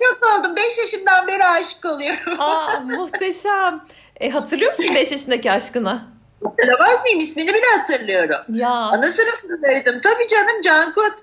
Çok 0.00 0.38
oldum. 0.38 0.56
5 0.56 0.78
yaşımdan 0.78 1.26
beri 1.26 1.44
aşık 1.44 1.84
oluyorum. 1.84 2.40
Aa 2.40 2.80
muhteşem. 2.80 3.84
E, 4.20 4.30
hatırlıyor 4.30 4.70
musun 4.70 4.86
5 4.94 5.12
yaşındaki 5.12 5.52
aşkını? 5.52 6.02
Hatırlamaz 6.44 7.02
mıyım? 7.02 7.20
İsmini 7.20 7.54
bile 7.54 7.66
hatırlıyorum. 7.78 8.40
Ya 8.48 8.68
Ana 8.70 9.10
sınıfındaydım. 9.10 10.00
Tabii 10.00 10.26
canım 10.28 10.60
Cankut. 10.62 11.12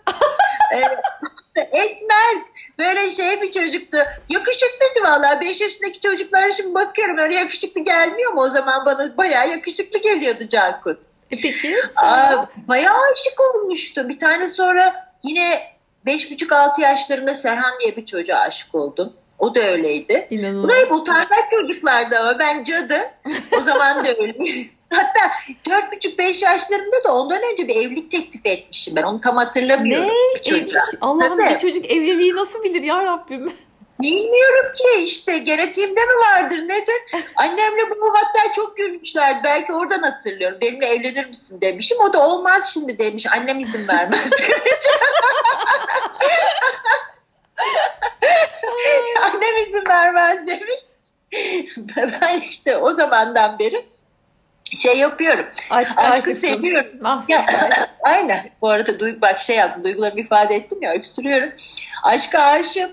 Ee, 0.76 1.62
Esmer. 1.62 2.38
Böyle 2.80 3.10
şey 3.10 3.42
bir 3.42 3.52
çocuktu. 3.52 3.98
Yakışıklıydı 4.30 5.04
vallahi. 5.04 5.42
5 5.42 5.62
yaşındaki 5.62 6.00
çocuklara 6.00 6.52
şimdi 6.52 6.74
bakıyorum 6.74 7.18
öyle 7.18 7.36
yakışıklı 7.36 7.82
gelmiyor 7.84 8.32
mu? 8.34 8.42
O 8.42 8.50
zaman 8.50 8.86
bana 8.86 9.18
bayağı 9.18 9.50
yakışıklı 9.50 10.00
geliyordu 10.00 10.48
Cankut. 10.48 10.98
e, 11.32 11.42
peki 11.42 11.76
Aa, 11.96 12.46
bayağı 12.68 12.96
aşık 13.14 13.40
olmuştum. 13.56 14.10
Bir 14.10 14.20
tane 14.20 14.48
sonra 14.48 15.12
yine 15.24 15.62
5,5-6 16.06 16.82
yaşlarında 16.82 17.34
Serhan 17.34 17.80
diye 17.80 17.96
bir 17.98 18.06
çocuğa 18.06 18.38
aşık 18.40 18.76
oldum. 18.76 19.14
O 19.40 19.56
da 19.56 19.60
öyleydi. 19.60 20.28
inanılmaz. 20.30 20.64
Bunlar 20.64 20.78
hep 20.86 20.92
utangaç 20.92 21.52
çocuklardı 21.52 22.20
ama 22.20 22.40
ben 22.40 22.64
cadı. 22.64 23.00
O 23.58 23.62
zaman 23.62 24.06
da 24.06 24.10
öyle. 24.10 24.34
Hatta 24.94 25.32
4,5-5 25.66 26.44
yaşlarında 26.46 27.04
da 27.04 27.14
ondan 27.16 27.42
önce 27.52 27.68
bir 27.68 27.76
evlilik 27.76 28.12
teklif 28.12 28.46
etmişim 28.46 28.96
ben. 28.96 29.04
Onu 29.04 29.22
tam 29.22 29.38
hatırlamıyorum. 29.38 30.10
Ne? 30.10 30.52
Bir. 30.52 30.76
Ev- 30.76 30.98
Allah'ım 31.02 31.38
Tabii. 31.38 31.54
bir 31.54 31.58
çocuk 31.60 31.92
evliliği 31.92 32.36
nasıl 32.36 32.64
bilir 32.64 32.84
ya 32.84 33.06
Rabbim? 33.06 33.54
Bilmiyorum 34.02 34.74
ki 34.76 35.04
işte 35.04 35.38
genetiğimde 35.38 36.00
mi 36.06 36.12
vardır 36.30 36.58
nedir? 36.58 37.24
Annemle 37.36 37.90
babam 37.90 38.14
hatta 38.14 38.54
çok 38.54 38.78
gülmüşlerdi. 38.78 39.40
Belki 39.44 39.74
oradan 39.74 40.02
hatırlıyorum. 40.02 40.58
Benimle 40.62 40.86
evlenir 40.86 41.26
misin 41.26 41.62
demişim. 41.62 41.98
O 42.00 42.14
da 42.14 42.28
olmaz 42.28 42.72
şimdi 42.74 42.98
demiş. 42.98 43.26
Annem 43.32 43.60
izin 43.60 43.88
vermez 43.88 44.32
demiş. 44.32 44.54
Annem 49.24 49.64
izin 49.68 49.84
vermez 49.90 50.48
demiş. 50.48 50.80
Ben 52.22 52.40
işte 52.50 52.78
o 52.78 52.92
zamandan 52.92 53.60
beri 53.60 53.86
şey 54.78 54.98
yapıyorum. 54.98 55.46
Aşk 55.70 55.98
Aşkı 55.98 56.12
aşıksın. 56.12 56.34
seviyorum. 56.34 56.92
Ah, 57.04 57.24
Ya, 57.30 57.46
aynen. 58.04 58.50
Bu 58.62 58.70
arada 58.70 59.00
duygu, 59.00 59.22
bak 59.22 59.42
şey 59.42 59.56
yaptım. 59.56 59.84
Duygularımı 59.84 60.20
ifade 60.22 60.56
ettim 60.56 60.78
ya. 60.82 60.94
Öksürüyorum. 60.94 61.50
Aşka 62.04 62.40
aşığım. 62.40 62.92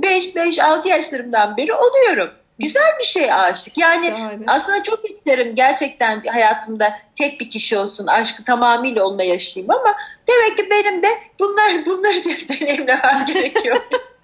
5-5-6 0.00 0.88
yaşlarımdan 0.88 1.56
beri 1.56 1.72
oluyorum. 1.74 2.30
Güzel 2.58 2.92
bir 2.98 3.04
şey 3.04 3.32
aşık. 3.32 3.78
Yani 3.78 4.06
Şahane. 4.08 4.44
aslında 4.46 4.82
çok 4.82 5.10
isterim 5.10 5.54
gerçekten 5.54 6.22
hayatımda 6.32 6.92
tek 7.18 7.40
bir 7.40 7.50
kişi 7.50 7.78
olsun. 7.78 8.06
Aşkı 8.06 8.44
tamamıyla 8.44 9.04
onunla 9.04 9.22
yaşayayım 9.24 9.70
ama 9.72 9.94
demek 10.28 10.56
ki 10.56 10.70
benim 10.70 11.02
de 11.02 11.08
bunlar 11.40 11.86
bunları 11.86 12.14
deneyimlemem 12.48 13.24
gerekiyor. 13.26 13.76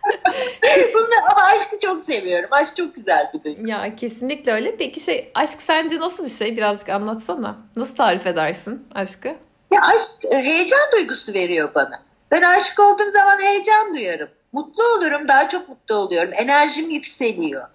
bunlar, 0.95 1.19
ama 1.31 1.43
aşkı 1.43 1.79
çok 1.79 2.01
seviyorum. 2.01 2.49
Aşk 2.51 2.77
çok 2.77 2.95
güzel 2.95 3.31
bir 3.35 3.45
duygu. 3.45 3.69
Ya 3.69 3.97
kesinlikle 3.97 4.53
öyle. 4.53 4.77
Peki 4.77 5.01
şey 5.01 5.31
aşk 5.35 5.63
sence 5.63 6.01
nasıl 6.01 6.25
bir 6.25 6.31
şey? 6.31 6.57
Birazcık 6.57 6.89
anlatsana. 6.89 7.57
Nasıl 7.77 7.97
tarif 7.97 8.27
edersin 8.27 8.89
aşkı? 8.95 9.29
Ya 9.71 9.81
aşk 9.83 10.25
e, 10.25 10.37
heyecan 10.37 10.93
duygusu 10.93 11.35
veriyor 11.35 11.75
bana. 11.75 12.03
Ben 12.31 12.43
aşık 12.43 12.81
olduğum 12.81 13.11
zaman 13.11 13.43
heyecan 13.43 13.95
duyarım. 13.95 14.29
Mutlu 14.53 14.85
olurum, 14.85 15.29
daha 15.29 15.49
çok 15.49 15.69
mutlu 15.69 15.95
oluyorum. 15.95 16.31
Enerjim 16.35 16.91
yükseliyor. 16.91 17.69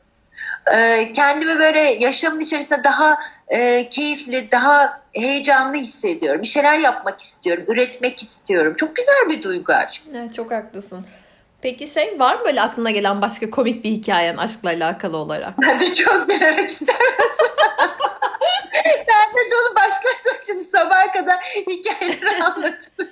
Ee, 0.74 1.12
kendimi 1.12 1.60
böyle 1.60 1.80
yaşamın 1.80 2.40
içerisinde 2.40 2.84
daha 2.84 3.18
e, 3.48 3.90
keyifli, 3.90 4.52
daha 4.52 5.02
heyecanlı 5.14 5.76
hissediyorum. 5.76 6.42
Bir 6.42 6.48
şeyler 6.48 6.78
yapmak 6.78 7.20
istiyorum, 7.20 7.64
üretmek 7.68 8.22
istiyorum. 8.22 8.76
Çok 8.78 8.96
güzel 8.96 9.30
bir 9.30 9.44
duygu 9.44 9.74
aşk. 9.74 10.04
Evet, 10.16 10.34
çok 10.34 10.52
haklısın. 10.52 11.06
Peki 11.62 11.88
şey 11.88 12.20
var 12.20 12.36
mı 12.36 12.46
böyle 12.46 12.62
aklına 12.62 12.92
gelen 12.92 13.22
başka 13.22 13.50
komik 13.50 13.84
bir 13.84 13.90
hikayen 13.90 14.38
aşkla 14.38 14.70
alakalı 14.70 15.18
olarak? 15.18 15.54
Ben 15.62 15.80
de 15.80 15.96
çok 15.96 16.28
dinlemek 16.28 16.70
istemez. 16.70 17.38
ben 19.08 19.36
de 19.36 19.52
dolu 19.52 19.76
başlarsak 19.76 20.44
şimdi 20.48 20.64
sabaha 20.64 21.12
kadar 21.12 21.36
hikayeleri 21.70 22.44
anlatırım. 22.44 23.10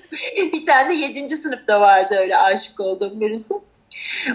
bir 0.54 0.66
tane 0.66 0.94
yedinci 0.94 1.36
sınıfta 1.36 1.82
vardı 1.82 2.16
öyle 2.20 2.38
aşık 2.38 2.80
olduğum 2.80 3.20
birisi. 3.22 3.54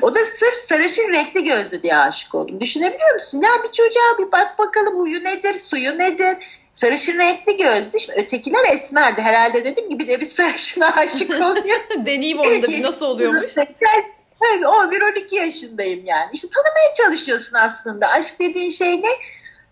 O 0.03 0.15
da 0.15 0.25
sırf 0.25 0.59
sarışın 0.59 1.13
renkli 1.13 1.45
gözlü 1.45 1.83
diye 1.83 1.97
aşık 1.97 2.35
oldum. 2.35 2.61
Düşünebiliyor 2.61 3.15
musun? 3.15 3.41
Ya 3.41 3.51
bir 3.65 3.73
çocuğa 3.73 4.19
bir 4.19 4.33
bak 4.33 4.59
bakalım 4.59 5.01
huyu 5.01 5.25
nedir, 5.25 5.55
suyu 5.55 5.99
nedir? 5.99 6.37
Sarışın 6.75 7.19
renkli 7.19 7.57
gözlü. 7.57 8.01
Şimdi 8.01 8.21
ötekiler 8.21 8.73
esmerdi. 8.73 9.21
Herhalde 9.23 9.65
dedim 9.65 9.89
gibi 9.89 10.09
de 10.09 10.21
bir 10.21 10.25
sarışına 10.25 10.95
aşık 10.97 11.31
oluyor. 11.41 11.81
Deneyeyim 11.99 12.39
onu 12.39 12.63
da 12.63 12.69
bir 12.69 12.83
nasıl 12.83 13.07
oluyormuş. 13.07 13.55
Tabii 14.41 14.65
11-12 14.65 15.35
yaşındayım 15.35 16.05
yani. 16.07 16.31
İşte 16.33 16.49
tanımaya 16.49 16.95
çalışıyorsun 16.97 17.57
aslında. 17.57 18.09
Aşk 18.09 18.41
dediğin 18.41 18.71
şey 18.71 19.03
ne? 19.03 19.09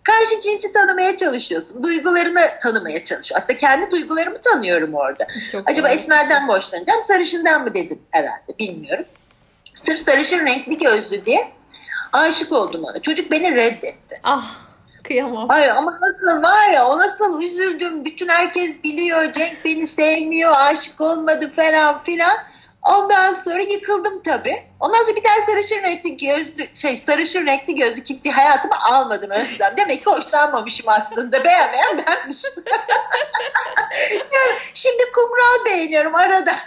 Karşı 0.03 0.41
cinsi 0.41 0.71
tanımaya 0.71 1.17
çalışıyorsun. 1.17 1.83
Duygularını 1.83 2.49
tanımaya 2.61 3.03
çalışıyorsun. 3.03 3.35
Aslında 3.35 3.57
kendi 3.57 3.91
duygularımı 3.91 4.41
tanıyorum 4.41 4.93
orada. 4.93 5.27
Çok 5.51 5.69
Acaba 5.69 5.87
güzel. 5.87 5.99
esmerden 5.99 6.45
mi 6.45 6.51
hoşlanacağım, 6.51 7.01
sarışından 7.01 7.63
mı 7.63 7.73
dedim 7.73 8.01
herhalde 8.11 8.57
bilmiyorum. 8.59 9.05
Sırf 9.85 9.99
sarışın 9.99 10.45
renkli 10.45 10.77
gözlü 10.77 11.25
diye 11.25 11.51
aşık 12.13 12.51
oldum 12.51 12.83
ona. 12.83 13.01
Çocuk 13.01 13.31
beni 13.31 13.55
reddetti. 13.55 14.19
Ah 14.23 14.62
kıyamam. 15.03 15.51
Ay 15.51 15.71
ama 15.71 15.99
nasıl 16.01 16.43
var 16.43 16.69
ya 16.73 16.87
o 16.87 16.97
nasıl 16.97 17.41
üzüldüm. 17.41 18.05
Bütün 18.05 18.27
herkes 18.27 18.83
biliyor. 18.83 19.31
Cenk 19.31 19.65
beni 19.65 19.87
sevmiyor. 19.87 20.53
Aşık 20.57 21.01
olmadı 21.01 21.51
falan 21.55 22.03
filan. 22.03 22.37
Ondan 22.83 23.31
sonra 23.31 23.61
yıkıldım 23.61 24.21
tabii. 24.21 24.63
Ondan 24.79 25.03
sonra 25.03 25.15
bir 25.15 25.23
tane 25.23 25.41
sarışın 25.41 25.83
renkli 25.83 26.17
gözlü, 26.17 26.63
şey 26.75 26.97
sarışın 26.97 27.45
renkli 27.45 27.75
gözlü 27.75 28.03
kimseyi 28.03 28.33
hayatıma 28.33 28.75
almadım 28.83 29.31
Özlem. 29.31 29.73
Demek 29.77 29.99
ki 29.99 30.05
hoşlanmamışım 30.05 30.89
aslında. 30.89 31.43
Beğenmeyen 31.43 32.05
benmişim. 32.07 32.51
yani 34.11 34.59
şimdi 34.73 35.03
kumral 35.15 35.65
beğeniyorum 35.65 36.15
arada. 36.15 36.55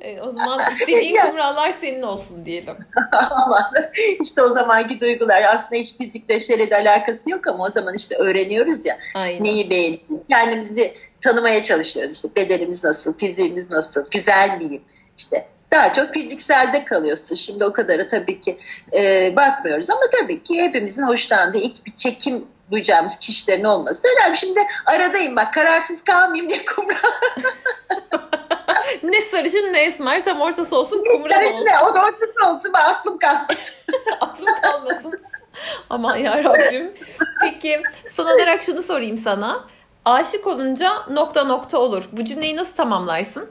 E, 0.00 0.20
o 0.20 0.30
zaman 0.30 0.70
istediğin 0.72 1.16
kumrallar 1.30 1.70
senin 1.70 2.02
olsun 2.02 2.46
diyelim. 2.46 2.76
işte 4.20 4.42
o 4.42 4.48
zamanki 4.48 5.00
duygular 5.00 5.42
aslında 5.42 5.80
hiç 5.80 5.96
fizikle 5.96 6.40
şeyle 6.40 6.70
de 6.70 6.76
alakası 6.76 7.30
yok 7.30 7.46
ama 7.46 7.64
o 7.64 7.70
zaman 7.70 7.94
işte 7.94 8.16
öğreniyoruz 8.16 8.86
ya 8.86 8.98
Aynen. 9.14 9.44
neyi 9.44 9.70
beğeniyoruz. 9.70 10.26
Kendimizi 10.28 10.94
tanımaya 11.22 11.64
çalışıyoruz. 11.64 12.14
İşte 12.14 12.28
bedenimiz 12.36 12.84
nasıl, 12.84 13.18
fiziğimiz 13.18 13.70
nasıl, 13.70 14.04
güzel 14.10 14.58
miyim? 14.58 14.82
İşte 15.16 15.46
daha 15.72 15.92
çok 15.92 16.14
fizikselde 16.14 16.84
kalıyorsun. 16.84 17.34
Şimdi 17.34 17.64
o 17.64 17.72
kadarı 17.72 18.10
tabii 18.10 18.40
ki 18.40 18.58
e, 18.92 19.32
bakmıyoruz 19.36 19.90
ama 19.90 20.02
tabii 20.20 20.42
ki 20.42 20.62
hepimizin 20.62 21.02
hoşlandığı 21.02 21.58
ilk 21.58 21.86
bir 21.86 21.96
çekim 21.96 22.44
duyacağımız 22.70 23.18
kişilerin 23.18 23.64
olması 23.64 24.08
önemli. 24.08 24.36
Şimdi 24.36 24.60
aradayım 24.86 25.36
bak 25.36 25.54
kararsız 25.54 26.04
kalmayayım 26.04 26.50
diye 26.50 26.64
kumral. 26.64 26.96
Ne 29.02 29.20
sarışın 29.20 29.72
ne 29.72 29.84
esmer 29.84 30.24
tam 30.24 30.40
ortası 30.40 30.78
olsun 30.78 31.04
kumral 31.12 31.44
olsun. 31.44 31.66
o 31.90 31.94
da 31.94 32.04
ortası 32.04 32.48
olsun 32.50 32.72
aklım 32.74 33.18
kalmasın. 33.18 33.74
Aklım 34.20 34.54
kalmasın. 34.62 35.20
Aman 35.90 36.16
ya 36.16 36.44
Rabbim. 36.44 36.92
Peki 37.40 37.82
son 38.06 38.24
olarak 38.26 38.62
şunu 38.62 38.82
sorayım 38.82 39.16
sana. 39.16 39.64
Aşık 40.04 40.46
olunca 40.46 40.90
nokta 41.10 41.44
nokta 41.44 41.78
olur. 41.78 42.08
Bu 42.12 42.24
cümleyi 42.24 42.56
nasıl 42.56 42.76
tamamlarsın? 42.76 43.50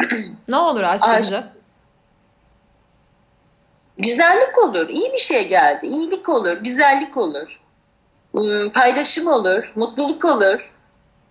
ne 0.48 0.56
olur 0.56 0.82
aşık 0.82 1.08
Aşk- 1.08 1.20
olunca? 1.20 1.48
Güzellik 3.98 4.58
olur, 4.58 4.88
iyi 4.88 5.12
bir 5.12 5.18
şey 5.18 5.48
geldi. 5.48 5.86
İyilik 5.86 6.28
olur, 6.28 6.56
güzellik 6.56 7.16
olur. 7.16 7.60
Ee, 8.38 8.72
Paylaşım 8.72 9.26
olur, 9.26 9.72
mutluluk 9.76 10.24
olur. 10.24 10.70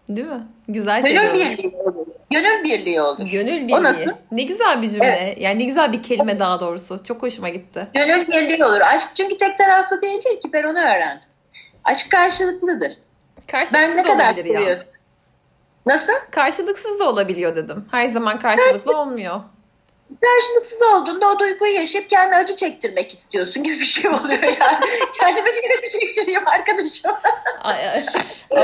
Değil 0.10 0.28
mi? 0.28 0.44
Güzel 0.68 1.02
Gönül 1.02 1.16
şeyler 1.16 1.30
olur. 1.30 1.40
birliği 1.40 1.76
olur. 1.82 2.06
Gönül 2.32 2.64
birliği 2.64 3.02
olur. 3.02 3.26
Gönül 3.26 3.74
O 3.74 3.84
nasıl? 3.84 4.02
birliği. 4.02 4.16
Ne 4.32 4.44
güzel 4.44 4.82
bir 4.82 4.90
cümle. 4.90 5.36
Yani 5.38 5.60
ne 5.60 5.64
güzel 5.64 5.94
bir 5.94 6.04
kelime 6.04 6.40
daha 6.40 6.60
doğrusu. 6.60 7.04
Çok 7.04 7.24
hoşuma 7.24 7.50
gitti. 7.50 7.88
Gönül 7.94 8.28
birliği 8.28 8.66
olur. 8.66 8.82
Aşk 8.82 9.08
çünkü 9.16 9.38
tek 9.38 9.58
taraflı 9.58 10.02
değildir 10.02 10.42
ki 10.42 10.50
ben 10.54 10.64
onu 10.64 10.80
öğrendim. 10.80 11.28
Aşk 11.84 12.12
karşılıklıdır. 12.12 12.92
Ben 13.54 13.60
Karşılıksız 13.60 13.96
ne 13.96 14.04
da 14.04 14.08
kadar 14.08 14.26
olabilir 14.30 14.46
ya. 14.46 14.60
seviyorum. 14.60 14.84
Nasıl? 15.86 16.14
Karşılıksız 16.32 17.00
da 17.00 17.10
olabiliyor 17.10 17.56
dedim. 17.56 17.86
Her 17.92 18.08
zaman 18.08 18.40
karşılıklı 18.40 18.98
olmuyor. 18.98 19.42
Karşılıksız 20.22 20.82
olduğunda 20.82 21.28
o 21.32 21.40
duyguyu 21.40 21.74
yaşayıp 21.74 22.10
kendi 22.10 22.36
acı 22.36 22.56
çektirmek 22.56 23.12
istiyorsun 23.12 23.64
gibi 23.64 23.76
bir 23.76 23.86
şey 23.86 24.12
oluyor 24.12 24.44
yani. 24.44 24.86
Kendime 25.20 25.50
niye 25.52 25.78
acı 25.80 26.00
çektireyim 26.00 26.48
arkadaşım? 26.48 27.12
Ay, 27.64 27.90
ay. 27.90 28.04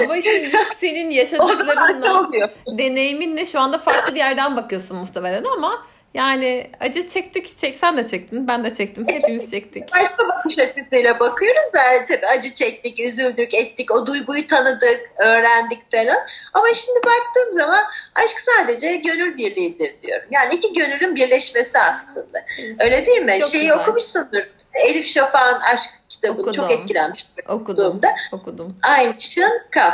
Ama 0.03 0.21
şimdi 0.21 0.51
senin 0.79 1.09
ne 1.09 1.15
yaşadıklarınla, 1.15 2.29
deneyiminle 2.67 3.45
şu 3.45 3.59
anda 3.59 3.77
farklı 3.77 4.13
bir 4.13 4.19
yerden 4.19 4.57
bakıyorsun 4.57 4.97
muhtemelen 4.97 5.43
ama 5.55 5.85
yani 6.13 6.71
acı 6.79 7.07
çektik, 7.07 7.57
çeksen 7.57 7.97
de 7.97 8.07
çektin, 8.07 8.47
ben 8.47 8.63
de 8.63 8.73
çektim, 8.73 9.07
hepimiz 9.07 9.51
çektik. 9.51 9.83
Başka 9.95 10.27
bakış 10.27 10.59
açısıyla 10.59 11.19
bakıyoruz 11.19 11.73
da 11.73 12.05
tabii 12.07 12.27
acı 12.27 12.53
çektik, 12.53 12.99
üzüldük, 12.99 13.53
ettik, 13.53 13.91
o 13.91 14.07
duyguyu 14.07 14.47
tanıdık, 14.47 14.99
öğrendik 15.17 15.91
falan. 15.91 16.17
Ama 16.53 16.73
şimdi 16.73 16.99
baktığım 17.05 17.53
zaman 17.53 17.83
aşk 18.15 18.39
sadece 18.39 18.95
gönül 18.97 19.37
birliğidir 19.37 20.01
diyorum. 20.01 20.25
Yani 20.31 20.55
iki 20.55 20.73
gönülün 20.73 21.15
birleşmesi 21.15 21.79
aslında. 21.79 22.45
Öyle 22.79 23.05
değil 23.05 23.21
mi? 23.21 23.39
Çok 23.39 23.49
Şeyi 23.49 23.61
güzel. 23.61 23.79
okumuşsundur. 23.79 24.43
Elif 24.73 25.07
Şafak'ın 25.07 25.59
aşk 25.61 25.89
kitabını 26.09 26.41
Okudum. 26.41 26.53
çok 26.53 26.71
etkilenmiştim. 26.71 27.45
Okudum, 27.47 28.01
okudum. 28.31 28.75
Ayn, 28.83 29.17
şın, 29.17 29.61
kaf. 29.71 29.93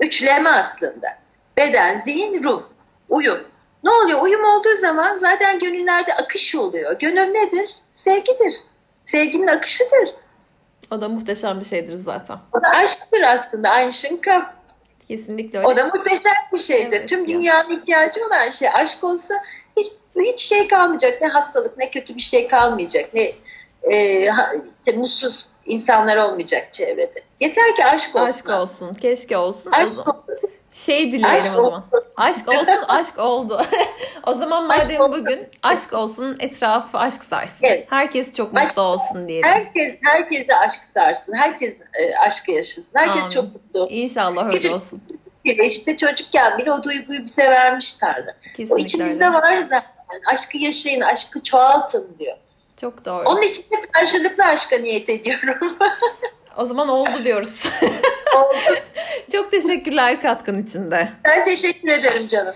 Üçleme 0.00 0.50
aslında. 0.50 1.18
Beden, 1.56 1.96
zihin, 1.96 2.42
ruh. 2.42 2.62
Uyum. 3.08 3.44
Ne 3.84 3.90
oluyor? 3.90 4.22
Uyum 4.22 4.44
olduğu 4.44 4.76
zaman 4.80 5.18
zaten 5.18 5.58
gönüllerde 5.58 6.14
akış 6.14 6.54
oluyor. 6.54 6.98
Gönül 6.98 7.26
nedir? 7.30 7.70
Sevgidir. 7.92 8.54
Sevginin 9.04 9.46
akışıdır. 9.46 10.14
O 10.90 11.00
da 11.00 11.08
muhteşem 11.08 11.60
bir 11.60 11.64
şeydir 11.64 11.94
zaten. 11.94 12.38
O 12.52 12.62
da 12.62 12.68
aşktır 12.68 13.20
aslında. 13.20 13.70
Ayn, 13.70 13.90
şın, 13.90 14.16
kaf. 14.16 14.44
Kesinlikle 15.08 15.58
öyle. 15.58 15.68
O 15.68 15.76
da 15.76 15.84
muhteşem 15.84 16.32
bir 16.52 16.58
şeydir. 16.58 16.96
Evet 16.98 17.08
Tüm 17.08 17.20
ya. 17.20 17.28
dünyanın 17.28 17.80
ihtiyacı 17.80 18.26
olan 18.26 18.50
şey. 18.50 18.68
Aşk 18.74 19.04
olsa 19.04 19.34
hiç, 19.76 19.92
hiç 20.20 20.38
şey 20.38 20.68
kalmayacak. 20.68 21.20
Ne 21.22 21.28
hastalık 21.28 21.78
ne 21.78 21.90
kötü 21.90 22.16
bir 22.16 22.20
şey 22.20 22.48
kalmayacak. 22.48 23.14
Ne 23.14 23.32
e, 23.82 24.20
işte 24.78 24.92
mutsuz 24.96 25.46
insanlar 25.66 26.16
olmayacak 26.16 26.72
çevrede. 26.72 27.22
Yeter 27.40 27.76
ki 27.76 27.84
aşk 27.86 28.16
olsun. 28.16 28.26
Aşk 28.26 28.50
olsun, 28.50 28.94
keşke 28.94 29.36
olsun. 29.36 29.70
Aşk 29.70 29.88
O 29.88 29.94
zaman- 29.94 30.22
Şey 30.84 31.12
dileyelim 31.12 31.42
Aşk 31.52 31.58
o 31.58 31.62
zaman. 31.64 31.84
Aşk 32.16 32.48
olsun, 32.48 32.84
aşk 32.88 33.18
oldu. 33.18 33.62
o 34.26 34.34
zaman 34.34 34.66
madem 34.66 35.00
olsun. 35.00 35.12
bugün 35.12 35.48
aşk 35.62 35.92
olsun, 35.92 36.36
etrafı 36.40 36.98
aşk 36.98 37.24
sarsın. 37.24 37.66
Evet. 37.66 37.86
Herkes 37.90 38.32
çok 38.32 38.54
Aşk- 38.54 38.68
mutlu 38.68 38.82
olsun 38.82 39.28
diyelim. 39.28 39.48
Herkes 39.48 39.94
herkese 40.02 40.56
aşk 40.56 40.84
sarsın. 40.84 41.32
Herkes 41.34 41.80
e, 41.80 42.16
aşkı 42.26 42.50
yaşasın. 42.52 42.98
Herkes 42.98 43.22
Amin. 43.22 43.30
çok 43.30 43.44
mutlu. 43.44 43.88
İnşallah 43.90 44.46
öyle 44.46 44.56
Küçük- 44.56 44.74
olsun. 44.74 45.02
işte 45.44 45.96
çocukken 45.96 46.58
bile 46.58 46.72
o 46.72 46.82
duyguyu 46.82 47.24
bize 47.24 47.44
vermiş 47.50 47.94
Tanrı. 47.94 48.34
O 48.50 48.56
Kesinlikle 48.56 48.82
içimizde 48.84 49.24
öyle. 49.24 49.34
var 49.36 49.62
zaten. 49.62 50.20
Aşkı 50.32 50.58
yaşayın, 50.58 51.00
aşkı 51.00 51.42
çoğaltın 51.42 52.16
diyor. 52.18 52.36
Çok 52.80 53.04
doğru. 53.04 53.28
Onun 53.28 53.42
için 53.42 53.62
de 53.62 53.76
karşılıklı 53.92 54.44
aşka 54.44 54.76
niyet 54.76 55.08
ediyorum. 55.08 55.76
O 56.56 56.64
zaman 56.64 56.88
oldu 56.88 57.24
diyoruz. 57.24 57.72
Çok 59.32 59.50
teşekkürler 59.50 60.20
katkın 60.20 60.62
içinde. 60.62 61.08
ben 61.24 61.44
teşekkür 61.44 61.88
ederim 61.88 62.28
canım. 62.28 62.54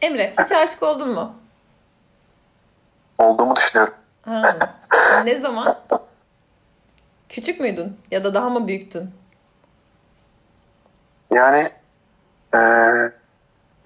Emre 0.00 0.34
hiç 0.42 0.52
aşık 0.52 0.82
oldun 0.82 1.10
mu? 1.10 1.36
Olduğumu 3.18 3.56
düşünüyorum. 3.56 3.94
Ha. 4.24 4.56
Ne 5.24 5.38
zaman? 5.38 5.78
Küçük 7.28 7.60
müydün? 7.60 7.96
Ya 8.10 8.24
da 8.24 8.34
daha 8.34 8.50
mı 8.50 8.68
büyüktün? 8.68 9.10
Yani 11.32 11.70
e, 12.54 12.58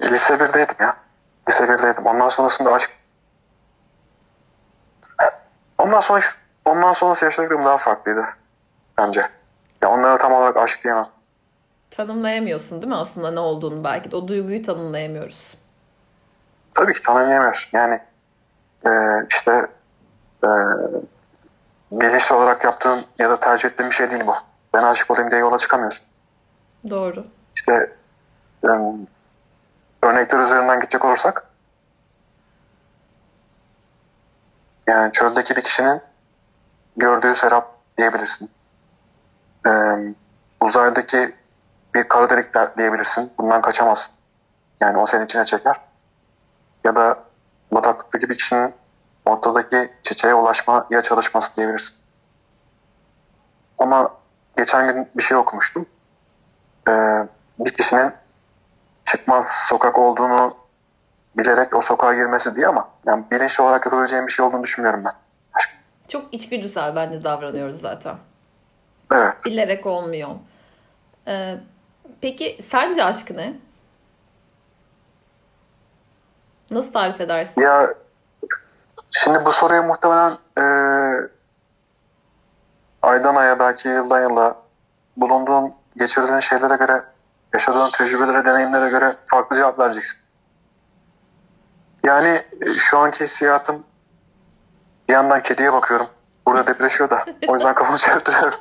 lise 0.02 0.34
1'deydim 0.34 0.82
ya. 0.82 0.96
Lise 1.48 1.64
1'deydim. 1.64 2.04
Ondan 2.08 2.28
sonrasında 2.28 2.72
aşk 2.72 2.90
Ondan 5.82 6.00
sonra 6.00 6.20
ondan 6.64 6.92
sonrası 6.92 7.24
yaşadıklarım 7.24 7.64
daha 7.64 7.78
farklıydı 7.78 8.24
bence. 8.98 9.28
Ya 9.82 9.90
onlara 9.90 10.18
tam 10.18 10.32
olarak 10.32 10.56
aşk 10.56 10.84
diyemem. 10.84 11.08
Tanımlayamıyorsun 11.90 12.82
değil 12.82 12.92
mi 12.92 12.96
aslında 12.98 13.30
ne 13.30 13.40
olduğunu 13.40 13.84
belki 13.84 14.10
de. 14.10 14.16
O 14.16 14.28
duyguyu 14.28 14.62
tanımlayamıyoruz. 14.62 15.54
Tabii 16.74 16.92
ki 16.92 17.00
tanımlayamıyorsun. 17.00 17.70
Yani 17.72 18.00
e, 18.86 18.90
işte 19.30 19.66
e, 20.44 20.48
bilinçli 21.92 22.34
olarak 22.34 22.64
yaptığın 22.64 23.06
ya 23.18 23.30
da 23.30 23.40
tercih 23.40 23.68
ettiğin 23.68 23.90
bir 23.90 23.94
şey 23.94 24.10
değil 24.10 24.26
bu. 24.26 24.34
Ben 24.74 24.82
aşık 24.82 25.10
olayım 25.10 25.30
diye 25.30 25.40
yola 25.40 25.58
çıkamıyorsun. 25.58 26.04
Doğru. 26.90 27.24
İşte 27.56 27.92
e, 28.64 28.68
örnekler 30.02 30.38
üzerinden 30.38 30.80
gidecek 30.80 31.04
olursak 31.04 31.51
yani 34.86 35.12
çöldeki 35.12 35.56
bir 35.56 35.62
kişinin 35.62 36.00
gördüğü 36.96 37.34
serap 37.34 37.76
diyebilirsin. 37.98 38.50
E, 39.66 39.70
uzaydaki 40.60 41.34
bir 41.94 42.08
kara 42.08 42.30
delik 42.30 42.78
diyebilirsin. 42.78 43.32
Bundan 43.38 43.62
kaçamazsın. 43.62 44.14
Yani 44.80 44.98
o 44.98 45.06
seni 45.06 45.24
içine 45.24 45.44
çeker. 45.44 45.80
Ya 46.84 46.96
da 46.96 47.18
bataklıktaki 47.72 48.28
bir 48.28 48.38
kişinin 48.38 48.74
ortadaki 49.26 49.92
çiçeğe 50.02 50.34
ulaşmaya 50.34 51.02
çalışması 51.02 51.56
diyebilirsin. 51.56 51.96
Ama 53.78 54.10
geçen 54.56 54.94
gün 54.94 55.08
bir 55.16 55.22
şey 55.22 55.36
okumuştum. 55.36 55.86
Ee, 56.88 56.92
bir 57.58 57.70
kişinin 57.70 58.12
çıkmaz 59.04 59.50
sokak 59.68 59.98
olduğunu 59.98 60.56
bilerek 61.36 61.76
o 61.76 61.80
sokağa 61.80 62.14
girmesi 62.14 62.56
diye 62.56 62.66
ama 62.66 62.88
yani 63.06 63.24
bilinçli 63.30 63.62
olarak 63.62 63.86
yapabileceğim 63.86 64.26
bir 64.26 64.32
şey 64.32 64.44
olduğunu 64.44 64.62
düşünmüyorum 64.62 65.04
ben. 65.04 65.14
Çok 66.08 66.34
içgüdüsel 66.34 66.96
bence 66.96 67.24
davranıyoruz 67.24 67.80
zaten. 67.80 68.16
Evet. 69.12 69.44
Bilerek 69.44 69.86
olmuyor. 69.86 70.28
Ee, 71.26 71.56
peki 72.20 72.58
sence 72.62 73.04
aşk 73.04 73.30
ne? 73.30 73.54
Nasıl 76.70 76.92
tarif 76.92 77.20
edersin? 77.20 77.60
Ya 77.60 77.94
şimdi 79.10 79.44
bu 79.44 79.52
soruya 79.52 79.82
muhtemelen 79.82 80.38
e, 80.58 80.64
aydan 83.02 83.34
aya 83.34 83.58
belki 83.58 83.88
yıldan 83.88 84.22
yıla 84.22 84.56
bulunduğun, 85.16 85.72
geçirdiğin 85.96 86.40
şeylere 86.40 86.76
göre, 86.76 87.02
yaşadığın 87.54 87.90
tecrübelere, 87.90 88.44
deneyimlere 88.44 88.90
göre 88.90 89.16
farklı 89.26 89.56
cevap 89.56 89.78
vereceksin. 89.78 90.21
Yani 92.04 92.42
e, 92.60 92.74
şu 92.74 92.98
anki 92.98 93.24
hissiyatım 93.24 93.84
bir 95.08 95.12
yandan 95.12 95.42
kediye 95.42 95.72
bakıyorum. 95.72 96.06
Burada 96.46 96.66
depreşiyor 96.66 97.10
da. 97.10 97.24
O 97.46 97.54
yüzden 97.54 97.74
kafamı 97.74 97.98
çarptırıyorum. 97.98 98.58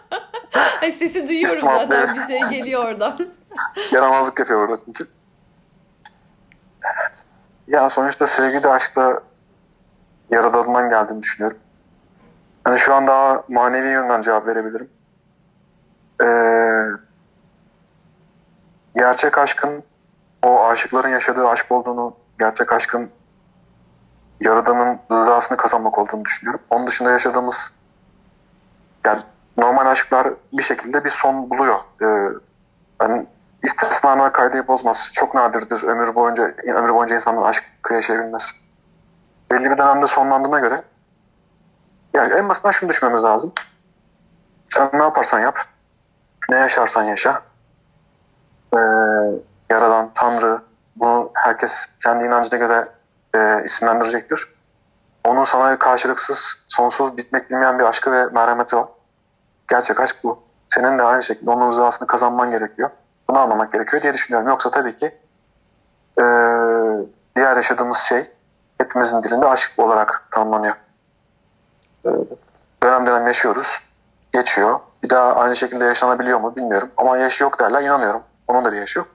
Sesi 0.81 1.27
duyuyorum 1.27 1.57
Üstüme 1.57 1.71
zaten 1.71 2.15
bir 2.15 2.21
şey 2.21 2.41
geliyor 2.43 2.85
oradan. 2.85 3.17
Yaramazlık 3.91 4.39
yapıyor 4.39 4.59
orada 4.61 4.77
çünkü. 4.85 5.07
Ya 7.67 7.89
sonuçta 7.89 8.27
sevgi 8.27 8.63
de 8.63 8.69
aşkta 8.69 9.21
yaradanından 10.29 10.89
geldiğini 10.89 11.23
düşünüyorum. 11.23 11.57
Hani 12.63 12.79
şu 12.79 12.93
an 12.93 13.07
daha 13.07 13.43
manevi 13.49 13.89
yönden 13.89 14.21
cevap 14.21 14.47
verebilirim. 14.47 14.89
Ee, 16.23 16.27
gerçek 18.95 19.37
aşkın 19.37 19.83
o 20.43 20.65
aşıkların 20.65 21.09
yaşadığı 21.09 21.47
aşk 21.47 21.71
olduğunu, 21.71 22.15
gerçek 22.39 22.73
aşkın 22.73 23.09
yaradanın 24.41 24.99
rızasını 25.11 25.57
kazanmak 25.57 25.97
olduğunu 25.97 26.25
düşünüyorum. 26.25 26.61
Onun 26.69 26.87
dışında 26.87 27.11
yaşadığımız 27.11 27.73
yani 29.05 29.21
normal 29.57 29.85
aşklar 29.85 30.27
bir 30.53 30.63
şekilde 30.63 31.03
bir 31.03 31.09
son 31.09 31.49
buluyor. 31.49 31.79
Ee, 32.01 32.29
yani 33.01 33.25
istisnalar 33.63 34.33
kaydı 34.33 34.67
bozmaz. 34.67 35.11
Çok 35.13 35.35
nadirdir 35.35 35.83
ömür 35.83 36.15
boyunca 36.15 36.43
ömür 36.63 36.93
boyunca 36.93 37.15
insanın 37.15 37.41
aşk 37.41 37.63
yaşayabilmesi. 37.91 38.51
Belli 39.51 39.71
bir 39.71 39.77
dönemde 39.77 40.07
sonlandığına 40.07 40.59
göre 40.59 40.83
yani 42.13 42.33
en 42.33 42.49
basitinden 42.49 42.71
şunu 42.71 42.89
düşünmemiz 42.89 43.23
lazım. 43.23 43.53
Sen 44.69 44.89
ne 44.93 45.03
yaparsan 45.03 45.39
yap, 45.39 45.59
ne 46.49 46.57
yaşarsan 46.57 47.03
yaşa. 47.03 47.41
Ee, 48.73 48.77
Yaradan, 49.71 50.11
Tanrı, 50.13 50.61
bunu 50.95 51.31
herkes 51.33 51.85
kendi 52.03 52.25
inancına 52.25 52.59
göre 52.59 52.87
e, 53.35 53.63
isimlendirecektir. 53.63 54.47
Onun 55.23 55.43
sana 55.43 55.79
karşılıksız, 55.79 56.55
sonsuz, 56.67 57.17
bitmek 57.17 57.49
bilmeyen 57.49 57.79
bir 57.79 57.83
aşkı 57.83 58.11
ve 58.11 58.25
merhameti 58.25 58.75
var. 58.75 58.87
Gerçek 59.69 59.99
aşk 59.99 60.15
bu. 60.23 60.43
Senin 60.69 60.99
de 60.99 61.03
aynı 61.03 61.23
şekilde 61.23 61.51
onun 61.51 61.69
rızasını 61.69 62.07
kazanman 62.07 62.51
gerekiyor. 62.51 62.89
Bunu 63.29 63.39
anlamak 63.39 63.73
gerekiyor 63.73 64.03
diye 64.03 64.13
düşünüyorum. 64.13 64.49
Yoksa 64.49 64.71
tabii 64.71 64.97
ki 64.97 65.05
e, 66.17 66.23
diğer 67.35 67.55
yaşadığımız 67.55 67.97
şey 67.97 68.31
hepimizin 68.77 69.23
dilinde 69.23 69.47
aşk 69.47 69.71
olarak 69.77 70.27
tanımlanıyor. 70.31 70.75
E, 72.05 72.09
dönem 72.83 73.05
dönem 73.05 73.27
yaşıyoruz. 73.27 73.79
Geçiyor. 74.33 74.79
Bir 75.03 75.09
daha 75.09 75.35
aynı 75.35 75.55
şekilde 75.55 75.85
yaşanabiliyor 75.85 76.39
mu 76.39 76.55
bilmiyorum. 76.55 76.89
Ama 76.97 77.17
yaşı 77.17 77.43
yok 77.43 77.59
derler. 77.59 77.81
inanıyorum. 77.81 78.21
Onun 78.47 78.65
da 78.65 78.71
bir 78.71 78.77
yaşı 78.77 78.99
yok. 78.99 79.07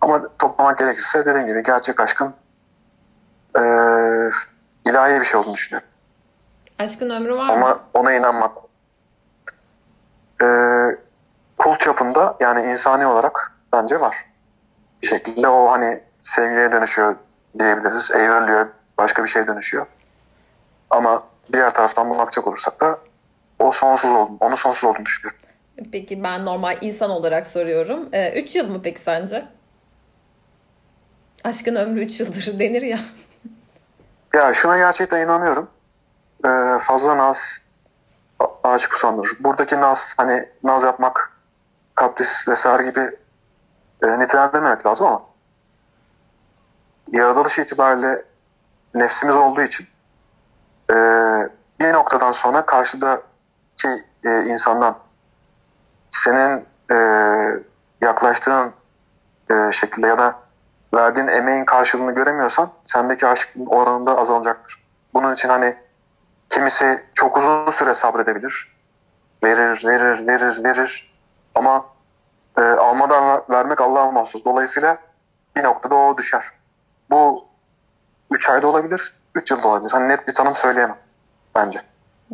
Ama 0.00 0.22
toplamak 0.38 0.78
gerekirse 0.78 1.26
dediğim 1.26 1.46
gibi 1.46 1.62
gerçek 1.62 2.00
aşkın 2.00 2.34
e, 3.56 3.60
ilahi 4.90 5.20
bir 5.20 5.24
şey 5.24 5.40
olduğunu 5.40 5.54
düşünüyorum. 5.54 5.88
Aşkın 6.78 7.10
ömrü 7.10 7.34
var 7.34 7.46
mı? 7.46 7.52
Ama 7.52 7.80
ona 7.94 8.12
inanmak. 8.12 8.52
E, 10.42 10.46
kul 11.58 11.76
çapında 11.76 12.36
yani 12.40 12.72
insani 12.72 13.06
olarak 13.06 13.52
bence 13.72 14.00
var. 14.00 14.24
Bir 15.02 15.06
şekilde 15.06 15.48
o 15.48 15.70
hani 15.70 16.00
sevgiye 16.20 16.72
dönüşüyor 16.72 17.16
diyebiliriz. 17.58 18.10
Evriliyor. 18.10 18.66
Başka 18.98 19.24
bir 19.24 19.28
şeye 19.28 19.46
dönüşüyor. 19.46 19.86
Ama 20.90 21.22
diğer 21.52 21.74
taraftan 21.74 22.10
bakacak 22.10 22.46
olursak 22.46 22.80
da 22.80 22.98
o 23.58 23.70
sonsuz 23.70 24.10
olduğunu, 24.10 24.36
onu 24.40 24.56
sonsuz 24.56 24.84
olduğunu 24.84 25.06
düşünüyorum. 25.06 25.40
Peki 25.92 26.22
ben 26.22 26.44
normal 26.44 26.76
insan 26.80 27.10
olarak 27.10 27.46
soruyorum. 27.46 28.08
3 28.34 28.56
yıl 28.56 28.68
mı 28.68 28.80
peki 28.82 29.00
sence? 29.00 29.44
Aşkın 31.44 31.76
ömrü 31.76 32.00
3 32.04 32.20
yıldır 32.20 32.58
denir 32.60 32.82
ya. 32.82 32.98
Ya 34.36 34.54
şuna 34.54 34.76
gerçekten 34.78 35.20
inanıyorum. 35.20 35.70
Ee, 36.44 36.78
fazla 36.80 37.16
naz 37.16 37.62
a- 38.40 38.68
aşık 38.70 38.94
usandırır. 38.94 39.36
Buradaki 39.40 39.80
naz 39.80 40.14
hani 40.16 40.48
naz 40.64 40.84
yapmak 40.84 41.32
kapris 41.94 42.48
vesaire 42.48 42.82
gibi 42.90 43.16
e, 44.02 44.18
nitelendirmemek 44.20 44.86
lazım 44.86 45.06
ama 45.06 45.22
yaratılış 47.12 47.58
itibariyle 47.58 48.24
nefsimiz 48.94 49.36
olduğu 49.36 49.62
için 49.62 49.86
e, 50.90 50.94
bir 51.80 51.92
noktadan 51.92 52.32
sonra 52.32 52.66
karşıdaki 52.66 53.88
e, 54.24 54.44
insandan 54.44 54.98
senin 56.10 56.66
e, 56.92 56.96
yaklaştığın 58.00 58.72
e, 59.50 59.72
şekilde 59.72 60.06
ya 60.06 60.18
da 60.18 60.38
verdiğin 60.94 61.26
emeğin 61.26 61.64
karşılığını 61.64 62.14
göremiyorsan 62.14 62.70
sendeki 62.84 63.26
aşkın 63.26 63.66
oranında 63.66 64.18
azalacaktır. 64.18 64.82
Bunun 65.14 65.34
için 65.34 65.48
hani 65.48 65.76
kimisi 66.50 67.04
çok 67.14 67.36
uzun 67.36 67.70
süre 67.70 67.94
sabredebilir. 67.94 68.76
Verir, 69.44 69.84
verir, 69.84 70.26
verir, 70.26 70.64
verir. 70.64 71.12
Ama 71.54 71.86
e, 72.58 72.60
almadan 72.60 73.28
ver- 73.28 73.42
vermek 73.50 73.80
Allah'a 73.80 74.10
mahsus. 74.10 74.44
Dolayısıyla 74.44 74.98
bir 75.56 75.64
noktada 75.64 75.94
o 75.94 76.16
düşer. 76.18 76.44
Bu 77.10 77.44
3 78.30 78.48
ayda 78.48 78.66
olabilir, 78.68 79.14
3 79.34 79.50
yılda 79.50 79.68
olabilir. 79.68 79.90
Hani 79.90 80.08
net 80.08 80.28
bir 80.28 80.34
tanım 80.34 80.54
söyleyemem 80.54 80.98
bence. 81.54 81.82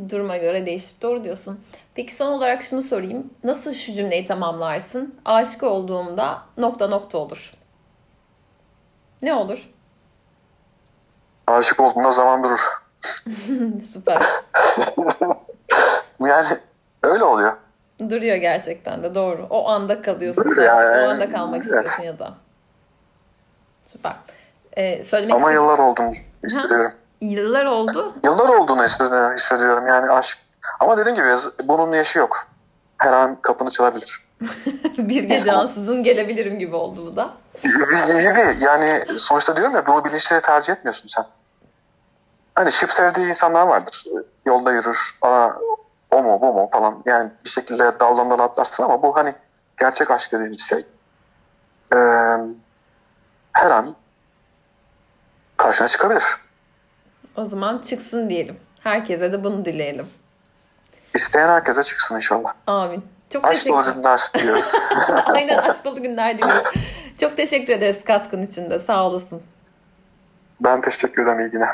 Duruma 0.08 0.36
göre 0.36 0.66
değişir. 0.66 0.96
Doğru 1.02 1.24
diyorsun. 1.24 1.60
Peki 1.94 2.14
son 2.14 2.26
olarak 2.26 2.62
şunu 2.62 2.82
sorayım. 2.82 3.30
Nasıl 3.44 3.74
şu 3.74 3.92
cümleyi 3.92 4.26
tamamlarsın? 4.26 5.20
Aşık 5.24 5.62
olduğumda 5.62 6.42
nokta 6.56 6.86
nokta 6.88 7.18
olur. 7.18 7.52
Ne 9.22 9.34
olur? 9.34 9.70
Aşık 11.46 11.80
olduğunda 11.80 12.10
zaman 12.10 12.44
durur. 12.44 12.60
Süper. 13.80 14.22
Yani 16.20 16.46
öyle 17.02 17.24
oluyor. 17.24 17.56
Duruyor 18.00 18.36
gerçekten 18.36 19.02
de 19.02 19.14
doğru. 19.14 19.46
O 19.50 19.68
anda 19.68 20.02
kalıyorsun 20.02 20.44
Duruyor 20.44 20.66
sadece. 20.76 20.92
yani. 20.98 21.06
O 21.06 21.10
anda 21.10 21.30
kalmak 21.30 21.54
Evet. 21.54 21.64
istiyorsun 21.64 22.02
ya 22.02 22.18
da. 22.18 22.34
Süper. 23.86 24.12
Ee, 24.76 25.02
söylemek 25.02 25.34
Ama 25.34 25.52
yıllar 25.52 25.78
olduğunu 25.78 26.12
hissediyorum. 26.44 26.92
Yıllar 27.20 27.64
oldu. 27.64 28.12
Yıllar 28.24 28.48
olduğunu 28.48 28.82
hissediyorum 29.34 29.86
yani 29.86 30.10
aşk. 30.10 30.38
Ama 30.80 30.98
dediğim 30.98 31.16
gibi 31.16 31.28
bunun 31.64 31.92
yaşı 31.92 32.18
yok. 32.18 32.46
Her 32.98 33.12
an 33.12 33.38
kapını 33.42 33.70
çalabilir. 33.70 34.22
bir 34.98 35.24
gece 35.24 35.52
ansızın 35.52 36.02
gelebilirim 36.02 36.58
gibi 36.58 36.76
oldu 36.76 37.06
bu 37.06 37.16
da. 37.16 37.34
gibi 37.62 38.56
yani 38.60 39.04
sonuçta 39.18 39.56
diyorum 39.56 39.74
ya 39.74 39.86
bunu 39.86 40.04
bilinçli 40.04 40.40
tercih 40.40 40.72
etmiyorsun 40.72 41.08
sen. 41.08 41.26
Hani 42.54 42.72
şıp 42.72 42.92
sevdiği 42.92 43.28
insanlar 43.28 43.66
vardır. 43.66 44.04
Yolda 44.46 44.72
yürür. 44.72 45.18
Aa, 45.22 45.48
o 46.10 46.22
mu 46.22 46.40
bu 46.40 46.54
mu 46.54 46.68
falan. 46.72 47.02
Yani 47.06 47.30
bir 47.44 47.50
şekilde 47.50 48.00
daldan 48.00 48.30
dala 48.30 48.42
atlarsın 48.42 48.82
ama 48.82 49.02
bu 49.02 49.16
hani 49.16 49.34
gerçek 49.80 50.10
aşk 50.10 50.32
dediğimiz 50.32 50.60
şey. 50.60 50.86
Ee, 51.92 51.96
her 53.52 53.70
an 53.70 53.96
karşına 55.56 55.88
çıkabilir. 55.88 56.24
O 57.36 57.44
zaman 57.44 57.78
çıksın 57.78 58.30
diyelim. 58.30 58.56
Herkese 58.80 59.32
de 59.32 59.44
bunu 59.44 59.64
dileyelim. 59.64 60.06
İsteyen 61.14 61.48
herkese 61.48 61.82
çıksın 61.82 62.16
inşallah. 62.16 62.52
Amin. 62.66 63.04
Çok 63.32 63.44
Aşk 63.48 63.68
dolu 63.68 63.94
günler 63.94 64.20
diyoruz. 64.42 64.72
Aynen 65.26 65.58
aşk 65.58 65.84
dolu 65.84 66.02
günler 66.02 66.38
diliyorum. 66.38 66.72
Çok 67.20 67.36
teşekkür 67.36 67.72
ederiz 67.72 68.04
katkın 68.04 68.42
için 68.42 68.70
de. 68.70 68.78
Sağ 68.78 69.04
olasın. 69.06 69.42
ben 70.60 70.80
teşekkür 70.80 71.22
ederim 71.22 71.40
ilgine. 71.40 71.68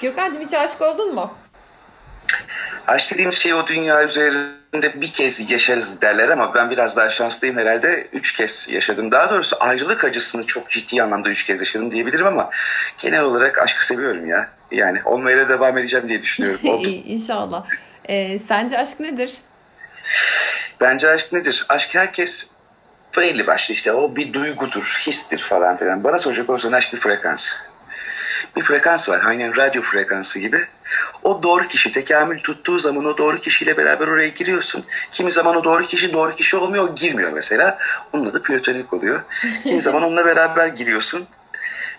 Gürkan'cığım 0.00 0.42
hiç 0.42 0.54
aşık 0.54 0.82
oldun 0.82 1.14
mu? 1.14 1.30
Aşk 2.86 3.10
dediğimiz 3.12 3.36
şey 3.36 3.54
o 3.54 3.66
dünya 3.66 4.04
üzerinde 4.04 5.00
bir 5.00 5.12
kez 5.12 5.50
yaşarız 5.50 6.00
derler 6.00 6.28
ama 6.28 6.54
ben 6.54 6.70
biraz 6.70 6.96
daha 6.96 7.10
şanslıyım 7.10 7.56
herhalde. 7.56 8.06
Üç 8.12 8.34
kez 8.34 8.66
yaşadım. 8.68 9.10
Daha 9.10 9.30
doğrusu 9.30 9.56
ayrılık 9.60 10.04
acısını 10.04 10.46
çok 10.46 10.70
ciddi 10.70 11.02
anlamda 11.02 11.28
üç 11.28 11.46
kez 11.46 11.60
yaşadım 11.60 11.90
diyebilirim 11.90 12.26
ama 12.26 12.50
genel 12.98 13.20
olarak 13.20 13.58
aşkı 13.58 13.86
seviyorum 13.86 14.26
ya. 14.26 14.48
Yani 14.70 15.00
olmaya 15.04 15.38
da 15.38 15.48
devam 15.48 15.78
edeceğim 15.78 16.08
diye 16.08 16.22
düşünüyorum. 16.22 16.60
İnşallah. 17.06 17.66
Ee, 18.04 18.38
sence 18.38 18.78
aşk 18.78 19.00
nedir? 19.00 19.34
Bence 20.80 21.08
aşk 21.08 21.32
nedir? 21.32 21.66
Aşk 21.68 21.94
herkes 21.94 22.46
belli 23.16 23.46
başlı 23.46 23.74
işte 23.74 23.92
o 23.92 24.16
bir 24.16 24.32
duygudur, 24.32 25.02
histir 25.06 25.38
falan 25.38 25.76
filan. 25.76 26.04
Bana 26.04 26.18
soracak 26.18 26.50
olursan 26.50 26.72
aşk 26.72 26.92
bir 26.92 27.00
frekans. 27.00 27.52
Bir 28.56 28.62
frekans 28.62 29.08
var 29.08 29.22
aynen 29.24 29.56
radyo 29.56 29.82
frekansı 29.82 30.38
gibi. 30.38 30.64
O 31.22 31.42
doğru 31.42 31.68
kişi 31.68 31.92
tekamül 31.92 32.40
tuttuğu 32.40 32.78
zaman 32.78 33.04
o 33.04 33.18
doğru 33.18 33.38
kişiyle 33.38 33.76
beraber 33.76 34.08
oraya 34.08 34.28
giriyorsun. 34.28 34.84
Kimi 35.12 35.32
zaman 35.32 35.56
o 35.56 35.64
doğru 35.64 35.82
kişi 35.82 36.12
doğru 36.12 36.36
kişi 36.36 36.56
olmuyor, 36.56 36.96
girmiyor 36.96 37.32
mesela. 37.32 37.78
Onun 38.12 38.26
adı 38.26 38.42
platonik 38.42 38.92
oluyor. 38.92 39.20
Kimi 39.62 39.82
zaman 39.82 40.02
onunla 40.02 40.26
beraber 40.26 40.66
giriyorsun. 40.66 41.26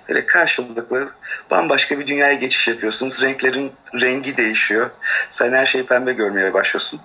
Böyle 0.10 0.26
karşılıklı 0.26 1.10
bambaşka 1.52 2.00
bir 2.00 2.08
dünyaya 2.08 2.34
geçiş 2.34 2.68
yapıyorsunuz. 2.68 3.22
Renklerin 3.22 3.72
rengi 3.94 4.38
değişiyor. 4.38 4.90
Sen 5.32 5.54
her 5.54 5.66
şeyi 5.66 5.86
pembe 5.86 6.14
görmeye 6.14 6.54
başlıyorsun. 6.54 7.00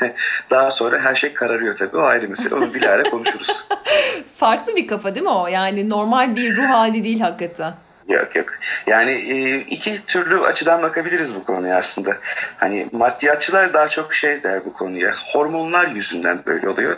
Daha 0.50 0.70
sonra 0.70 1.00
her 1.00 1.14
şey 1.14 1.34
kararıyor 1.34 1.76
tabii. 1.76 1.96
O 1.96 2.02
ayrı 2.02 2.28
mesele. 2.28 2.54
Onu 2.54 2.74
bilahare 2.74 3.02
konuşuruz. 3.02 3.64
Farklı 4.36 4.76
bir 4.76 4.86
kafa 4.86 5.14
değil 5.14 5.24
mi 5.24 5.30
o? 5.30 5.46
Yani 5.46 5.88
normal 5.88 6.36
bir 6.36 6.56
ruh 6.56 6.70
hali 6.70 7.04
değil 7.04 7.20
hakikaten. 7.20 7.74
Yok 8.10 8.36
yok. 8.36 8.48
Yani 8.86 9.10
e, 9.10 9.58
iki 9.58 10.06
türlü 10.06 10.40
açıdan 10.40 10.82
bakabiliriz 10.82 11.34
bu 11.34 11.44
konuya 11.44 11.78
aslında. 11.78 12.16
Hani 12.56 12.86
maddiyatçılar 12.92 13.72
daha 13.72 13.88
çok 13.88 14.14
şey 14.14 14.42
der 14.42 14.64
bu 14.64 14.72
konuya. 14.72 15.14
Hormonlar 15.32 15.86
yüzünden 15.86 16.38
böyle 16.46 16.68
oluyor. 16.68 16.96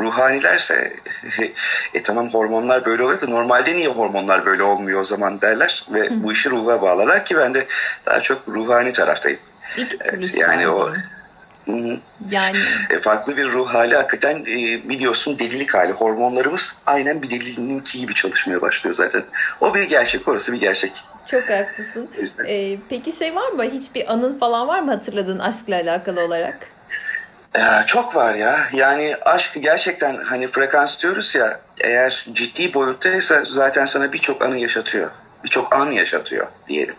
Ruhanilerse 0.00 0.92
e 1.94 2.02
tamam 2.02 2.28
hormonlar 2.28 2.84
böyle 2.84 3.02
oluyor 3.02 3.20
da 3.20 3.26
normalde 3.26 3.76
niye 3.76 3.88
hormonlar 3.88 4.46
böyle 4.46 4.62
olmuyor 4.62 5.00
o 5.00 5.04
zaman 5.04 5.40
derler. 5.40 5.84
Ve 5.88 6.08
bu 6.10 6.32
işi 6.32 6.50
ruha 6.50 6.82
bağlarlar 6.82 7.24
ki 7.24 7.36
ben 7.36 7.54
de 7.54 7.66
daha 8.06 8.20
çok 8.20 8.48
ruhani 8.48 8.92
taraftayım. 8.92 9.38
İki 9.76 9.98
türlüsü 9.98 10.40
yani 10.40 10.68
o. 10.68 10.92
Yani 12.30 12.58
E, 12.90 13.00
farklı 13.00 13.36
bir 13.36 13.52
ruh 13.52 13.74
hali 13.74 13.96
hakikaten 13.96 14.40
e, 14.40 14.88
biliyorsun 14.88 15.38
delilik 15.38 15.74
hali. 15.74 15.92
Hormonlarımız 15.92 16.76
aynen 16.86 17.22
bir 17.22 17.30
deliliğinki 17.30 18.00
gibi 18.00 18.14
çalışmaya 18.14 18.60
başlıyor 18.62 18.94
zaten. 18.96 19.22
O 19.60 19.74
bir 19.74 19.82
gerçek, 19.82 20.28
orası 20.28 20.52
bir 20.52 20.60
gerçek. 20.60 20.92
çok 21.30 21.42
haklısın. 21.50 22.08
Ee, 22.48 22.76
peki 22.88 23.12
şey 23.12 23.34
var 23.34 23.48
mı? 23.48 23.64
Hiçbir 23.64 24.12
anın 24.12 24.38
falan 24.38 24.68
var 24.68 24.80
mı 24.80 24.90
hatırladığın 24.90 25.38
aşkla 25.38 25.74
alakalı 25.74 26.20
olarak? 26.24 26.58
Ee, 27.56 27.60
çok 27.86 28.16
var 28.16 28.34
ya. 28.34 28.68
Yani 28.72 29.16
aşk 29.24 29.56
gerçekten 29.62 30.16
hani 30.16 30.48
frekans 30.48 31.02
diyoruz 31.02 31.34
ya 31.34 31.60
eğer 31.80 32.26
ciddi 32.32 32.74
boyuttaysa 32.74 33.44
zaten 33.48 33.86
sana 33.86 34.12
birçok 34.12 34.42
anı 34.42 34.58
yaşatıyor. 34.58 35.10
Birçok 35.44 35.74
an 35.74 35.90
yaşatıyor 35.90 36.46
diyelim. 36.68 36.94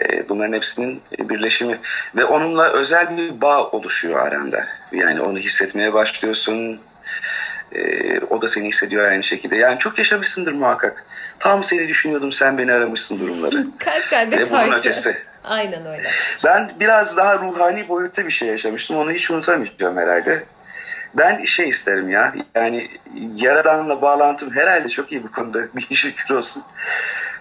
Ee, 0.00 0.28
bunların 0.28 0.52
hepsinin 0.52 1.02
birleşimi 1.18 1.78
ve 2.16 2.24
onunla 2.24 2.68
özel 2.72 3.16
bir 3.16 3.40
bağ 3.40 3.64
oluşuyor 3.70 4.26
aranda. 4.26 4.64
Yani 4.92 5.20
onu 5.20 5.38
hissetmeye 5.38 5.92
başlıyorsun. 5.92 6.80
Ee, 7.72 8.20
o 8.20 8.42
da 8.42 8.48
seni 8.48 8.68
hissediyor 8.68 9.10
aynı 9.10 9.22
şekilde. 9.22 9.56
Yani 9.56 9.78
çok 9.78 9.98
yaşamışsındır 9.98 10.52
muhakkak. 10.52 11.04
Tam 11.38 11.64
seni 11.64 11.88
düşünüyordum 11.88 12.32
sen 12.32 12.58
beni 12.58 12.72
aramışsın 12.72 13.20
durumları. 13.20 13.66
Kalp 13.78 14.10
kalbe 14.10 14.38
Ve 14.38 14.50
bunun 14.50 14.70
karşı. 14.70 14.78
ötesi. 14.78 15.16
Aynen 15.44 15.86
öyle. 15.86 16.10
Ben 16.44 16.70
biraz 16.80 17.16
daha 17.16 17.38
ruhani 17.38 17.88
boyutta 17.88 18.26
bir 18.26 18.30
şey 18.30 18.48
yaşamıştım. 18.48 18.96
Onu 18.96 19.12
hiç 19.12 19.30
unutamayacağım 19.30 19.96
herhalde. 19.96 20.44
Ben 21.14 21.44
şey 21.44 21.68
isterim 21.68 22.10
ya. 22.10 22.34
Yani 22.54 22.88
Yaradan'la 23.36 24.02
bağlantım 24.02 24.50
herhalde 24.54 24.88
çok 24.88 25.12
iyi 25.12 25.22
bu 25.22 25.32
konuda. 25.32 25.58
Bir 25.90 25.96
şükür 25.96 26.34
olsun. 26.34 26.62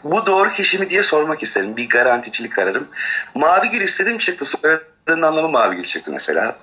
Bu 0.03 0.25
doğru 0.25 0.49
kişi 0.49 0.79
mi 0.79 0.89
diye 0.89 1.03
sormak 1.03 1.43
isterim. 1.43 1.77
Bir 1.77 1.89
garanticilik 1.89 2.59
ararım. 2.59 2.87
Mavi 3.35 3.69
gül 3.69 3.81
istedim 3.81 4.17
çıktı. 4.17 4.45
Soyadının 4.45 5.21
anlamı 5.21 5.49
mavi 5.49 5.75
gül 5.75 5.85
çıktı 5.85 6.11
mesela. 6.13 6.55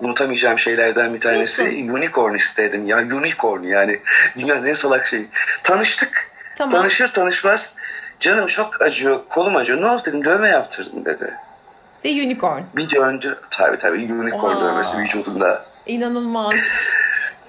Unutamayacağım 0.00 0.58
şeylerden 0.58 1.14
bir 1.14 1.20
tanesi 1.20 1.62
unicorn 1.92 2.34
istedim. 2.34 2.86
Ya 2.86 2.98
unicorn 2.98 3.62
yani 3.62 4.00
dünyanın 4.38 4.66
en 4.66 4.74
salak 4.74 5.06
şeyi. 5.06 5.26
Tanıştık. 5.62 6.28
Tamam. 6.56 6.72
Tanışır 6.72 7.08
tanışmaz 7.08 7.74
canım 8.20 8.46
çok 8.46 8.82
acıyor, 8.82 9.20
kolum 9.28 9.56
acıyor. 9.56 9.80
Ne 9.80 9.86
oldu 9.86 10.02
dedim 10.04 10.24
dövme 10.24 10.48
yaptırdım 10.48 11.04
dedi. 11.04 11.32
Ve 12.04 12.08
unicorn. 12.08 12.62
Bir 12.76 12.90
döndü. 12.90 13.38
Tabii 13.50 13.78
tabii 13.78 14.12
unicorn 14.12 14.56
Aa. 14.56 14.60
dövmesi 14.64 14.98
vücudunda. 14.98 15.64
İnanılmaz. 15.86 16.54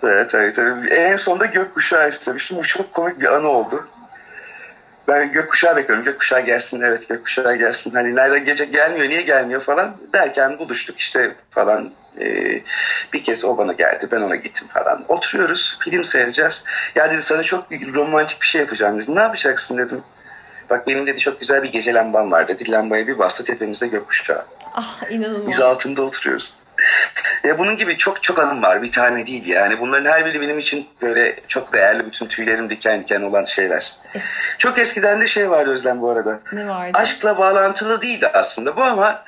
Evet 0.03 0.31
tabii 0.31 0.53
tabii. 0.53 0.89
En 0.89 1.15
sonunda 1.15 1.45
gökkuşağı 1.45 2.10
istemiştim. 2.10 2.57
Bu 2.57 2.64
çok 2.64 2.93
komik 2.93 3.19
bir 3.22 3.35
anı 3.35 3.47
oldu. 3.47 3.88
Ben 5.10 5.31
gökkuşağı 5.31 5.76
bekliyorum. 5.76 6.06
Gökkuşağı 6.06 6.41
gelsin. 6.41 6.81
Evet 6.81 7.10
gökkuşağı 7.10 7.56
gelsin. 7.56 7.91
Hani 7.91 8.15
nerede 8.15 8.40
gece 8.40 8.65
gelmiyor, 8.65 9.10
niye 9.10 9.22
gelmiyor 9.22 9.61
falan 9.61 9.98
derken 10.14 10.60
buluştuk 10.60 10.99
işte 10.99 11.31
falan. 11.52 11.90
Ee, 12.19 12.61
bir 13.14 13.23
kez 13.23 13.45
o 13.45 13.57
bana 13.57 13.73
geldi. 13.73 14.07
Ben 14.11 14.22
ona 14.22 14.36
gittim 14.36 14.68
falan. 14.73 15.03
Oturuyoruz. 15.07 15.77
Film 15.80 16.03
seyredeceğiz. 16.03 16.64
Ya 16.95 17.14
dedi 17.14 17.22
sana 17.22 17.44
çok 17.44 17.72
romantik 17.72 18.41
bir 18.41 18.48
şey 18.48 18.61
yapacağım 18.61 18.99
dedi. 18.99 19.15
Ne 19.15 19.22
yapacaksın 19.22 19.77
dedim. 19.77 20.02
Bak 20.69 20.88
benim 20.88 21.07
dedi 21.07 21.19
çok 21.19 21.40
güzel 21.40 21.64
bir 21.64 21.72
gece 21.72 21.94
lambam 21.94 22.31
var 22.31 22.48
dedi. 22.48 22.72
Lambaya 22.72 23.07
bir 23.07 23.19
bastı 23.19 23.45
tepemizde 23.45 23.88
gökkuşağı. 23.88 24.45
Ah 24.73 25.11
inanılmaz. 25.11 25.48
Biz 25.48 25.61
altında 25.61 26.02
oturuyoruz. 26.02 26.53
Ya 27.43 27.57
bunun 27.60 27.76
gibi 27.77 27.97
çok 27.97 28.23
çok 28.23 28.39
anım 28.39 28.61
var. 28.64 28.81
Bir 28.81 28.91
tane 28.91 29.27
değil 29.27 29.45
yani. 29.45 29.80
Bunların 29.80 30.11
her 30.11 30.26
biri 30.26 30.41
benim 30.41 30.60
için 30.60 30.88
böyle 31.01 31.35
çok 31.47 31.73
değerli. 31.73 32.06
Bütün 32.06 32.26
tüylerim 32.26 32.69
diken 32.69 33.01
diken 33.03 33.22
olan 33.22 33.45
şeyler. 33.45 33.93
Çok 34.57 34.77
eskiden 34.80 35.22
de 35.22 35.27
şey 35.27 35.49
vardı 35.49 35.72
Özlem 35.72 36.01
bu 36.01 36.10
arada. 36.10 36.39
Ne 36.51 36.68
vardı? 36.69 36.97
Aşkla 36.97 37.38
bağlantılı 37.38 38.01
değildi 38.01 38.27
aslında 38.34 38.76
bu 38.77 38.84
ama 38.84 39.23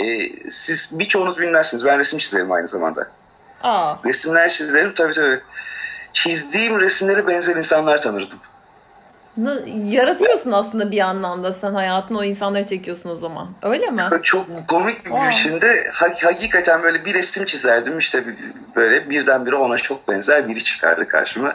e, 0.00 0.06
siz 0.50 0.88
birçoğunuz 0.92 1.38
bilmezsiniz. 1.38 1.84
Ben 1.84 1.98
resim 1.98 2.18
çizerim 2.18 2.52
aynı 2.52 2.68
zamanda. 2.68 3.08
Aa, 3.62 3.94
Resimler 4.04 4.48
çizerim 4.48 4.94
tabii 4.94 5.14
tabii. 5.14 5.40
Çizdiğim 6.12 6.80
resimlere 6.80 7.26
benzer 7.26 7.56
insanlar 7.56 8.02
tanırdım. 8.02 8.38
Yaratıyorsun 9.84 10.52
aslında 10.52 10.90
bir 10.90 11.00
anlamda 11.00 11.52
sen 11.52 11.74
hayatını 11.74 12.18
o 12.18 12.24
insanları 12.24 12.66
çekiyorsun 12.66 13.10
o 13.10 13.14
zaman. 13.16 13.48
Öyle 13.62 13.86
mi? 13.90 14.04
Çok 14.22 14.46
komik 14.68 15.06
bir 15.06 15.10
Aa. 15.10 15.30
biçimde 15.30 15.90
ha- 15.92 16.14
hakikaten 16.22 16.82
böyle 16.82 17.04
bir 17.04 17.14
resim 17.14 17.44
çizerdim 17.44 17.98
işte 17.98 18.24
böyle 18.76 19.10
birdenbire 19.10 19.56
ona 19.56 19.78
çok 19.78 20.08
benzer 20.08 20.48
biri 20.48 20.64
çıkardı 20.64 21.08
karşıma. 21.08 21.54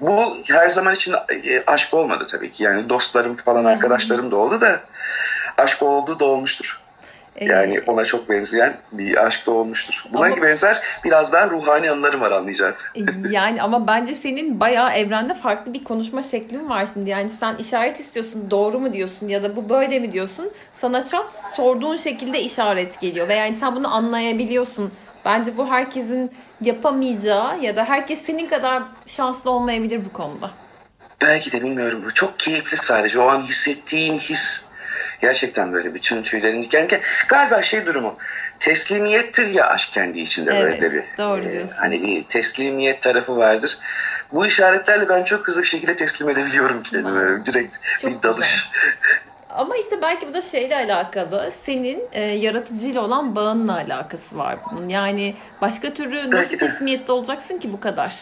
Bu 0.00 0.36
her 0.48 0.70
zaman 0.70 0.94
için 0.94 1.14
e, 1.44 1.62
aşk 1.66 1.94
olmadı 1.94 2.26
tabii 2.30 2.52
ki 2.52 2.62
yani 2.62 2.88
dostlarım 2.88 3.36
falan 3.36 3.64
arkadaşlarım 3.64 4.30
da 4.30 4.36
oldu 4.36 4.60
da 4.60 4.80
aşk 5.58 5.82
oldu 5.82 6.20
da 6.20 6.24
olmuştur. 6.24 6.80
Yani 7.40 7.80
ona 7.86 8.04
çok 8.04 8.28
benzeyen 8.28 8.76
bir 8.92 9.26
aşk 9.26 9.46
da 9.46 9.50
olmuştur. 9.50 10.04
Buna 10.12 10.26
Ama- 10.26 10.42
benzer 10.42 10.82
biraz 11.04 11.32
daha 11.32 11.50
ruhani 11.50 11.90
anılarım 11.90 12.20
var 12.20 12.30
anlayacağın. 12.30 12.74
Yani 13.30 13.62
ama 13.62 13.86
bence 13.86 14.14
senin 14.14 14.60
bayağı 14.60 14.92
evrende 14.92 15.34
farklı 15.34 15.74
bir 15.74 15.84
konuşma 15.84 16.22
şeklin 16.22 16.68
var 16.68 16.88
şimdi. 16.94 17.10
Yani 17.10 17.28
sen 17.28 17.56
işaret 17.56 18.00
istiyorsun 18.00 18.50
doğru 18.50 18.78
mu 18.80 18.92
diyorsun 18.92 19.28
ya 19.28 19.42
da 19.42 19.56
bu 19.56 19.68
böyle 19.68 19.98
mi 19.98 20.12
diyorsun. 20.12 20.52
Sana 20.72 21.04
çat 21.04 21.34
sorduğun 21.56 21.96
şekilde 21.96 22.40
işaret 22.40 23.00
geliyor. 23.00 23.28
Ve 23.28 23.34
yani 23.34 23.54
sen 23.54 23.76
bunu 23.76 23.94
anlayabiliyorsun. 23.94 24.92
Bence 25.24 25.56
bu 25.56 25.70
herkesin 25.70 26.32
yapamayacağı 26.60 27.60
ya 27.60 27.76
da 27.76 27.84
herkes 27.84 28.22
senin 28.22 28.46
kadar 28.46 28.82
şanslı 29.06 29.50
olmayabilir 29.50 30.00
bu 30.04 30.12
konuda. 30.12 30.50
Belki 31.20 31.52
de 31.52 31.62
bilmiyorum. 31.62 32.02
Bu 32.06 32.14
çok 32.14 32.38
keyifli 32.38 32.76
sadece. 32.76 33.20
O 33.20 33.26
an 33.28 33.42
hissettiğin 33.42 34.18
his 34.18 34.64
gerçekten 35.24 35.72
böyle 35.72 35.94
bütün 35.94 36.22
tüylerin 36.22 36.62
diken 36.62 36.84
diken. 36.84 37.00
Galiba 37.28 37.62
şey 37.62 37.86
durumu 37.86 38.16
teslimiyettir 38.60 39.46
ya 39.46 39.66
aşk 39.66 39.92
kendi 39.92 40.20
içinde 40.20 40.50
Evet, 40.54 40.82
böyle 40.82 40.92
bir. 40.92 41.04
doğru 41.18 41.44
e, 41.44 41.52
diyorsun. 41.52 41.76
hani 41.76 42.02
bir 42.02 42.22
teslimiyet 42.24 43.02
tarafı 43.02 43.36
vardır. 43.36 43.78
Bu 44.32 44.46
işaretlerle 44.46 45.08
ben 45.08 45.24
çok 45.24 45.48
hızlı 45.48 45.62
bir 45.62 45.66
şekilde 45.66 45.96
teslim 45.96 46.28
edebiliyorum 46.30 46.82
kendimi. 46.82 47.46
Direkt 47.46 47.76
bir 48.04 48.22
dalış. 48.22 48.70
Ama 49.50 49.76
işte 49.76 50.02
belki 50.02 50.28
bu 50.28 50.34
da 50.34 50.40
şeyle 50.40 50.76
alakalı. 50.76 51.50
Senin 51.64 52.02
e, 52.12 52.22
yaratıcıyla 52.22 53.00
olan 53.00 53.36
bağınla 53.36 53.74
alakası 53.76 54.38
var 54.38 54.56
bunun. 54.72 54.88
Yani 54.88 55.34
başka 55.62 55.94
türlü 55.94 56.30
nasıl 56.30 56.58
teslimiyette 56.58 57.12
olacaksın 57.12 57.58
ki 57.58 57.72
bu 57.72 57.80
kadar? 57.80 58.14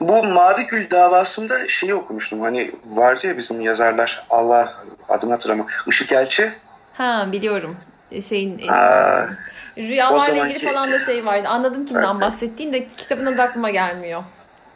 Bu 0.00 0.24
Mavi 0.24 0.66
Gül 0.66 0.90
davasında 0.90 1.68
şeyi 1.68 1.94
okumuştum. 1.94 2.40
Hani 2.40 2.70
vardı 2.90 3.26
ya 3.26 3.38
bizim 3.38 3.60
yazarlar 3.60 4.26
Allah 4.30 4.74
adını 5.10 5.30
hatırlamam. 5.30 5.66
Işık 5.86 6.12
Elçi. 6.12 6.52
Ha 6.96 7.26
biliyorum. 7.32 7.76
E, 8.12 8.20
Şeyin 8.20 8.58
e, 8.58 8.70
Aa, 8.72 9.26
rüyalarla 9.78 10.22
o 10.22 10.26
zamanki- 10.26 10.54
ilgili 10.54 10.72
falan 10.72 10.92
da 10.92 10.98
şey 10.98 11.26
vardı. 11.26 11.48
Anladım 11.48 11.86
kimden 11.86 12.20
bahsettiğin 12.20 12.72
de 12.72 12.86
kitabın 12.96 13.26
adı 13.26 13.42
aklıma 13.42 13.70
gelmiyor. 13.70 14.22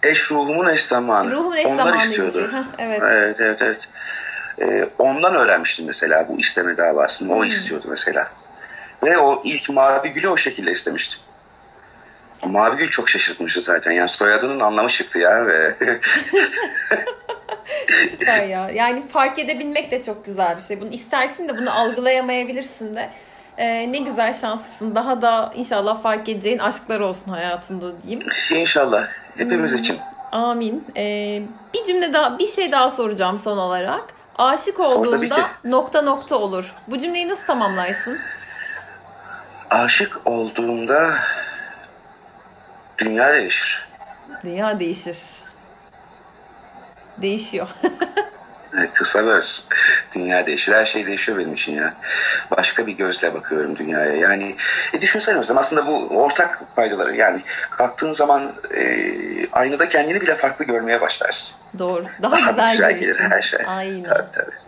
Eş 0.02 0.31
ruhumun 0.31 0.69
eş 0.69 0.82
zamanı. 0.85 1.31
Ruhumun 1.31 1.56
eş 1.56 1.66
Onlar 1.66 1.85
zamanı 1.85 2.32
şey. 2.32 2.43
Heh, 2.44 2.62
evet. 2.78 3.01
Evet 3.02 3.36
evet 3.40 3.59
evet. 3.62 3.89
Ee, 4.61 4.89
ondan 4.98 5.35
öğrenmiştim 5.35 5.86
mesela 5.86 6.28
bu 6.28 6.40
isteme 6.40 6.77
davasını. 6.77 7.32
O 7.35 7.36
Hmm. 7.36 7.44
istiyordu 7.48 7.86
mesela. 7.90 8.31
Ve 9.02 9.19
o 9.19 9.43
ilk 9.44 9.69
Mavi 9.70 10.09
Gül'ü 10.09 10.28
o 10.28 10.36
şekilde 10.36 10.73
istemiştim. 10.73 11.20
Mavi 12.47 12.77
Gül 12.77 12.90
çok 12.90 13.09
şaşırtmıştı 13.09 13.61
zaten. 13.61 13.90
Yani 13.93 14.09
soyadının 14.09 14.61
anlamı 14.61 14.89
çıktı 14.89 15.19
ya 15.19 15.47
ve 15.47 15.74
Süper 18.11 18.44
ya. 18.44 18.70
Yani 18.70 19.02
fark 19.09 19.39
edebilmek 19.39 19.90
de 19.90 20.02
çok 20.02 20.24
güzel 20.27 20.56
bir 20.56 20.62
şey. 20.62 20.81
Bunu 20.81 20.89
istersin 20.89 21.48
de 21.48 21.59
bunu 21.59 21.78
algılayamayabilirsin 21.78 22.97
de. 22.97 23.11
Ee, 23.59 23.93
ne 23.93 23.98
güzel 23.98 24.35
şanslısın. 24.35 24.94
Daha 24.94 25.23
da 25.23 25.52
inşallah 25.55 26.02
fark 26.02 26.28
edeceğin 26.28 26.59
aşklar 26.59 27.01
olsun 27.01 27.31
hayatında 27.31 28.02
diyeyim. 28.02 28.28
inşallah 28.51 29.06
hepimiz 29.36 29.73
Hmm. 29.73 29.78
için. 29.78 29.98
Amin. 30.32 30.85
Ee, 30.97 31.43
bir 31.74 31.85
cümle 31.86 32.12
daha, 32.12 32.39
bir 32.39 32.47
şey 32.47 32.73
daha 32.73 32.90
soracağım 32.90 33.39
son 33.39 33.59
olarak. 33.59 34.02
Aşık 34.39 34.81
olduğunda 34.81 35.48
nokta 35.65 36.02
nokta 36.02 36.36
olur. 36.36 36.73
Bu 36.89 36.98
cümleyi 36.98 37.28
nasıl 37.28 37.47
tamamlarsın? 37.47 38.19
Aşık 39.70 40.20
olduğumda 40.24 41.15
dünya 42.99 43.33
değişir. 43.33 43.89
Dünya 44.45 44.81
değişir. 44.81 45.19
Değişiyor. 47.19 47.69
Kısa 48.95 49.19
öz. 49.19 49.65
dünya 50.15 50.47
değişir. 50.47 50.73
Her 50.73 50.87
şey 50.87 51.07
değişiyor 51.07 51.39
benim 51.39 51.55
için 51.55 51.73
ya. 51.73 51.95
Başka 52.51 52.87
bir 52.87 52.93
gözle 52.93 53.35
bakıyorum 53.35 53.77
dünyaya. 53.77 54.15
Yani 54.15 54.57
e, 54.93 55.01
düşünsene 55.01 55.39
Özlem 55.39 55.59
aslında 55.59 55.87
bu 55.87 56.07
ortak 56.09 56.75
faydaları. 56.77 57.16
Yani 57.16 57.43
kalktığın 57.71 58.12
zaman 58.12 58.53
e, 58.77 58.87
aynada 59.53 59.89
kendini 59.89 60.21
bile 60.21 60.35
farklı 60.35 60.65
görmeye 60.65 61.01
başlarsın. 61.01 61.57
Doğru. 61.79 62.05
Daha, 62.23 62.33
Daha 62.33 62.71
güzel, 62.73 62.93
güzel 62.93 62.93
gelir 62.93 63.31
her 63.31 63.43
şey. 63.43 63.61
Aynen. 63.66 64.03
Tabii 64.03 64.33
tabii. 64.33 64.64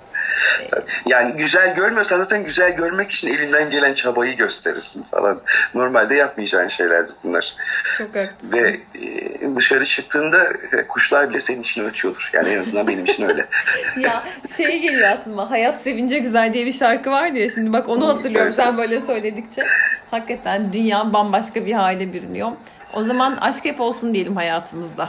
Yani 1.07 1.37
güzel 1.37 1.75
görmüyorsan 1.75 2.19
zaten 2.19 2.45
güzel 2.45 2.77
görmek 2.77 3.11
için 3.11 3.29
elinden 3.29 3.71
gelen 3.71 3.95
çabayı 3.95 4.37
gösterirsin 4.37 5.03
falan. 5.11 5.41
Normalde 5.75 6.15
yapmayacağın 6.15 6.69
şeylerdir 6.69 7.15
bunlar. 7.25 7.55
Çok 7.99 8.09
haklısın. 8.09 8.53
Ve 8.53 8.81
e, 8.95 9.57
dışarı 9.57 9.85
çıktığında 9.85 10.45
e, 10.73 10.87
kuşlar 10.89 11.31
bile 11.31 11.41
senin 11.41 11.63
için 11.63 11.85
ötüyordur. 11.85 12.31
Yani 12.33 12.49
en 12.49 12.61
azından 12.61 12.87
benim 12.87 13.05
için 13.05 13.29
öyle. 13.29 13.47
ya 14.01 14.25
şey 14.57 14.81
geliyor 14.81 15.09
aklıma. 15.11 15.51
Hayat 15.51 15.81
sevince 15.81 16.19
güzel 16.19 16.55
diye 16.55 16.67
bir 16.67 16.73
şarkı 16.73 17.11
vardı 17.11 17.39
ya. 17.39 17.51
Şimdi 17.51 17.73
bak 17.73 17.89
onu 17.89 18.09
hatırlıyorum 18.09 18.53
sen 18.57 18.79
böyle 18.79 19.01
söyledikçe. 19.01 19.67
Hakikaten 20.11 20.73
dünya 20.73 21.13
bambaşka 21.13 21.67
bir 21.67 21.73
hale 21.73 22.13
bürünüyor. 22.13 22.49
O 22.93 23.03
zaman 23.03 23.37
aşk 23.41 23.65
hep 23.65 23.81
olsun 23.81 24.15
diyelim 24.15 24.37
hayatımızda. 24.37 25.09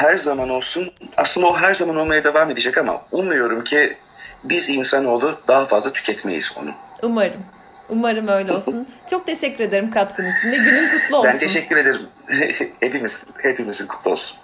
Her 0.00 0.18
zaman 0.18 0.48
olsun. 0.50 0.92
Aslında 1.16 1.46
o 1.46 1.56
her 1.56 1.74
zaman 1.74 1.96
olmaya 1.96 2.24
devam 2.24 2.50
edecek 2.50 2.78
ama 2.78 3.02
umuyorum 3.12 3.64
ki 3.64 3.96
biz 4.44 4.68
insanoğlu 4.68 5.38
daha 5.48 5.66
fazla 5.66 5.92
tüketmeyiz 5.92 6.52
onu. 6.56 6.70
Umarım. 7.02 7.42
Umarım 7.88 8.28
öyle 8.28 8.52
olsun. 8.52 8.86
Çok 9.10 9.26
teşekkür 9.26 9.64
ederim 9.64 9.90
katkın 9.90 10.26
için 10.32 10.52
de. 10.52 10.56
Günün 10.56 10.88
kutlu 10.88 11.16
olsun. 11.16 11.30
Ben 11.32 11.38
teşekkür 11.38 11.76
ederim. 11.76 12.08
Hepimiz, 12.80 13.24
hepimizin 13.42 13.86
kutlu 13.86 14.10
olsun. 14.10 14.38